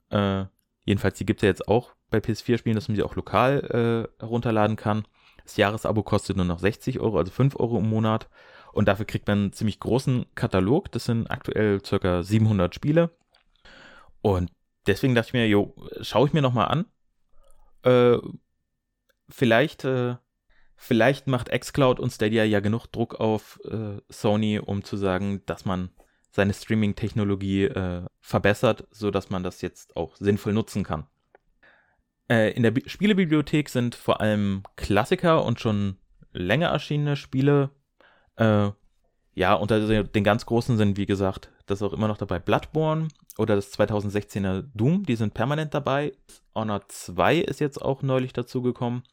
Äh, 0.09 0.45
jedenfalls, 0.85 1.17
die 1.17 1.25
gibt 1.25 1.39
es 1.39 1.43
ja 1.43 1.49
jetzt 1.49 1.67
auch 1.67 1.93
bei 2.09 2.19
PS4-Spielen, 2.19 2.75
dass 2.75 2.87
man 2.87 2.95
sie 2.95 3.03
auch 3.03 3.15
lokal 3.15 4.09
äh, 4.19 4.21
herunterladen 4.21 4.75
kann. 4.75 5.05
Das 5.43 5.57
Jahresabo 5.57 6.03
kostet 6.03 6.37
nur 6.37 6.45
noch 6.45 6.59
60 6.59 6.99
Euro, 6.99 7.17
also 7.17 7.31
5 7.31 7.55
Euro 7.59 7.79
im 7.79 7.89
Monat. 7.89 8.29
Und 8.71 8.87
dafür 8.87 9.05
kriegt 9.05 9.27
man 9.27 9.37
einen 9.37 9.53
ziemlich 9.53 9.79
großen 9.79 10.25
Katalog. 10.35 10.91
Das 10.91 11.05
sind 11.05 11.29
aktuell 11.29 11.83
circa 11.85 12.23
700 12.23 12.73
Spiele. 12.73 13.11
Und 14.21 14.51
deswegen 14.87 15.15
dachte 15.15 15.29
ich 15.29 15.33
mir, 15.33 15.47
jo, 15.47 15.75
schaue 16.01 16.27
ich 16.27 16.33
mir 16.33 16.41
nochmal 16.41 16.67
an. 16.69 16.85
Äh, 17.83 18.17
vielleicht, 19.29 19.85
äh, 19.85 20.15
vielleicht 20.75 21.27
macht 21.27 21.49
xCloud 21.49 21.99
und 21.99 22.11
Stadia 22.11 22.43
ja 22.43 22.59
genug 22.59 22.87
Druck 22.87 23.15
auf 23.15 23.59
äh, 23.65 24.01
Sony, 24.09 24.59
um 24.59 24.83
zu 24.83 24.97
sagen, 24.97 25.41
dass 25.45 25.65
man 25.65 25.89
seine 26.31 26.53
Streaming-Technologie 26.53 27.65
äh, 27.65 28.05
verbessert, 28.19 28.87
sodass 28.91 29.29
man 29.29 29.43
das 29.43 29.61
jetzt 29.61 29.95
auch 29.95 30.15
sinnvoll 30.15 30.53
nutzen 30.53 30.83
kann. 30.83 31.05
Äh, 32.29 32.53
in 32.53 32.63
der 32.63 32.71
Bi 32.71 32.83
Spielebibliothek 32.87 33.69
sind 33.69 33.95
vor 33.95 34.19
allem 34.19 34.63
Klassiker 34.75 35.45
und 35.45 35.59
schon 35.59 35.97
länger 36.31 36.69
erschienene 36.69 37.15
Spiele. 37.15 37.69
Ja, 39.35 39.55
unter 39.55 40.03
den 40.03 40.23
ganz 40.23 40.45
großen 40.45 40.77
sind, 40.77 40.97
wie 40.97 41.07
gesagt, 41.07 41.49
das 41.65 41.79
ist 41.79 41.83
auch 41.83 41.93
immer 41.93 42.07
noch 42.07 42.17
dabei 42.17 42.39
Bloodborne 42.39 43.07
oder 43.37 43.55
das 43.55 43.73
2016er 43.77 44.65
Doom, 44.75 45.05
die 45.05 45.15
sind 45.15 45.33
permanent 45.33 45.73
dabei. 45.73 46.13
Honor 46.53 46.87
2 46.87 47.37
ist 47.37 47.59
jetzt 47.59 47.81
auch 47.81 48.03
neulich 48.03 48.33
dazugekommen. 48.33 49.03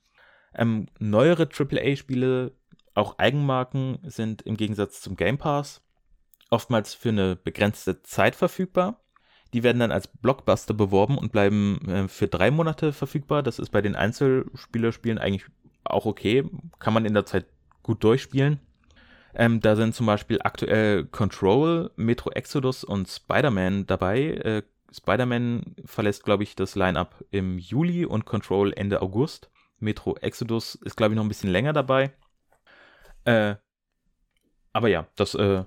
Ähm, 0.55 0.89
neuere 0.99 1.49
AAA-Spiele, 1.49 2.53
auch 2.95 3.19
Eigenmarken, 3.19 3.99
sind 4.03 4.43
im 4.43 4.57
Gegensatz 4.57 5.01
zum 5.01 5.17
Game 5.17 5.39
Pass 5.39 5.81
oftmals 6.51 6.95
für 6.95 7.11
eine 7.11 7.37
begrenzte 7.37 8.03
Zeit 8.03 8.35
verfügbar. 8.35 9.01
Die 9.53 9.63
werden 9.63 9.79
dann 9.79 9.93
als 9.93 10.07
Blockbuster 10.07 10.75
beworben 10.75 11.17
und 11.17 11.33
bleiben 11.33 11.81
äh, 11.89 12.09
für 12.09 12.29
drei 12.29 12.51
Monate 12.51 12.93
verfügbar. 12.93 13.43
Das 13.43 13.59
ist 13.59 13.71
bei 13.71 13.81
den 13.81 13.97
Einzelspielerspielen 13.97 15.19
eigentlich 15.19 15.47
auch 15.85 16.07
okay. 16.07 16.49
Kann 16.79 16.93
man 16.93 17.05
in 17.05 17.15
der 17.15 17.27
Zeit 17.27 17.47
gut 17.83 18.05
durchspielen. 18.05 18.61
Ähm, 19.35 19.61
da 19.61 19.77
sind 19.77 19.95
zum 19.95 20.07
Beispiel 20.07 20.41
aktuell 20.43 21.05
Control, 21.05 21.91
Metro 21.97 22.31
Exodus 22.31 22.85
und 22.85 23.09
Spider-Man 23.09 23.87
dabei. 23.87 24.33
Äh, 24.35 24.63
Spider-Man 24.93 25.77
verlässt, 25.85 26.25
glaube 26.25 26.43
ich, 26.43 26.57
das 26.57 26.75
Line-up 26.75 27.25
im 27.31 27.59
Juli 27.59 28.05
und 28.05 28.25
Control 28.25 28.73
Ende 28.73 29.03
August. 29.03 29.51
Metro 29.79 30.17
Exodus 30.17 30.75
ist, 30.75 30.97
glaube 30.97 31.15
ich, 31.15 31.17
noch 31.17 31.25
ein 31.25 31.29
bisschen 31.29 31.51
länger 31.51 31.73
dabei. 31.73 32.13
Äh, 33.25 33.55
aber 34.73 34.89
ja, 34.89 35.07
das 35.17 35.35
äh, 35.35 35.65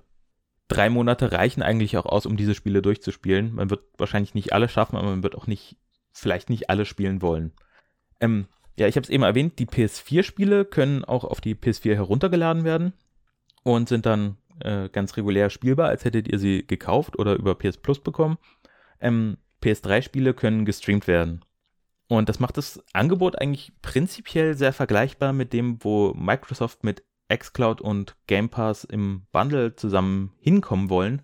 drei 0.68 0.90
Monate 0.90 1.32
reichen 1.32 1.64
eigentlich 1.64 1.98
auch 1.98 2.06
aus, 2.06 2.26
um 2.26 2.38
diese 2.38 2.56
Spiele 2.56 2.82
durchzuspielen. 2.82 3.56
Man 3.56 3.70
wird 3.70 3.84
wahrscheinlich 3.98 4.34
nicht 4.34 4.54
alle 4.54 4.68
schaffen, 4.68 4.98
aber 4.98 5.10
man 5.10 5.24
wird 5.24 5.36
auch 5.36 5.48
nicht, 5.48 5.78
vielleicht 6.12 6.50
nicht 6.50 6.70
alle 6.70 6.86
spielen 6.86 7.22
wollen. 7.22 7.54
Ähm, 8.20 8.48
ja, 8.78 8.88
ich 8.88 8.96
habe 8.96 9.04
es 9.04 9.10
eben 9.10 9.24
erwähnt, 9.24 9.60
die 9.60 9.68
PS4-Spiele 9.68 10.66
können 10.66 11.06
auch 11.06 11.24
auf 11.24 11.42
die 11.42 11.56
PS4 11.56 11.96
heruntergeladen 11.96 12.64
werden 12.64 12.94
und 13.64 13.90
sind 13.90 14.06
dann 14.06 14.38
äh, 14.60 14.90
ganz 14.90 15.18
regulär 15.18 15.50
spielbar, 15.50 15.90
als 15.90 16.06
hättet 16.06 16.28
ihr 16.28 16.40
sie 16.40 16.66
gekauft 16.66 17.18
oder 17.18 17.36
über 17.36 17.56
PS 17.56 17.78
Plus 17.78 18.00
bekommen. 18.00 18.38
Ähm, 19.00 19.38
PS3-Spiele 19.62 20.34
können 20.34 20.66
gestreamt 20.66 21.08
werden. 21.08 21.44
Und 22.08 22.30
das 22.30 22.40
macht 22.40 22.58
das 22.58 22.84
Angebot 22.94 23.40
eigentlich 23.40 23.72
prinzipiell 23.82 24.56
sehr 24.56 24.74
vergleichbar 24.74 25.34
mit 25.34 25.54
dem, 25.54 25.84
wo 25.84 26.14
Microsoft 26.14 26.84
mit 26.84 27.04
xCloud 27.34 27.82
und 27.82 28.16
Game 28.28 28.50
Pass 28.50 28.84
im 28.84 29.26
Bundle 29.32 29.76
zusammen 29.76 30.34
hinkommen 30.40 30.90
wollen. 30.90 31.22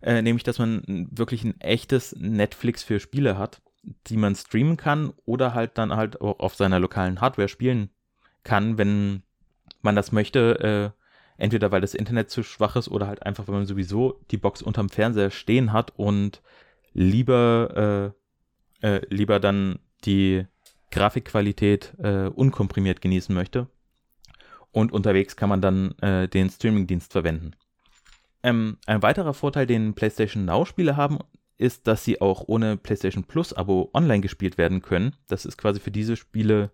Äh, 0.00 0.22
nämlich, 0.22 0.42
dass 0.44 0.58
man 0.58 1.08
wirklich 1.10 1.44
ein 1.44 1.60
echtes 1.60 2.16
Netflix 2.18 2.82
für 2.82 3.00
Spiele 3.00 3.36
hat, 3.36 3.62
die 4.06 4.16
man 4.16 4.34
streamen 4.34 4.76
kann 4.76 5.12
oder 5.24 5.54
halt 5.54 5.76
dann 5.78 5.94
halt 5.94 6.20
auch 6.20 6.38
auf 6.38 6.54
seiner 6.54 6.78
lokalen 6.78 7.20
Hardware 7.20 7.48
spielen 7.48 7.90
kann, 8.42 8.78
wenn 8.78 9.22
man 9.82 9.96
das 9.96 10.12
möchte. 10.12 10.92
Äh, 10.94 11.01
Entweder 11.42 11.72
weil 11.72 11.80
das 11.80 11.94
Internet 11.94 12.30
zu 12.30 12.44
schwach 12.44 12.76
ist 12.76 12.86
oder 12.86 13.08
halt 13.08 13.26
einfach, 13.26 13.48
weil 13.48 13.56
man 13.56 13.66
sowieso 13.66 14.20
die 14.30 14.36
Box 14.36 14.62
unterm 14.62 14.88
Fernseher 14.88 15.32
stehen 15.32 15.72
hat 15.72 15.92
und 15.96 16.40
lieber, 16.92 18.14
äh, 18.80 18.86
äh, 18.86 19.04
lieber 19.10 19.40
dann 19.40 19.80
die 20.04 20.46
Grafikqualität 20.92 21.94
äh, 21.98 22.28
unkomprimiert 22.28 23.00
genießen 23.00 23.34
möchte. 23.34 23.66
Und 24.70 24.92
unterwegs 24.92 25.34
kann 25.34 25.48
man 25.48 25.60
dann 25.60 25.98
äh, 25.98 26.28
den 26.28 26.48
Streamingdienst 26.48 27.10
verwenden. 27.10 27.56
Ähm, 28.44 28.78
ein 28.86 29.02
weiterer 29.02 29.34
Vorteil, 29.34 29.66
den 29.66 29.94
PlayStation 29.94 30.44
Now-Spiele 30.44 30.96
haben, 30.96 31.18
ist, 31.58 31.88
dass 31.88 32.04
sie 32.04 32.20
auch 32.20 32.44
ohne 32.46 32.76
PlayStation 32.76 33.24
Plus-Abo 33.24 33.90
online 33.94 34.20
gespielt 34.20 34.58
werden 34.58 34.80
können. 34.80 35.16
Das 35.26 35.44
ist 35.44 35.58
quasi 35.58 35.80
für 35.80 35.90
diese 35.90 36.14
Spiele 36.14 36.70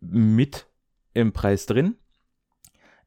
mit 0.00 0.66
im 1.14 1.32
Preis 1.32 1.66
drin. 1.66 1.94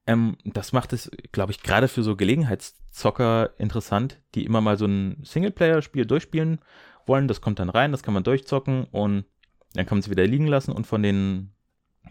Ähm, 0.06 0.38
das 0.44 0.74
macht 0.74 0.94
es, 0.94 1.10
glaube 1.32 1.52
ich, 1.52 1.64
gerade 1.64 1.88
für 1.88 2.04
so 2.04 2.16
Gelegenheitszocker 2.16 3.52
interessant, 3.58 4.20
die 4.36 4.46
immer 4.46 4.62
mal 4.62 4.78
so 4.78 4.86
ein 4.86 5.18
Singleplayer-Spiel 5.24 6.06
durchspielen 6.06 6.60
wollen. 7.06 7.28
Das 7.28 7.42
kommt 7.42 7.60
dann 7.60 7.70
rein, 7.70 7.92
das 7.92 8.04
kann 8.04 8.14
man 8.14 8.24
durchzocken 8.24 8.86
und 8.86 9.26
dann 9.74 9.86
kann 9.86 9.98
man 9.98 10.02
es 10.02 10.10
wieder 10.10 10.28
liegen 10.28 10.48
lassen. 10.48 10.72
Und 10.72 10.88
von 10.88 11.04
den 11.04 11.54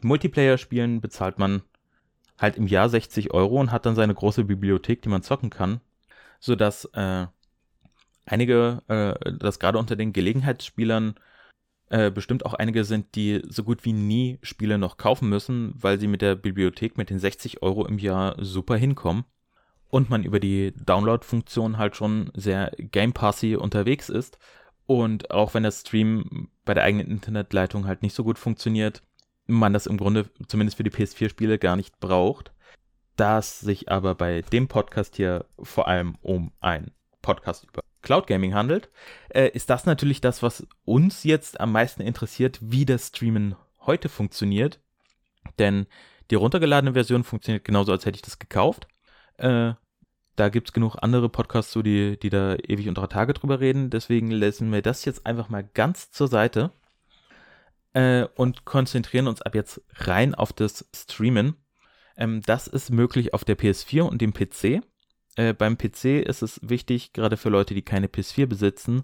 Multiplayer-Spielen 0.01 1.01
bezahlt 1.01 1.39
man 1.39 1.63
halt 2.39 2.57
im 2.57 2.67
Jahr 2.67 2.89
60 2.89 3.33
Euro 3.33 3.61
und 3.61 3.71
hat 3.71 3.87
dann 3.87 3.95
seine 3.95 4.15
große 4.15 4.45
Bibliothek, 4.45 5.03
die 5.03 5.09
man 5.09 5.23
zocken 5.23 5.51
kann, 5.51 5.81
sodass 6.41 6.87
äh, 6.95 7.27
einige, 8.27 8.83
äh, 8.89 9.33
dass 9.39 9.59
gerade 9.59 9.79
unter 9.79 9.97
den 9.97 10.13
Gelegenheitsspielern 10.13 11.15
äh, 11.93 12.11
bestimmt 12.11 12.47
auch 12.47 12.55
einige 12.55 12.85
sind, 12.85 13.15
die 13.17 13.43
so 13.47 13.65
gut 13.65 13.85
wie 13.85 13.93
nie 13.93 14.39
Spiele 14.41 14.79
noch 14.79 14.97
kaufen 14.97 15.29
müssen, 15.29 15.75
weil 15.77 16.01
sie 16.01 16.07
mit 16.07 16.23
der 16.23 16.37
Bibliothek 16.37 16.97
mit 16.97 17.11
den 17.11 17.19
60 17.19 17.63
Euro 17.63 17.87
im 17.87 17.99
Jahr 17.99 18.35
super 18.43 18.77
hinkommen 18.77 19.25
und 19.91 20.09
man 20.09 20.25
über 20.25 20.41
die 20.41 20.73
Download-Funktion 20.75 21.77
halt 21.77 21.95
schon 21.95 22.31
sehr 22.35 22.73
Game 22.79 23.13
Passy 23.13 23.57
unterwegs 23.57 24.09
ist. 24.09 24.39
Und 24.87 25.31
auch 25.31 25.53
wenn 25.53 25.65
der 25.65 25.71
Stream 25.71 26.49
bei 26.65 26.73
der 26.73 26.85
eigenen 26.85 27.09
Internetleitung 27.09 27.87
halt 27.87 28.01
nicht 28.01 28.15
so 28.15 28.25
gut 28.25 28.39
funktioniert, 28.39 29.03
man 29.47 29.75
das 29.75 29.87
im 29.87 29.99
Grunde 29.99 30.31
zumindest 30.49 30.79
für 30.79 30.85
die 30.85 30.91
PS4-Spiele 30.91 31.59
gar 31.59 31.77
nicht 31.77 32.01
braucht. 32.01 32.53
Da 33.17 33.39
es 33.39 33.61
sich 33.61 33.93
aber 33.93 34.15
bei 34.15 34.41
dem 34.41 34.67
Podcast 34.67 35.17
hier 35.17 35.45
vor 35.63 35.89
allem 35.89 36.17
um 36.23 36.53
ein 36.61 36.93
Podcast 37.21 37.65
über 37.65 37.83
Cloud 38.03 38.27
Gaming 38.27 38.55
handelt, 38.55 38.91
äh, 39.31 39.49
ist 39.49 39.71
das 39.71 39.87
natürlich 39.87 40.21
das, 40.21 40.43
was 40.43 40.67
uns 40.85 41.25
jetzt 41.25 41.61
am 41.61 41.73
meisten 41.73 42.03
interessiert, 42.03 42.59
wie 42.61 42.85
das 42.85 43.09
Streamen 43.09 43.55
heute 43.81 44.09
funktioniert. 44.09 44.81
Denn 45.59 45.87
die 46.31 46.37
runtergeladene 46.37 46.95
Version 46.95 47.25
funktioniert 47.25 47.65
genauso, 47.65 47.93
als 47.93 48.07
hätte 48.07 48.17
ich 48.17 48.23
das 48.23 48.39
gekauft. 48.39 48.89
Äh, 49.39 49.73
da 50.37 50.49
gibt 50.49 50.69
es 50.69 50.73
genug 50.73 50.97
andere 51.01 51.29
Podcasts, 51.29 51.73
die, 51.75 52.19
die 52.19 52.31
da 52.31 52.57
ewig 52.57 52.89
unter 52.89 53.09
Tage 53.09 53.35
drüber 53.35 53.61
reden. 53.61 53.91
Deswegen 53.91 54.31
lassen 54.31 54.73
wir 54.73 54.83
das 54.83 55.05
jetzt 55.05 55.27
einfach 55.27 55.49
mal 55.49 55.63
ganz 55.75 56.11
zur 56.11 56.29
Seite 56.29 56.71
äh, 57.93 58.27
und 58.35 58.65
konzentrieren 58.65 59.29
uns 59.29 59.43
ab 59.43 59.55
jetzt 59.55 59.83
rein 59.95 60.35
auf 60.35 60.53
das 60.53 60.89
Streamen. 60.95 61.57
Ähm, 62.17 62.43
das 62.43 62.67
ist 62.67 62.91
möglich 62.91 63.35
auf 63.35 63.45
der 63.45 63.59
PS4 63.59 64.03
und 64.03 64.23
dem 64.23 64.33
PC. 64.33 64.83
Äh, 65.37 65.55
beim 65.55 65.79
PC 65.79 66.25
ist 66.27 66.43
es 66.43 66.61
wichtig, 66.63 67.13
gerade 67.13 67.37
für 67.37 67.49
Leute, 67.49 67.75
die 67.75 67.83
keine 67.83 68.07
PS4 68.07 68.47
besitzen, 68.47 69.03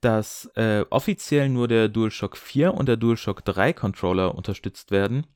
dass 0.00 0.50
äh, 0.56 0.84
offiziell 0.90 1.48
nur 1.48 1.68
der 1.68 1.88
DualShock 1.88 2.36
4 2.36 2.74
und 2.74 2.88
der 2.88 2.96
DualShock 2.96 3.44
3 3.44 3.72
Controller 3.72 4.34
unterstützt 4.34 4.90
werden. 4.90 5.26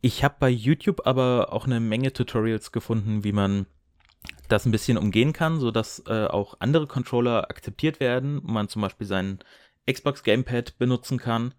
Ich 0.00 0.22
habe 0.22 0.36
bei 0.38 0.48
YouTube 0.48 1.06
aber 1.06 1.52
auch 1.52 1.66
eine 1.66 1.80
Menge 1.80 2.12
Tutorials 2.12 2.72
gefunden, 2.72 3.24
wie 3.24 3.32
man 3.32 3.66
das 4.48 4.66
ein 4.66 4.72
bisschen 4.72 4.98
umgehen 4.98 5.32
kann, 5.32 5.60
sodass 5.60 6.02
äh, 6.06 6.26
auch 6.26 6.56
andere 6.60 6.86
Controller 6.86 7.50
akzeptiert 7.50 8.00
werden. 8.00 8.40
Man 8.44 8.68
zum 8.68 8.82
Beispiel 8.82 9.06
seinen 9.06 9.40
Xbox 9.90 10.22
Gamepad 10.22 10.78
benutzen 10.78 11.18
kann. 11.18 11.54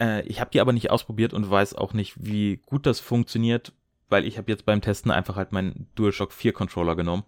Äh, 0.00 0.26
ich 0.26 0.40
habe 0.40 0.50
die 0.50 0.60
aber 0.60 0.72
nicht 0.72 0.90
ausprobiert 0.90 1.32
und 1.32 1.48
weiß 1.48 1.74
auch 1.74 1.92
nicht, 1.92 2.14
wie 2.24 2.58
gut 2.66 2.86
das 2.86 3.00
funktioniert, 3.00 3.72
weil 4.08 4.24
ich 4.24 4.38
habe 4.38 4.50
jetzt 4.50 4.66
beim 4.66 4.80
Testen 4.80 5.10
einfach 5.10 5.36
halt 5.36 5.52
meinen 5.52 5.88
DualShock 5.94 6.32
4 6.32 6.52
Controller 6.52 6.96
genommen, 6.96 7.24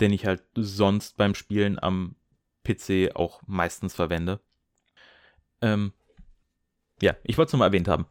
den 0.00 0.12
ich 0.12 0.26
halt 0.26 0.42
sonst 0.54 1.16
beim 1.16 1.34
Spielen 1.34 1.78
am 1.78 2.16
PC 2.64 3.14
auch 3.14 3.40
meistens 3.46 3.94
verwende. 3.94 4.40
Ähm, 5.62 5.92
ja, 7.00 7.16
ich 7.24 7.38
wollte 7.38 7.48
es 7.48 7.52
nochmal 7.52 7.68
erwähnt 7.68 7.88
haben. 7.88 8.06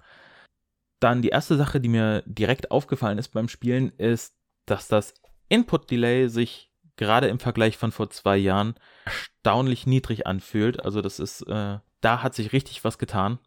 Dann 0.99 1.21
die 1.21 1.29
erste 1.29 1.55
Sache, 1.55 1.79
die 1.79 1.89
mir 1.89 2.23
direkt 2.25 2.71
aufgefallen 2.71 3.17
ist 3.17 3.29
beim 3.29 3.47
Spielen, 3.47 3.89
ist, 3.97 4.35
dass 4.65 4.87
das 4.87 5.13
Input-Delay 5.47 6.27
sich 6.27 6.71
gerade 6.97 7.27
im 7.27 7.39
Vergleich 7.39 7.77
von 7.77 7.91
vor 7.91 8.09
zwei 8.09 8.37
Jahren 8.37 8.75
erstaunlich 9.05 9.87
niedrig 9.87 10.27
anfühlt. 10.27 10.83
Also 10.83 11.01
das 11.01 11.19
ist, 11.19 11.41
äh, 11.43 11.79
da 12.01 12.23
hat 12.23 12.35
sich 12.35 12.51
richtig 12.51 12.83
was 12.83 12.97
getan. 12.97 13.39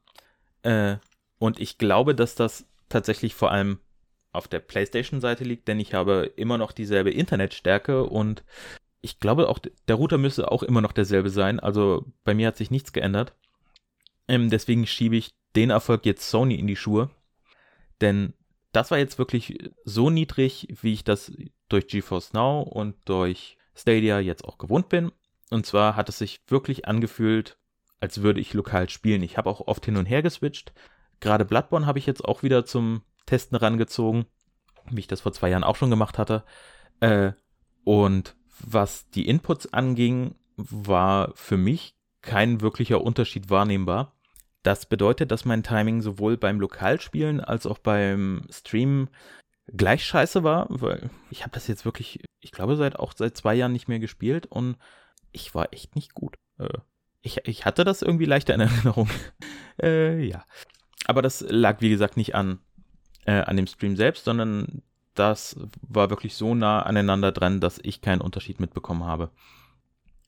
Äh, 0.62 0.96
und 1.38 1.60
ich 1.60 1.76
glaube, 1.76 2.14
dass 2.14 2.34
das 2.34 2.66
tatsächlich 2.88 3.34
vor 3.34 3.50
allem 3.50 3.78
auf 4.32 4.48
der 4.48 4.60
PlayStation-Seite 4.60 5.44
liegt, 5.44 5.68
denn 5.68 5.78
ich 5.78 5.94
habe 5.94 6.32
immer 6.36 6.58
noch 6.58 6.72
dieselbe 6.72 7.10
Internetstärke 7.10 8.04
und 8.04 8.42
ich 9.02 9.18
glaube 9.18 9.48
auch, 9.48 9.58
der 9.58 9.96
Router 9.96 10.16
müsste 10.16 10.50
auch 10.50 10.62
immer 10.62 10.80
noch 10.80 10.92
derselbe 10.92 11.28
sein. 11.28 11.60
Also 11.60 12.06
bei 12.24 12.34
mir 12.34 12.46
hat 12.46 12.56
sich 12.56 12.70
nichts 12.70 12.92
geändert. 12.92 13.34
Ähm, 14.28 14.48
deswegen 14.48 14.86
schiebe 14.86 15.16
ich 15.16 15.34
den 15.56 15.70
Erfolg 15.70 16.06
jetzt 16.06 16.30
Sony 16.30 16.54
in 16.54 16.68
die 16.68 16.76
Schuhe. 16.76 17.10
Denn 18.00 18.32
das 18.70 18.90
war 18.90 18.98
jetzt 18.98 19.18
wirklich 19.18 19.58
so 19.84 20.08
niedrig, 20.08 20.68
wie 20.80 20.92
ich 20.92 21.04
das 21.04 21.32
durch 21.68 21.88
GeForce 21.88 22.32
Now 22.32 22.62
und 22.62 22.96
durch 23.04 23.58
Stadia 23.74 24.20
jetzt 24.20 24.44
auch 24.44 24.56
gewohnt 24.56 24.88
bin. 24.88 25.10
Und 25.50 25.66
zwar 25.66 25.96
hat 25.96 26.08
es 26.08 26.18
sich 26.18 26.40
wirklich 26.48 26.86
angefühlt, 26.86 27.58
als 28.00 28.22
würde 28.22 28.40
ich 28.40 28.54
lokal 28.54 28.88
spielen. 28.88 29.22
Ich 29.22 29.36
habe 29.36 29.50
auch 29.50 29.66
oft 29.66 29.84
hin 29.84 29.96
und 29.96 30.06
her 30.06 30.22
geswitcht. 30.22 30.72
Gerade 31.20 31.44
Bloodborne 31.44 31.86
habe 31.86 31.98
ich 31.98 32.06
jetzt 32.06 32.24
auch 32.24 32.42
wieder 32.42 32.64
zum 32.64 33.02
Testen 33.26 33.56
rangezogen, 33.56 34.26
wie 34.90 35.00
ich 35.00 35.08
das 35.08 35.20
vor 35.20 35.32
zwei 35.32 35.50
Jahren 35.50 35.64
auch 35.64 35.76
schon 35.76 35.90
gemacht 35.90 36.18
hatte. 36.18 36.44
Äh, 37.00 37.32
und 37.84 38.36
was 38.60 39.08
die 39.10 39.28
Inputs 39.28 39.72
anging, 39.72 40.34
war 40.56 41.32
für 41.34 41.56
mich 41.56 41.96
kein 42.20 42.60
wirklicher 42.60 43.00
Unterschied 43.00 43.50
wahrnehmbar. 43.50 44.14
Das 44.62 44.86
bedeutet, 44.86 45.30
dass 45.30 45.44
mein 45.44 45.64
Timing 45.64 46.02
sowohl 46.02 46.36
beim 46.36 46.60
Lokalspielen 46.60 47.40
als 47.40 47.66
auch 47.66 47.78
beim 47.78 48.42
Streamen 48.48 49.10
gleich 49.66 50.04
scheiße 50.04 50.44
war, 50.44 50.66
weil 50.68 51.10
ich 51.30 51.42
habe 51.42 51.52
das 51.52 51.66
jetzt 51.66 51.84
wirklich, 51.84 52.24
ich 52.40 52.52
glaube, 52.52 52.76
seit 52.76 52.96
auch 52.96 53.12
seit 53.16 53.36
zwei 53.36 53.54
Jahren 53.54 53.72
nicht 53.72 53.88
mehr 53.88 53.98
gespielt 53.98 54.46
und 54.46 54.76
ich 55.32 55.54
war 55.54 55.72
echt 55.72 55.96
nicht 55.96 56.14
gut. 56.14 56.36
Äh, 56.58 56.78
ich, 57.22 57.38
ich 57.44 57.64
hatte 57.64 57.84
das 57.84 58.02
irgendwie 58.02 58.24
leichter 58.24 58.54
in 58.54 58.60
Erinnerung. 58.60 59.08
äh, 59.82 60.22
ja. 60.24 60.44
Aber 61.06 61.22
das 61.22 61.44
lag, 61.48 61.80
wie 61.80 61.90
gesagt, 61.90 62.16
nicht 62.16 62.34
an, 62.34 62.60
äh, 63.24 63.40
an 63.40 63.56
dem 63.56 63.66
Stream 63.66 63.96
selbst, 63.96 64.24
sondern 64.24 64.82
das 65.14 65.56
war 65.82 66.10
wirklich 66.10 66.34
so 66.34 66.54
nah 66.54 66.82
aneinander 66.82 67.32
dran, 67.32 67.60
dass 67.60 67.78
ich 67.82 68.00
keinen 68.00 68.20
Unterschied 68.20 68.60
mitbekommen 68.60 69.04
habe. 69.04 69.30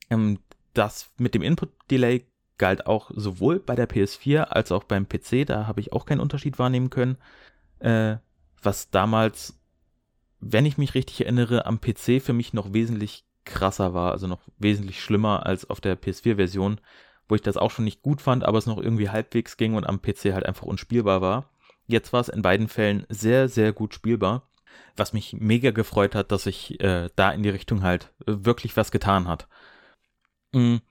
Ähm, 0.09 0.39
das 0.73 1.09
mit 1.17 1.33
dem 1.33 1.41
Input-Delay 1.41 2.25
galt 2.57 2.85
auch 2.85 3.11
sowohl 3.13 3.59
bei 3.59 3.75
der 3.75 3.89
PS4 3.89 4.43
als 4.43 4.71
auch 4.71 4.83
beim 4.83 5.07
PC, 5.07 5.45
da 5.45 5.67
habe 5.67 5.81
ich 5.81 5.93
auch 5.93 6.05
keinen 6.05 6.19
Unterschied 6.19 6.59
wahrnehmen 6.59 6.89
können. 6.89 7.17
Äh, 7.79 8.17
was 8.61 8.89
damals, 8.89 9.59
wenn 10.39 10.65
ich 10.65 10.77
mich 10.77 10.93
richtig 10.93 11.21
erinnere, 11.21 11.65
am 11.65 11.81
PC 11.81 12.21
für 12.21 12.33
mich 12.33 12.53
noch 12.53 12.73
wesentlich 12.73 13.25
krasser 13.43 13.93
war, 13.93 14.11
also 14.11 14.27
noch 14.27 14.41
wesentlich 14.57 15.01
schlimmer 15.01 15.45
als 15.45 15.69
auf 15.69 15.81
der 15.81 15.99
PS4-Version, 15.99 16.79
wo 17.27 17.35
ich 17.35 17.41
das 17.41 17.57
auch 17.57 17.71
schon 17.71 17.85
nicht 17.85 18.01
gut 18.01 18.21
fand, 18.21 18.43
aber 18.43 18.57
es 18.57 18.65
noch 18.65 18.77
irgendwie 18.77 19.09
halbwegs 19.09 19.57
ging 19.57 19.75
und 19.75 19.85
am 19.85 20.01
PC 20.01 20.33
halt 20.33 20.45
einfach 20.45 20.65
unspielbar 20.65 21.21
war. 21.21 21.49
Jetzt 21.87 22.13
war 22.13 22.21
es 22.21 22.29
in 22.29 22.41
beiden 22.41 22.67
Fällen 22.67 23.05
sehr, 23.09 23.47
sehr 23.47 23.73
gut 23.73 23.93
spielbar, 23.93 24.49
was 24.95 25.13
mich 25.13 25.33
mega 25.33 25.71
gefreut 25.71 26.15
hat, 26.15 26.31
dass 26.31 26.43
sich 26.43 26.79
äh, 26.81 27.09
da 27.15 27.31
in 27.31 27.43
die 27.43 27.49
Richtung 27.49 27.83
halt 27.83 28.13
wirklich 28.25 28.75
was 28.75 28.91
getan 28.91 29.27
hat. 29.27 29.47
Mhm. 30.51 30.81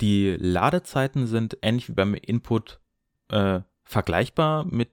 Die 0.00 0.36
Ladezeiten 0.38 1.26
sind 1.26 1.58
ähnlich 1.62 1.88
wie 1.88 1.92
beim 1.92 2.14
Input 2.14 2.80
äh, 3.28 3.60
vergleichbar 3.84 4.64
mit 4.64 4.90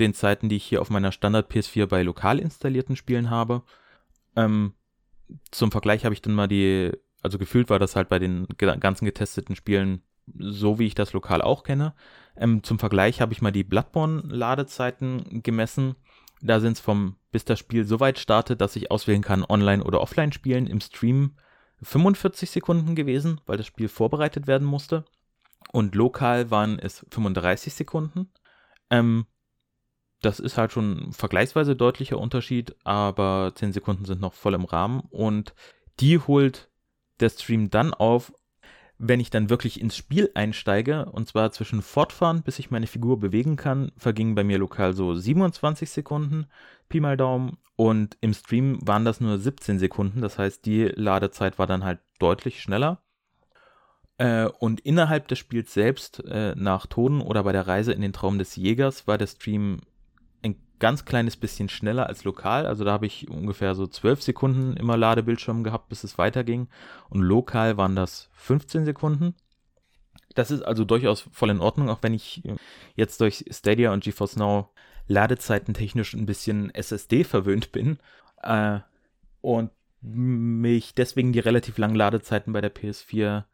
den 0.00 0.14
Zeiten, 0.14 0.48
die 0.48 0.56
ich 0.56 0.64
hier 0.64 0.80
auf 0.80 0.90
meiner 0.90 1.12
Standard 1.12 1.50
PS4 1.50 1.86
bei 1.86 2.02
lokal 2.02 2.38
installierten 2.38 2.96
Spielen 2.96 3.30
habe. 3.30 3.62
Ähm, 4.36 4.74
zum 5.50 5.70
Vergleich 5.70 6.04
habe 6.04 6.14
ich 6.14 6.22
dann 6.22 6.34
mal 6.34 6.48
die, 6.48 6.92
also 7.22 7.38
gefühlt 7.38 7.70
war 7.70 7.78
das 7.78 7.96
halt 7.96 8.08
bei 8.08 8.18
den 8.18 8.46
ganzen 8.58 9.04
getesteten 9.04 9.56
Spielen 9.56 10.02
so, 10.38 10.78
wie 10.78 10.86
ich 10.86 10.94
das 10.94 11.12
lokal 11.12 11.42
auch 11.42 11.62
kenne. 11.64 11.94
Ähm, 12.40 12.62
zum 12.62 12.78
Vergleich 12.78 13.20
habe 13.20 13.32
ich 13.32 13.42
mal 13.42 13.52
die 13.52 13.64
Bloodborne-Ladezeiten 13.64 15.42
gemessen. 15.42 15.94
Da 16.40 16.58
sind 16.58 16.72
es 16.72 16.80
vom, 16.80 17.16
bis 17.30 17.44
das 17.44 17.58
Spiel 17.58 17.84
so 17.84 18.00
weit 18.00 18.18
startet, 18.18 18.62
dass 18.62 18.74
ich 18.76 18.90
auswählen 18.90 19.22
kann, 19.22 19.44
online 19.44 19.84
oder 19.84 20.00
offline 20.00 20.32
spielen. 20.32 20.66
Im 20.66 20.80
Stream 20.80 21.36
45 21.82 22.50
Sekunden 22.50 22.94
gewesen, 22.94 23.40
weil 23.44 23.58
das 23.58 23.66
Spiel 23.66 23.88
vorbereitet 23.88 24.46
werden 24.46 24.66
musste. 24.66 25.04
Und 25.70 25.94
lokal 25.94 26.50
waren 26.50 26.78
es 26.78 27.04
35 27.10 27.74
Sekunden. 27.74 28.30
Ähm, 28.88 29.26
das 30.22 30.40
ist 30.40 30.56
halt 30.56 30.72
schon 30.72 31.08
ein 31.08 31.12
vergleichsweise 31.12 31.76
deutlicher 31.76 32.18
Unterschied, 32.18 32.74
aber 32.84 33.52
10 33.54 33.72
Sekunden 33.72 34.06
sind 34.06 34.20
noch 34.20 34.34
voll 34.34 34.54
im 34.54 34.64
Rahmen 34.64 35.00
und 35.10 35.54
die 35.98 36.18
holt 36.18 36.70
der 37.20 37.30
Stream 37.30 37.70
dann 37.70 37.94
auf, 37.94 38.32
wenn 39.02 39.18
ich 39.18 39.30
dann 39.30 39.48
wirklich 39.48 39.80
ins 39.80 39.96
Spiel 39.96 40.30
einsteige, 40.34 41.06
und 41.06 41.26
zwar 41.26 41.50
zwischen 41.52 41.80
Fortfahren, 41.80 42.42
bis 42.42 42.58
ich 42.58 42.70
meine 42.70 42.86
Figur 42.86 43.18
bewegen 43.18 43.56
kann, 43.56 43.92
vergingen 43.96 44.34
bei 44.34 44.44
mir 44.44 44.58
lokal 44.58 44.92
so 44.92 45.14
27 45.14 45.88
Sekunden, 45.88 46.46
Pi 46.90 47.00
mal 47.00 47.16
Daumen, 47.16 47.56
und 47.76 48.18
im 48.20 48.34
Stream 48.34 48.78
waren 48.86 49.06
das 49.06 49.20
nur 49.20 49.38
17 49.38 49.78
Sekunden, 49.78 50.20
das 50.20 50.38
heißt, 50.38 50.66
die 50.66 50.84
Ladezeit 50.84 51.58
war 51.58 51.66
dann 51.66 51.82
halt 51.82 52.00
deutlich 52.18 52.60
schneller. 52.60 53.00
Äh, 54.18 54.50
und 54.58 54.80
innerhalb 54.80 55.28
des 55.28 55.38
Spiels 55.38 55.72
selbst, 55.72 56.22
äh, 56.26 56.54
nach 56.54 56.84
Toden 56.84 57.22
oder 57.22 57.42
bei 57.42 57.52
der 57.52 57.66
Reise 57.66 57.94
in 57.94 58.02
den 58.02 58.12
Traum 58.12 58.38
des 58.38 58.54
Jägers, 58.54 59.06
war 59.06 59.16
der 59.16 59.28
Stream 59.28 59.80
ganz 60.80 61.04
kleines 61.04 61.36
bisschen 61.36 61.68
schneller 61.68 62.08
als 62.08 62.24
lokal. 62.24 62.66
Also 62.66 62.84
da 62.84 62.92
habe 62.92 63.06
ich 63.06 63.30
ungefähr 63.30 63.74
so 63.74 63.86
12 63.86 64.22
Sekunden 64.22 64.76
immer 64.76 64.96
Ladebildschirm 64.96 65.62
gehabt, 65.62 65.88
bis 65.88 66.02
es 66.02 66.18
weiterging. 66.18 66.68
Und 67.08 67.22
lokal 67.22 67.76
waren 67.76 67.94
das 67.94 68.28
15 68.32 68.84
Sekunden. 68.84 69.34
Das 70.34 70.50
ist 70.50 70.62
also 70.62 70.84
durchaus 70.84 71.28
voll 71.32 71.50
in 71.50 71.60
Ordnung, 71.60 71.88
auch 71.88 72.02
wenn 72.02 72.14
ich 72.14 72.42
jetzt 72.94 73.20
durch 73.20 73.44
Stadia 73.50 73.92
und 73.92 74.02
GeForce 74.02 74.36
Now 74.36 74.70
Ladezeiten 75.06 75.74
technisch 75.74 76.14
ein 76.14 76.26
bisschen 76.26 76.74
SSD 76.74 77.24
verwöhnt 77.24 77.72
bin. 77.72 77.98
Äh, 78.42 78.80
und 79.40 79.70
mich 80.00 80.94
deswegen 80.94 81.32
die 81.32 81.40
relativ 81.40 81.76
langen 81.78 81.94
Ladezeiten 81.94 82.52
bei 82.52 82.60
der 82.60 82.74
PS4 82.74 83.44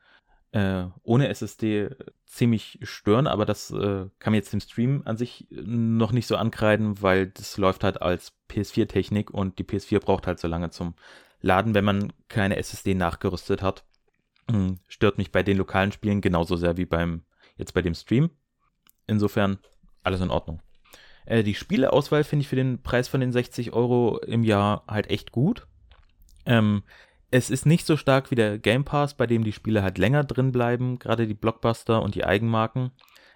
äh, 0.57 0.89
ohne 1.03 1.29
SSD 1.29 1.91
ziemlich 2.25 2.79
stören, 2.83 3.27
aber 3.27 3.45
das 3.45 3.71
äh, 3.73 4.07
kann 4.19 4.31
mir 4.31 4.39
jetzt 4.39 4.55
im 4.55 4.61
Stream 4.61 5.03
an 5.05 5.19
sich 5.19 5.47
noch 5.51 6.13
nicht 6.13 6.27
so 6.27 6.37
ankreiden, 6.37 7.03
weil 7.03 7.27
das 7.27 7.59
läuft 7.59 7.85
halt 7.85 8.01
als 8.01 8.33
PS4-Technik 8.49 9.31
und 9.31 9.59
die 9.59 9.65
PS4 9.65 10.01
braucht 10.01 10.27
halt 10.27 10.41
so 10.41 10.49
lange 10.49 10.71
zum 10.71 10.95
Laden, 11.43 11.75
wenn 11.75 11.85
man 11.85 12.11
keine 12.29 12.57
SSD 12.57 12.95
nachgerüstet 12.95 13.61
hat. 13.61 13.85
Hm, 14.51 14.79
stört 14.89 15.19
mich 15.19 15.31
bei 15.31 15.43
den 15.43 15.59
lokalen 15.59 15.93
Spielen 15.93 16.23
genauso 16.23 16.57
sehr 16.57 16.79
wie 16.79 16.87
beim 16.87 17.25
jetzt 17.59 17.75
bei 17.75 17.83
dem 17.83 17.95
Stream. 17.95 18.31
Insofern 19.07 19.59
alles 20.05 20.23
in 20.23 20.31
Ordnung. 20.31 20.63
Äh, 21.27 21.43
die 21.43 21.55
Spieleauswahl 21.55 22.25
finde 22.25 22.45
ich 22.45 22.49
für 22.49 22.57
den 22.57 22.83
Preis 22.83 23.09
von 23.09 23.21
den 23.21 23.31
60 23.31 23.75
Euro 23.75 24.21
im 24.21 24.43
Jahr 24.43 24.85
halt 24.89 25.11
echt 25.11 25.33
gut. 25.33 25.67
Ähm, 26.47 26.83
es 27.37 27.51
ist 27.51 27.67
nicht 27.67 27.87
so 27.87 27.97
stark 27.97 28.31
wie 28.31 28.35
der 28.35 28.59
Game 28.59 28.85
Pass, 28.85 29.15
bei 29.15 29.27
dem 29.27 29.45
die 29.45 29.53
Spiele 29.53 29.83
halt 29.83 29.99
länger 29.99 30.25
drin 30.25 30.53
bleiben, 30.53 30.99
gerade 30.99 31.27
die 31.27 31.35
Blockbuster 31.35 32.03
und 32.03 32.15
die 32.15 32.25
Eigenmarken. 32.25 32.93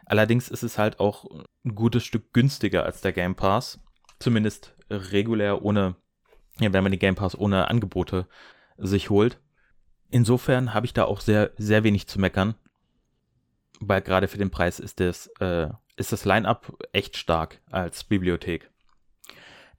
Allerdings 0.07 0.49
ist 0.49 0.63
es 0.63 0.79
halt 0.79 1.01
auch 1.01 1.27
ein 1.65 1.75
gutes 1.75 2.05
Stück 2.05 2.33
günstiger 2.33 2.85
als 2.85 3.03
der 3.03 3.13
Game 3.13 3.35
Pass. 3.35 3.79
Zumindest 4.19 4.75
regulär 4.89 5.63
ohne, 5.63 5.97
ja, 6.59 6.73
wenn 6.73 6.83
man 6.83 6.93
den 6.93 6.99
Game 6.99 7.15
Pass 7.15 7.39
ohne 7.39 7.69
Angebote 7.69 8.27
sich 8.79 9.11
holt. 9.11 9.39
Insofern 10.09 10.73
habe 10.73 10.87
ich 10.87 10.95
da 10.95 11.05
auch 11.05 11.21
sehr, 11.21 11.53
sehr 11.59 11.85
wenig 11.85 12.09
zu 12.09 12.19
meckern. 12.19 12.55
Weil 13.81 14.03
gerade 14.03 14.29
für 14.29 14.39
den 14.39 14.51
Preis 14.51 14.81
ist 14.81 15.01
das, 15.01 15.29
äh, 15.41 15.69
ist 15.97 16.13
das 16.13 16.25
Line-Up 16.25 16.77
echt 16.93 17.17
stark 17.17 17.61
als 17.71 18.05
Bibliothek. 18.05 18.71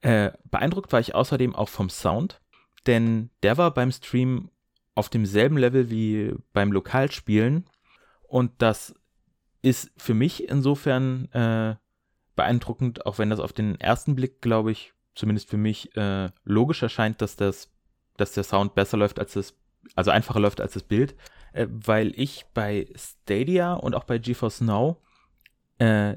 Äh, 0.00 0.32
beeindruckt 0.50 0.92
war 0.92 1.00
ich 1.00 1.14
außerdem 1.14 1.54
auch 1.54 1.68
vom 1.68 1.90
Sound 1.90 2.41
denn 2.86 3.30
der 3.42 3.58
war 3.58 3.72
beim 3.72 3.92
Stream 3.92 4.50
auf 4.94 5.08
demselben 5.08 5.56
Level 5.56 5.90
wie 5.90 6.34
beim 6.52 6.72
Lokalspielen 6.72 7.66
und 8.22 8.50
das 8.58 8.94
ist 9.62 9.90
für 9.96 10.14
mich 10.14 10.48
insofern 10.48 11.26
äh, 11.32 11.76
beeindruckend, 12.34 13.06
auch 13.06 13.18
wenn 13.18 13.30
das 13.30 13.40
auf 13.40 13.52
den 13.52 13.80
ersten 13.80 14.16
Blick, 14.16 14.40
glaube 14.40 14.72
ich, 14.72 14.92
zumindest 15.14 15.48
für 15.48 15.56
mich 15.56 15.94
äh, 15.96 16.30
logisch 16.44 16.82
erscheint, 16.82 17.22
dass 17.22 17.36
das, 17.36 17.70
dass 18.16 18.32
der 18.32 18.44
Sound 18.44 18.74
besser 18.74 18.96
läuft 18.96 19.18
als 19.18 19.34
das, 19.34 19.54
also 19.94 20.10
einfacher 20.10 20.40
läuft 20.40 20.60
als 20.60 20.72
das 20.72 20.82
Bild. 20.82 21.14
äh, 21.52 21.66
weil 21.70 22.12
ich 22.18 22.46
bei 22.54 22.88
Stadia 22.96 23.74
und 23.74 23.94
auch 23.94 24.04
bei 24.04 24.18
GeForce 24.18 24.62
Now 24.62 25.00
äh, 25.78 26.16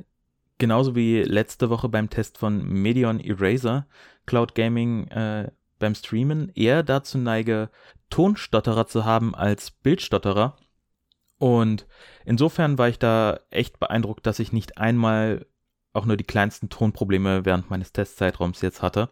genauso 0.58 0.96
wie 0.96 1.22
letzte 1.22 1.70
Woche 1.70 1.90
beim 1.90 2.10
Test 2.10 2.38
von 2.38 2.64
Medion 2.64 3.20
Eraser 3.20 3.88
Cloud 4.26 4.56
Gaming 4.56 5.08
äh, 5.08 5.52
beim 5.80 5.96
Streamen 5.96 6.52
eher 6.56 6.84
dazu 6.84 7.18
neige, 7.18 7.70
Tonstotterer 8.10 8.88
zu 8.88 9.06
haben 9.06 9.36
als 9.36 9.72
Bildstotterer. 9.72 10.58
Und 11.38 11.86
insofern 12.26 12.78
war 12.78 12.90
ich 12.90 13.00
da 13.00 13.40
echt 13.50 13.80
beeindruckt, 13.80 14.26
dass 14.26 14.40
ich 14.40 14.54
nicht 14.54 14.78
einmal 14.78 15.46
auch 15.94 16.06
nur 16.06 16.18
die 16.18 16.24
kleinsten 16.24 16.70
Tonprobleme 16.70 17.46
während 17.46 17.70
meines 17.70 17.92
Testzeitraums 17.92 18.62
jetzt 18.62 18.82
hatte. 18.82 19.10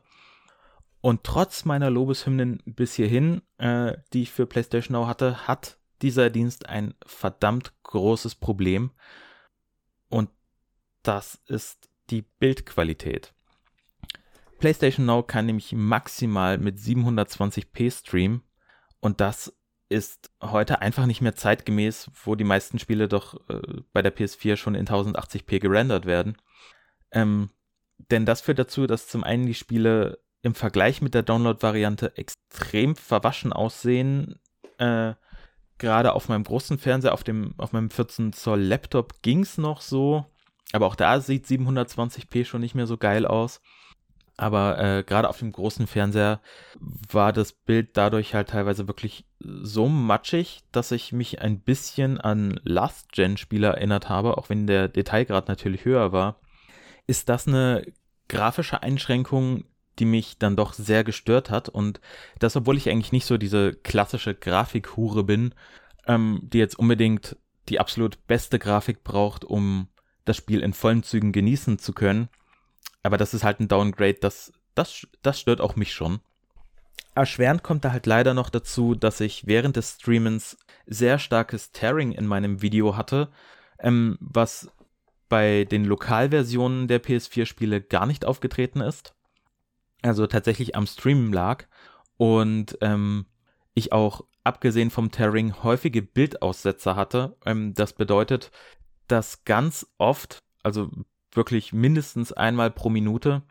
Und 1.02 1.24
trotz 1.24 1.66
meiner 1.66 1.90
Lobeshymnen 1.90 2.62
bis 2.66 2.94
hierhin, 2.94 3.42
äh, 3.58 3.98
die 4.14 4.24
ich 4.24 4.32
für 4.32 4.46
PlayStation 4.46 4.94
Now 4.94 5.08
hatte, 5.08 5.48
hat 5.48 5.78
dieser 6.02 6.30
Dienst 6.30 6.70
ein 6.70 6.94
verdammt 7.06 7.74
großes 7.84 8.36
Problem. 8.36 8.92
Und 10.10 10.30
das 11.02 11.42
ist 11.46 11.90
die 12.10 12.22
Bildqualität. 12.22 13.34
PlayStation 14.64 15.06
Now 15.06 15.24
kann 15.24 15.46
nämlich 15.46 15.74
maximal 15.74 16.58
mit 16.58 16.78
720p 16.78 17.92
streamen 17.92 18.44
und 19.02 19.20
das 19.20 19.54
ist 19.90 20.32
heute 20.42 20.82
einfach 20.82 21.06
nicht 21.06 21.20
mehr 21.20 21.36
zeitgemäß, 21.36 22.10
wo 22.24 22.36
die 22.36 22.46
meisten 22.46 22.80
Spiele 22.80 23.10
doch 23.10 23.36
äh, 23.50 23.60
bei 23.92 24.02
der 24.02 24.16
PS4 24.16 24.56
schon 24.56 24.76
in 24.76 24.88
1080p 24.88 25.60
gerendert 25.60 26.06
werden. 26.06 26.38
Ähm, 27.12 27.50
denn 28.10 28.26
das 28.26 28.40
führt 28.40 28.58
dazu, 28.58 28.88
dass 28.88 29.10
zum 29.10 29.26
einen 29.26 29.48
die 29.48 29.54
Spiele 29.54 30.20
im 30.44 30.56
Vergleich 30.56 31.02
mit 31.02 31.14
der 31.14 31.24
Download-Variante 31.24 32.16
extrem 32.16 32.96
verwaschen 32.96 33.52
aussehen. 33.52 34.40
Äh, 34.78 35.16
Gerade 35.78 36.14
auf 36.14 36.30
meinem 36.30 36.46
großen 36.46 36.78
Fernseher, 36.78 37.12
auf, 37.12 37.26
dem, 37.26 37.54
auf 37.58 37.74
meinem 37.74 37.90
14 37.90 38.32
Zoll 38.32 38.62
Laptop 38.62 39.22
ging 39.24 39.42
es 39.42 39.58
noch 39.58 39.82
so. 39.82 40.26
Aber 40.72 40.86
auch 40.86 40.96
da 40.96 41.20
sieht 41.20 41.48
720p 41.48 42.46
schon 42.46 42.62
nicht 42.62 42.76
mehr 42.76 42.88
so 42.88 42.96
geil 42.96 43.28
aus. 43.28 43.60
Aber 44.36 44.80
äh, 44.80 45.04
gerade 45.04 45.30
auf 45.30 45.40
dem 45.40 45.52
großen 45.52 45.86
Fernseher 45.86 46.42
war 46.80 47.32
das 47.32 47.52
Bild 47.54 47.92
dadurch 47.94 48.34
halt 48.34 48.50
teilweise 48.50 48.88
wirklich 48.88 49.26
so 49.40 49.88
matschig, 49.88 50.64
dass 50.72 50.92
ich 50.92 51.12
mich 51.12 51.42
ein 51.42 51.60
bisschen 51.60 52.20
an 52.20 52.60
Last-Gen-Spiele 52.64 53.68
erinnert 53.68 54.10
habe, 54.10 54.38
auch 54.38 54.50
wenn 54.50 54.66
der 54.66 54.88
Detailgrad 54.88 55.48
natürlich 55.48 55.86
höher 55.86 56.12
war. 56.12 56.40
Ist 57.06 57.30
das 57.30 57.48
eine 57.48 57.86
grafische 58.28 58.82
Einschränkung, 58.82 59.66
die 60.00 60.06
mich 60.06 60.38
dann 60.38 60.56
doch 60.56 60.74
sehr 60.74 61.04
gestört 61.04 61.50
hat. 61.50 61.70
Und 61.70 62.00
das, 62.40 62.56
obwohl 62.56 62.78
ich 62.78 62.90
eigentlich 62.90 63.12
nicht 63.12 63.26
so 63.26 63.38
diese 63.38 63.74
klassische 63.74 64.34
Grafikhure 64.34 65.24
bin, 65.24 65.54
ähm, 66.08 66.40
die 66.44 66.58
jetzt 66.58 66.78
unbedingt 66.78 67.38
die 67.70 67.80
absolut 67.80 68.26
beste 68.28 68.60
Grafik 68.60 69.04
braucht, 69.04 69.46
um 69.46 69.88
das 70.26 70.38
Spiel 70.38 70.62
in 70.62 70.74
vollen 70.74 71.04
Zügen 71.04 71.32
genießen 71.32 71.80
zu 71.80 71.94
können. 71.94 72.30
Aber 73.04 73.18
das 73.18 73.34
ist 73.34 73.44
halt 73.44 73.60
ein 73.60 73.68
Downgrade, 73.68 74.16
das, 74.16 74.54
das, 74.76 75.08
das 75.22 75.40
stört 75.40 75.62
auch 75.62 75.76
mich 75.76 75.94
schon. 75.94 76.20
Erschwerend 77.16 77.62
kommt 77.62 77.86
da 77.86 77.92
halt 77.92 78.08
leider 78.08 78.34
noch 78.34 78.50
dazu, 78.50 78.96
dass 78.96 79.20
ich 79.20 79.46
während 79.46 79.76
des 79.76 79.98
Streamens 80.00 80.58
sehr 80.88 81.20
starkes 81.20 81.72
Tearing 81.72 82.12
in 82.12 82.26
meinem 82.26 82.62
Video 82.62 82.98
hatte, 82.98 83.30
ähm, 83.80 84.18
was 84.20 84.72
bei 85.30 85.66
den 85.66 85.86
Lokalversionen 85.86 86.88
der 86.88 87.04
PS4-Spiele 87.04 87.82
gar 87.82 88.06
nicht 88.06 88.26
aufgetreten 88.26 88.82
ist 88.82 89.14
also 90.04 90.28
tatsächlich 90.28 90.76
am 90.76 90.86
Stream 90.86 91.34
lag 91.34 91.66
und 92.18 92.78
ähm, 92.82 93.26
ich 93.74 93.92
auch 93.92 94.26
abgesehen 94.44 94.92
vom 94.92 95.12
Tearing 95.12 95.64
häufige 95.64 96.02
Bildaussetzer 96.02 96.96
hatte. 96.96 97.38
Ähm, 97.46 97.74
das 97.74 97.94
bedeutet, 97.94 98.52
dass 99.08 99.46
ganz 99.46 99.88
oft, 99.98 100.40
also 100.62 100.92
wirklich 101.36 101.74
mindestens 101.74 102.32
einmal 102.32 102.72
pro 102.72 102.90
Minute, 102.90 103.44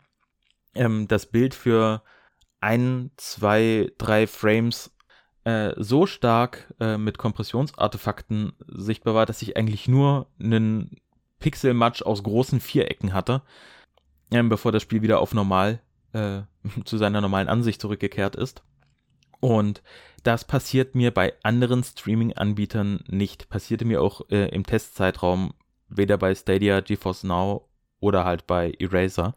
ähm, 0.75 1.07
das 1.07 1.25
Bild 1.25 1.53
für 1.53 2.03
ein, 2.59 3.11
zwei, 3.17 3.91
drei 3.97 4.27
Frames 4.27 4.91
äh, 5.43 5.73
so 5.77 6.05
stark 6.05 6.73
äh, 6.79 6.97
mit 6.97 7.17
Kompressionsartefakten 7.17 8.53
sichtbar 8.67 9.13
war, 9.13 9.25
dass 9.25 9.41
ich 9.41 9.57
eigentlich 9.57 9.87
nur 9.87 10.27
einen 10.39 11.01
Pixelmatch 11.39 12.03
aus 12.03 12.23
großen 12.23 12.61
Vierecken 12.61 13.13
hatte, 13.13 13.41
ähm, 14.31 14.47
bevor 14.47 14.71
das 14.71 14.81
Spiel 14.81 15.01
wieder 15.01 15.19
auf 15.19 15.33
normal 15.33 15.81
äh, 16.13 16.43
zu 16.85 16.97
seiner 16.97 17.19
normalen 17.19 17.49
Ansicht 17.49 17.81
zurückgekehrt 17.81 18.35
ist. 18.35 18.63
Und 19.41 19.83
das 20.23 20.45
passiert 20.45 20.95
mir 20.95 21.11
bei 21.11 21.33
anderen 21.43 21.83
Streaming-Anbietern 21.83 23.03
nicht. 23.07 23.49
Passierte 23.49 23.83
mir 23.83 24.01
auch 24.01 24.21
äh, 24.29 24.47
im 24.55 24.65
Testzeitraum 24.65 25.53
weder 25.89 26.17
bei 26.17 26.33
Stadia, 26.33 26.79
GeForce 26.79 27.25
Now 27.25 27.67
oder 28.03 28.25
halt 28.25 28.45
bei 28.45 28.73
Eraser. 28.79 29.35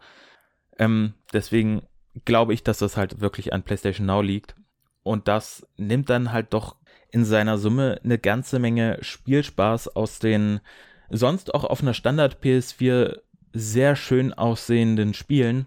Ähm, 0.78 1.14
deswegen 1.32 1.82
glaube 2.24 2.52
ich, 2.54 2.62
dass 2.62 2.78
das 2.78 2.96
halt 2.96 3.20
wirklich 3.20 3.52
an 3.52 3.62
PlayStation 3.62 4.06
Now 4.06 4.20
liegt. 4.20 4.54
Und 5.02 5.28
das 5.28 5.66
nimmt 5.76 6.10
dann 6.10 6.32
halt 6.32 6.52
doch 6.52 6.76
in 7.10 7.24
seiner 7.24 7.58
Summe 7.58 8.00
eine 8.04 8.18
ganze 8.18 8.58
Menge 8.58 8.98
Spielspaß 9.00 9.96
aus 9.96 10.18
den 10.18 10.60
sonst 11.08 11.54
auch 11.54 11.64
auf 11.64 11.80
einer 11.80 11.94
Standard 11.94 12.42
PS4 12.42 13.20
sehr 13.52 13.96
schön 13.96 14.34
aussehenden 14.34 15.14
Spielen 15.14 15.66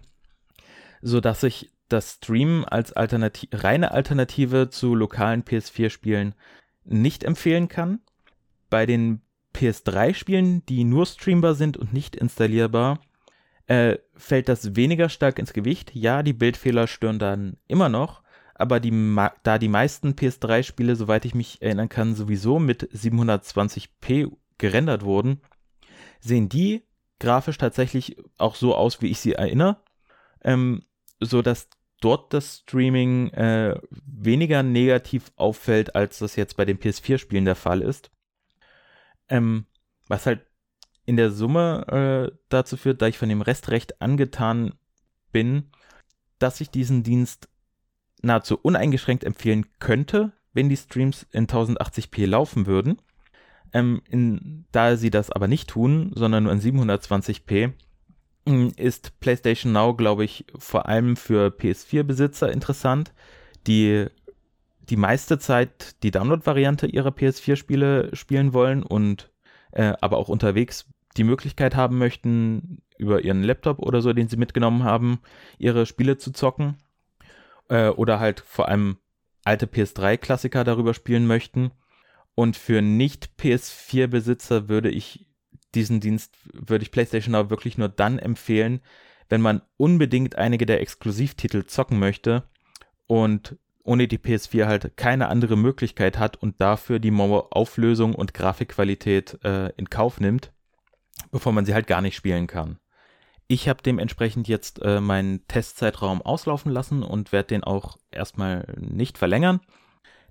so 1.02 1.20
dass 1.20 1.42
ich 1.42 1.70
das 1.88 2.14
Stream 2.14 2.64
als 2.68 2.92
Alternati 2.92 3.48
reine 3.52 3.90
Alternative 3.90 4.70
zu 4.70 4.94
lokalen 4.94 5.42
PS4-Spielen 5.42 6.34
nicht 6.84 7.24
empfehlen 7.24 7.68
kann. 7.68 8.00
Bei 8.68 8.86
den 8.86 9.22
PS3-Spielen, 9.54 10.64
die 10.66 10.84
nur 10.84 11.06
streambar 11.06 11.54
sind 11.54 11.76
und 11.76 11.92
nicht 11.92 12.16
installierbar, 12.16 13.00
äh, 13.66 13.98
fällt 14.14 14.48
das 14.48 14.74
weniger 14.76 15.08
stark 15.08 15.38
ins 15.38 15.52
Gewicht. 15.52 15.94
Ja, 15.94 16.22
die 16.22 16.32
Bildfehler 16.32 16.86
stören 16.86 17.18
dann 17.18 17.56
immer 17.68 17.88
noch, 17.88 18.22
aber 18.54 18.80
die, 18.80 18.92
da 19.42 19.58
die 19.58 19.68
meisten 19.68 20.14
PS3-Spiele, 20.14 20.96
soweit 20.96 21.24
ich 21.24 21.34
mich 21.34 21.62
erinnern 21.62 21.88
kann, 21.88 22.14
sowieso 22.14 22.58
mit 22.58 22.90
720p 22.92 24.32
gerendert 24.58 25.04
wurden, 25.04 25.40
sehen 26.20 26.48
die 26.48 26.82
grafisch 27.20 27.58
tatsächlich 27.58 28.16
auch 28.38 28.56
so 28.56 28.74
aus, 28.74 29.00
wie 29.02 29.08
ich 29.08 29.20
sie 29.20 29.34
erinnere. 29.34 29.76
Ähm, 30.42 30.82
so 31.20 31.42
dort 32.00 32.32
das 32.32 32.58
Streaming 32.58 33.28
äh, 33.28 33.78
weniger 33.90 34.62
negativ 34.62 35.30
auffällt, 35.36 35.94
als 35.94 36.18
das 36.18 36.36
jetzt 36.36 36.56
bei 36.56 36.64
den 36.64 36.78
PS4-Spielen 36.78 37.44
der 37.44 37.56
Fall 37.56 37.82
ist. 37.82 38.10
Ähm, 39.30 39.64
was 40.06 40.26
halt 40.26 40.46
in 41.06 41.16
der 41.16 41.30
Summe 41.30 42.30
äh, 42.30 42.36
dazu 42.50 42.76
führt, 42.76 43.00
da 43.00 43.06
ich 43.06 43.18
von 43.18 43.28
dem 43.28 43.42
Rest 43.42 43.70
recht 43.70 44.02
angetan 44.02 44.74
bin, 45.32 45.70
dass 46.38 46.60
ich 46.60 46.70
diesen 46.70 47.02
Dienst 47.02 47.48
nahezu 48.22 48.58
uneingeschränkt 48.60 49.24
empfehlen 49.24 49.66
könnte, 49.78 50.32
wenn 50.52 50.68
die 50.68 50.76
Streams 50.76 51.26
in 51.30 51.46
1080p 51.46 52.26
laufen 52.26 52.66
würden. 52.66 53.00
Ähm, 53.72 54.02
in, 54.08 54.66
da 54.72 54.96
sie 54.96 55.10
das 55.10 55.30
aber 55.30 55.48
nicht 55.48 55.70
tun, 55.70 56.12
sondern 56.14 56.44
nur 56.44 56.52
in 56.52 56.60
720p, 56.60 57.72
ist 58.76 59.20
PlayStation 59.20 59.72
Now, 59.72 59.94
glaube 59.94 60.24
ich, 60.24 60.44
vor 60.58 60.86
allem 60.86 61.16
für 61.16 61.48
PS4-Besitzer 61.48 62.50
interessant, 62.50 63.12
die 63.66 64.06
die 64.90 64.96
meiste 64.96 65.38
Zeit 65.38 66.02
die 66.02 66.10
Download-Variante 66.10 66.86
ihrer 66.86 67.10
PS4-Spiele 67.10 68.14
spielen 68.14 68.52
wollen 68.52 68.82
und 68.82 69.30
äh, 69.72 69.94
aber 70.00 70.18
auch 70.18 70.28
unterwegs 70.28 70.86
die 71.16 71.24
Möglichkeit 71.24 71.74
haben 71.74 71.98
möchten, 71.98 72.82
über 72.98 73.24
ihren 73.24 73.42
Laptop 73.42 73.78
oder 73.78 74.02
so, 74.02 74.12
den 74.12 74.28
sie 74.28 74.36
mitgenommen 74.36 74.84
haben, 74.84 75.20
ihre 75.58 75.86
Spiele 75.86 76.18
zu 76.18 76.32
zocken. 76.32 76.76
Äh, 77.68 77.88
oder 77.88 78.20
halt 78.20 78.40
vor 78.40 78.68
allem 78.68 78.98
alte 79.44 79.66
PS3-Klassiker 79.66 80.64
darüber 80.64 80.92
spielen 80.92 81.26
möchten. 81.26 81.70
Und 82.34 82.56
für 82.56 82.82
Nicht-PS4-Besitzer 82.82 84.68
würde 84.68 84.90
ich 84.90 85.26
diesen 85.74 86.00
Dienst 86.00 86.34
würde 86.52 86.82
ich 86.82 86.90
PlayStation 86.90 87.32
Now 87.32 87.48
wirklich 87.48 87.78
nur 87.78 87.88
dann 87.88 88.18
empfehlen, 88.18 88.80
wenn 89.28 89.40
man 89.40 89.62
unbedingt 89.76 90.36
einige 90.36 90.66
der 90.66 90.80
Exklusivtitel 90.80 91.64
zocken 91.64 91.98
möchte 92.00 92.42
und 93.06 93.56
ohne 93.90 94.06
die 94.06 94.18
PS4 94.18 94.66
halt 94.66 94.96
keine 94.96 95.26
andere 95.26 95.56
Möglichkeit 95.56 96.16
hat 96.16 96.36
und 96.36 96.60
dafür 96.60 97.00
die 97.00 97.10
Auflösung 97.10 98.14
und 98.14 98.34
Grafikqualität 98.34 99.36
äh, 99.42 99.70
in 99.70 99.90
Kauf 99.90 100.20
nimmt, 100.20 100.52
bevor 101.32 101.50
man 101.50 101.64
sie 101.64 101.74
halt 101.74 101.88
gar 101.88 102.00
nicht 102.00 102.14
spielen 102.14 102.46
kann. 102.46 102.78
Ich 103.48 103.68
habe 103.68 103.82
dementsprechend 103.82 104.46
jetzt 104.46 104.80
äh, 104.80 105.00
meinen 105.00 105.44
Testzeitraum 105.48 106.22
auslaufen 106.22 106.70
lassen 106.70 107.02
und 107.02 107.32
werde 107.32 107.48
den 107.48 107.64
auch 107.64 107.98
erstmal 108.12 108.64
nicht 108.78 109.18
verlängern. 109.18 109.58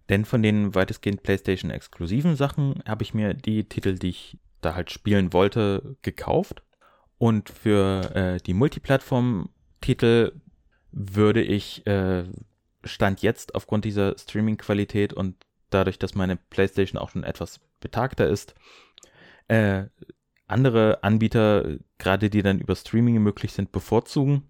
Denn 0.07 0.23
von 0.23 0.41
den 0.41 0.73
weitestgehend 0.73 1.21
PlayStation 1.21 1.69
exklusiven 1.69 2.37
Sachen 2.37 2.81
habe 2.87 3.03
ich 3.03 3.13
mir 3.13 3.33
die 3.33 3.67
Titel, 3.67 3.95
die 3.95 4.11
ich 4.11 4.37
da 4.61 4.73
halt 4.73 4.89
spielen 4.89 5.33
wollte, 5.33 5.97
gekauft. 6.01 6.63
Und 7.17 7.49
für 7.49 8.15
äh, 8.15 8.37
die 8.37 8.53
Multiplattform-Titel 8.53 10.31
würde 10.93 11.41
ich 11.41 11.85
äh, 11.85 12.23
Stand 12.83 13.21
jetzt 13.21 13.55
aufgrund 13.55 13.85
dieser 13.85 14.17
Streaming-Qualität 14.17 15.13
und 15.13 15.35
dadurch, 15.69 15.99
dass 15.99 16.15
meine 16.15 16.35
PlayStation 16.35 16.99
auch 16.99 17.09
schon 17.09 17.23
etwas 17.23 17.59
betagter 17.79 18.27
ist. 18.27 18.55
Äh, 19.47 19.85
andere 20.47 21.03
Anbieter, 21.03 21.77
gerade 21.97 22.29
die 22.29 22.41
dann 22.41 22.59
über 22.59 22.75
Streaming 22.75 23.21
möglich 23.21 23.53
sind, 23.53 23.71
bevorzugen, 23.71 24.43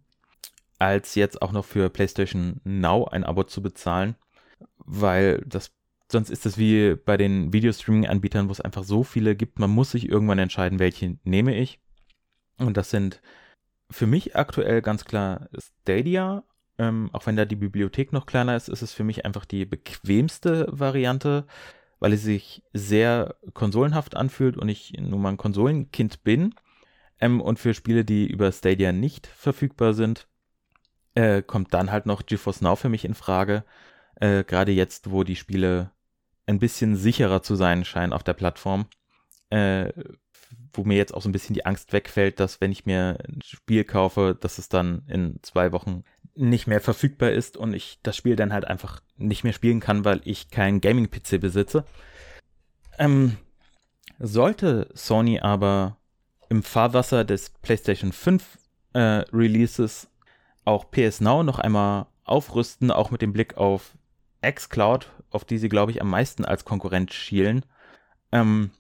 als 0.78 1.16
jetzt 1.16 1.42
auch 1.42 1.52
noch 1.52 1.66
für 1.66 1.90
PlayStation 1.90 2.62
Now 2.64 3.06
ein 3.06 3.24
Abo 3.24 3.44
zu 3.44 3.62
bezahlen, 3.62 4.16
weil 4.78 5.44
das 5.46 5.72
sonst 6.12 6.30
ist 6.30 6.46
es 6.46 6.58
wie 6.58 6.96
bei 6.96 7.18
den 7.18 7.54
Videostreaming-Anbietern, 7.54 8.48
wo 8.48 8.52
es 8.52 8.62
einfach 8.62 8.84
so 8.84 9.04
viele 9.04 9.36
gibt, 9.36 9.60
man 9.60 9.70
muss 9.70 9.92
sich 9.92 10.10
irgendwann 10.10 10.40
entscheiden, 10.40 10.80
welche 10.80 11.18
nehme 11.24 11.56
ich. 11.56 11.80
Und 12.58 12.78
das 12.78 12.90
sind 12.90 13.22
für 13.92 14.08
mich 14.08 14.36
aktuell 14.36 14.82
ganz 14.82 15.06
klar 15.06 15.50
Stadia. 15.58 16.44
Ähm, 16.80 17.10
auch 17.12 17.26
wenn 17.26 17.36
da 17.36 17.44
die 17.44 17.58
Bibliothek 17.58 18.14
noch 18.14 18.26
kleiner 18.26 18.56
ist, 18.56 18.70
ist 18.70 18.82
es 18.82 18.94
für 18.94 19.04
mich 19.04 19.26
einfach 19.26 19.44
die 19.44 19.66
bequemste 19.66 20.66
Variante, 20.72 21.46
weil 22.00 22.14
es 22.14 22.24
sich 22.24 22.64
sehr 22.72 23.36
konsolenhaft 23.54 24.16
anfühlt 24.16 24.56
und 24.58 24.70
ich 24.70 24.94
nun 24.94 25.22
mal 25.22 25.30
ein 25.30 25.38
Konsolenkind 25.38 26.24
bin. 26.24 26.56
Ähm, 27.20 27.42
und 27.42 27.60
für 27.60 27.74
Spiele, 27.74 28.06
die 28.06 28.28
über 28.28 28.50
Stadia 28.54 28.94
nicht 28.94 29.28
verfügbar 29.28 29.94
sind, 29.94 30.30
äh, 31.16 31.42
kommt 31.42 31.74
dann 31.74 31.92
halt 31.92 32.06
noch 32.06 32.26
GeForce 32.26 32.62
Now 32.62 32.78
für 32.78 32.90
mich 32.90 33.04
in 33.04 33.14
Frage. 33.14 33.66
Äh, 34.16 34.46
Gerade 34.46 34.72
jetzt, 34.72 35.12
wo 35.12 35.26
die 35.26 35.36
Spiele 35.36 35.92
ein 36.46 36.60
bisschen 36.60 36.96
sicherer 36.96 37.44
zu 37.44 37.56
sein 37.56 37.84
scheinen 37.84 38.14
auf 38.14 38.24
der 38.24 38.34
Plattform. 38.34 38.88
Äh, 39.50 39.92
wo 40.74 40.84
mir 40.84 40.98
jetzt 40.98 41.14
auch 41.14 41.22
so 41.22 41.30
ein 41.30 41.34
bisschen 41.34 41.54
die 41.54 41.66
Angst 41.66 41.94
wegfällt, 41.94 42.40
dass 42.40 42.62
wenn 42.62 42.72
ich 42.72 42.86
mir 42.86 43.18
ein 43.28 43.42
Spiel 43.44 43.84
kaufe, 43.84 44.38
dass 44.40 44.58
es 44.58 44.70
dann 44.70 45.04
in 45.08 45.40
zwei 45.42 45.72
Wochen 45.72 46.04
nicht 46.36 46.68
mehr 46.68 46.82
verfügbar 46.82 47.32
ist 47.32 47.58
und 47.58 47.74
ich 47.74 48.00
das 48.04 48.16
Spiel 48.16 48.36
dann 48.36 48.54
halt 48.54 48.66
einfach 48.66 49.02
nicht 49.18 49.44
mehr 49.44 49.54
spielen 49.54 49.80
kann, 49.80 50.06
weil 50.06 50.22
ich 50.24 50.50
keinen 50.50 50.82
Gaming-PC 50.82 51.40
besitze. 51.40 51.86
Ähm, 52.98 53.38
sollte 54.20 54.90
Sony 54.94 55.40
aber 55.40 55.98
im 56.50 56.64
Fahrwasser 56.64 57.26
des 57.26 57.50
PlayStation 57.50 58.12
5 58.12 58.58
äh, 58.94 59.00
Releases 59.00 60.10
auch 60.66 60.92
PS 60.92 61.22
Now 61.22 61.44
noch 61.44 61.60
einmal 61.60 62.08
aufrüsten, 62.24 62.92
auch 62.92 63.12
mit 63.12 63.22
dem 63.22 63.34
Blick 63.34 63.58
auf 63.58 63.98
xCloud, 64.42 65.12
auf 65.32 65.46
die 65.46 65.58
sie, 65.58 65.70
glaube 65.70 65.92
ich, 65.92 66.02
am 66.02 66.10
meisten 66.10 66.46
als 66.46 66.66
Konkurrent 66.66 67.14
schielen, 67.14 67.66
ähm, 68.32 68.72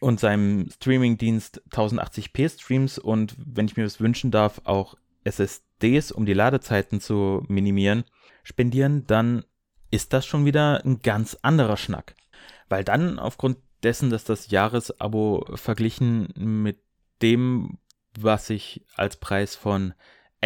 und 0.00 0.18
seinem 0.18 0.70
Streaming-Dienst 0.70 1.62
1080p 1.70 2.48
Streams 2.48 2.98
und, 2.98 3.36
wenn 3.38 3.66
ich 3.66 3.76
mir 3.76 3.84
das 3.84 4.00
wünschen 4.00 4.30
darf, 4.30 4.62
auch 4.64 4.96
SSDs, 5.24 6.12
um 6.12 6.26
die 6.26 6.34
Ladezeiten 6.34 7.00
zu 7.00 7.44
minimieren, 7.48 8.04
spendieren, 8.42 9.06
dann 9.06 9.44
ist 9.90 10.12
das 10.12 10.26
schon 10.26 10.44
wieder 10.44 10.84
ein 10.84 11.00
ganz 11.02 11.36
anderer 11.42 11.76
Schnack. 11.76 12.14
Weil 12.68 12.84
dann 12.84 13.18
aufgrund 13.18 13.58
dessen, 13.82 14.10
dass 14.10 14.24
das 14.24 14.50
Jahresabo 14.50 15.46
verglichen 15.54 16.32
mit 16.36 16.80
dem, 17.22 17.78
was 18.18 18.50
ich 18.50 18.84
als 18.94 19.16
Preis 19.16 19.56
von 19.56 19.94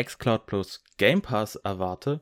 xCloud 0.01 0.47
plus 0.47 0.83
Game 0.97 1.23
Pass 1.23 1.57
erwarte, 1.57 2.21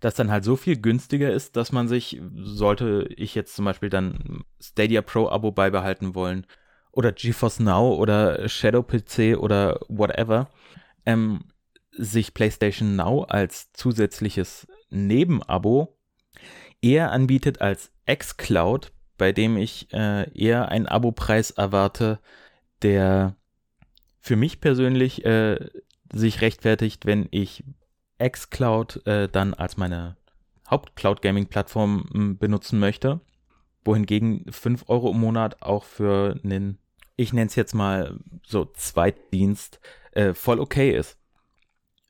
das 0.00 0.14
dann 0.14 0.30
halt 0.30 0.44
so 0.44 0.56
viel 0.56 0.76
günstiger 0.80 1.32
ist, 1.32 1.56
dass 1.56 1.70
man 1.70 1.86
sich, 1.86 2.20
sollte 2.34 3.06
ich 3.16 3.34
jetzt 3.34 3.54
zum 3.54 3.64
Beispiel 3.64 3.88
dann 3.88 4.44
Stadia 4.60 5.00
Pro 5.00 5.28
Abo 5.28 5.52
beibehalten 5.52 6.14
wollen 6.14 6.46
oder 6.90 7.12
GeForce 7.12 7.60
Now 7.60 7.94
oder 7.94 8.48
Shadow 8.48 8.82
PC 8.82 9.38
oder 9.38 9.80
whatever, 9.88 10.50
ähm, 11.06 11.44
sich 11.92 12.34
PlayStation 12.34 12.96
Now 12.96 13.24
als 13.24 13.72
zusätzliches 13.72 14.66
Nebenabo 14.90 15.96
eher 16.80 17.12
anbietet 17.12 17.60
als 17.60 17.92
xCloud, 18.06 18.92
bei 19.18 19.32
dem 19.32 19.56
ich 19.56 19.92
äh, 19.92 20.30
eher 20.36 20.68
einen 20.68 20.86
Abopreis 20.86 21.52
erwarte, 21.52 22.18
der 22.82 23.36
für 24.20 24.36
mich 24.36 24.60
persönlich 24.60 25.24
äh, 25.24 25.58
sich 26.12 26.40
rechtfertigt, 26.40 27.06
wenn 27.06 27.28
ich 27.30 27.64
xCloud 28.18 29.06
äh, 29.06 29.28
dann 29.28 29.54
als 29.54 29.76
meine 29.76 30.16
Haupt-Cloud-Gaming-Plattform 30.70 32.08
hm, 32.12 32.38
benutzen 32.38 32.78
möchte, 32.78 33.20
wohingegen 33.84 34.46
5 34.50 34.88
Euro 34.88 35.10
im 35.10 35.20
Monat 35.20 35.62
auch 35.62 35.84
für 35.84 36.38
einen, 36.42 36.78
ich 37.16 37.32
nenne 37.32 37.48
es 37.48 37.56
jetzt 37.56 37.74
mal 37.74 38.18
so 38.44 38.64
Zweitdienst, 38.64 39.80
äh, 40.12 40.34
voll 40.34 40.60
okay 40.60 40.96
ist. 40.96 41.18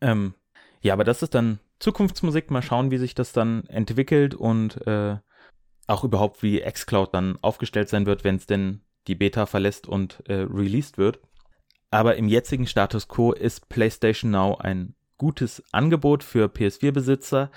Ähm, 0.03 0.34
ja, 0.82 0.92
aber 0.92 1.05
das 1.05 1.22
ist 1.22 1.34
dann 1.34 1.61
Zukunftsmusik. 1.78 2.50
Mal 2.50 2.62
schauen, 2.62 2.90
wie 2.90 2.98
sich 2.98 3.14
das 3.14 3.32
dann 3.32 3.64
entwickelt 3.68 4.34
und 4.34 4.86
äh, 4.86 5.16
auch 5.86 6.05
überhaupt, 6.05 6.42
wie 6.42 6.61
xCloud 6.61 7.14
dann 7.14 7.38
aufgestellt 7.40 7.88
sein 7.88 8.05
wird, 8.07 8.24
wenn 8.24 8.36
es 8.36 8.46
denn 8.46 8.82
die 9.07 9.14
Beta 9.14 9.46
verlässt 9.46 9.86
und 9.86 10.22
äh, 10.28 10.46
released 10.48 10.98
wird. 10.98 11.20
Aber 11.90 12.16
im 12.16 12.28
jetzigen 12.28 12.66
Status 12.66 13.09
quo 13.09 13.32
ist 13.32 13.68
PlayStation 13.68 14.30
Now 14.30 14.57
ein 14.59 14.94
gutes 15.18 15.62
Angebot 15.72 16.24
für 16.24 16.46
PS4-Besitzer, 16.46 17.50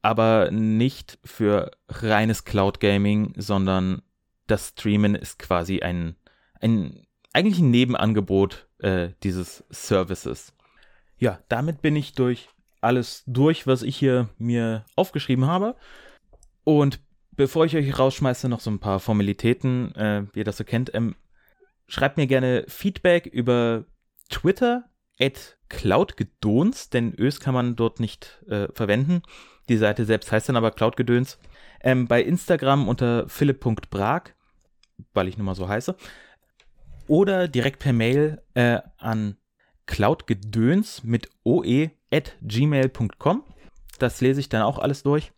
aber 0.00 0.50
nicht 0.50 1.18
für 1.24 1.70
reines 1.88 2.44
Cloud 2.44 2.80
Gaming, 2.80 3.34
sondern 3.36 4.02
das 4.46 4.70
Streamen 4.70 5.14
ist 5.14 5.38
quasi 5.38 5.80
ein, 5.80 6.16
ein 6.60 7.06
eigentlich 7.32 7.60
ein 7.60 7.70
Nebenangebot 7.70 8.66
äh, 8.78 9.10
dieses 9.22 9.64
Services. 9.70 10.52
Ja, 11.22 11.38
damit 11.48 11.82
bin 11.82 11.94
ich 11.94 12.14
durch 12.14 12.48
alles 12.80 13.22
durch, 13.28 13.68
was 13.68 13.84
ich 13.84 13.96
hier 13.96 14.28
mir 14.38 14.84
aufgeschrieben 14.96 15.46
habe. 15.46 15.76
Und 16.64 16.98
bevor 17.30 17.64
ich 17.64 17.76
euch 17.76 17.96
rausschmeiße, 17.96 18.48
noch 18.48 18.58
so 18.58 18.72
ein 18.72 18.80
paar 18.80 18.98
Formalitäten, 18.98 19.94
äh, 19.94 20.26
wie 20.32 20.40
ihr 20.40 20.44
das 20.44 20.56
so 20.56 20.64
kennt. 20.64 20.92
Ähm, 20.96 21.14
schreibt 21.86 22.16
mir 22.16 22.26
gerne 22.26 22.64
Feedback 22.66 23.26
über 23.26 23.84
Twitter 24.30 24.90
at 25.20 25.58
cloudgedöns, 25.68 26.90
denn 26.90 27.14
Ös 27.16 27.38
kann 27.38 27.54
man 27.54 27.76
dort 27.76 28.00
nicht 28.00 28.42
äh, 28.48 28.66
verwenden. 28.72 29.22
Die 29.68 29.76
Seite 29.76 30.04
selbst 30.04 30.32
heißt 30.32 30.48
dann 30.48 30.56
aber 30.56 30.72
cloudgedöns. 30.72 31.38
Ähm, 31.82 32.08
bei 32.08 32.20
Instagram 32.20 32.88
unter 32.88 33.28
philipp.brag, 33.28 34.34
weil 35.14 35.28
ich 35.28 35.36
nun 35.36 35.46
mal 35.46 35.54
so 35.54 35.68
heiße. 35.68 35.94
Oder 37.06 37.46
direkt 37.46 37.78
per 37.78 37.92
Mail 37.92 38.42
äh, 38.54 38.80
an 38.98 39.36
cloudgedöns 39.86 41.04
mit 41.04 41.28
oe 41.44 41.90
at 42.10 42.36
gmail.com. 42.42 43.44
Das 43.98 44.20
lese 44.20 44.40
ich 44.40 44.48
dann 44.48 44.62
auch 44.62 44.78
alles 44.78 45.02
durch. 45.02 45.32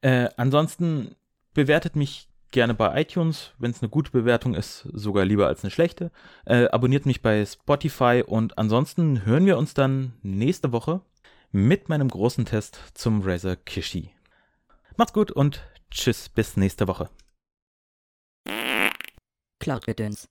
Äh, 0.00 0.28
ansonsten 0.36 1.14
bewertet 1.54 1.96
mich 1.96 2.28
gerne 2.52 2.74
bei 2.74 3.00
iTunes, 3.00 3.52
wenn 3.58 3.70
es 3.70 3.82
eine 3.82 3.90
gute 3.90 4.10
Bewertung 4.10 4.54
ist, 4.54 4.88
sogar 4.92 5.24
lieber 5.24 5.46
als 5.46 5.62
eine 5.62 5.70
schlechte. 5.70 6.10
Äh, 6.44 6.66
abonniert 6.68 7.06
mich 7.06 7.22
bei 7.22 7.44
Spotify 7.44 8.22
und 8.26 8.56
ansonsten 8.56 9.24
hören 9.26 9.46
wir 9.46 9.58
uns 9.58 9.74
dann 9.74 10.14
nächste 10.22 10.72
Woche 10.72 11.00
mit 11.52 11.88
meinem 11.88 12.08
großen 12.08 12.44
Test 12.44 12.78
zum 12.94 13.22
Razer 13.22 13.56
Kishi. 13.56 14.10
Macht's 14.96 15.12
gut 15.12 15.30
und 15.30 15.62
tschüss 15.90 16.28
bis 16.28 16.56
nächste 16.56 16.88
Woche. 16.88 17.10
Cloud 19.58 19.84
Gedöns. 19.84 20.24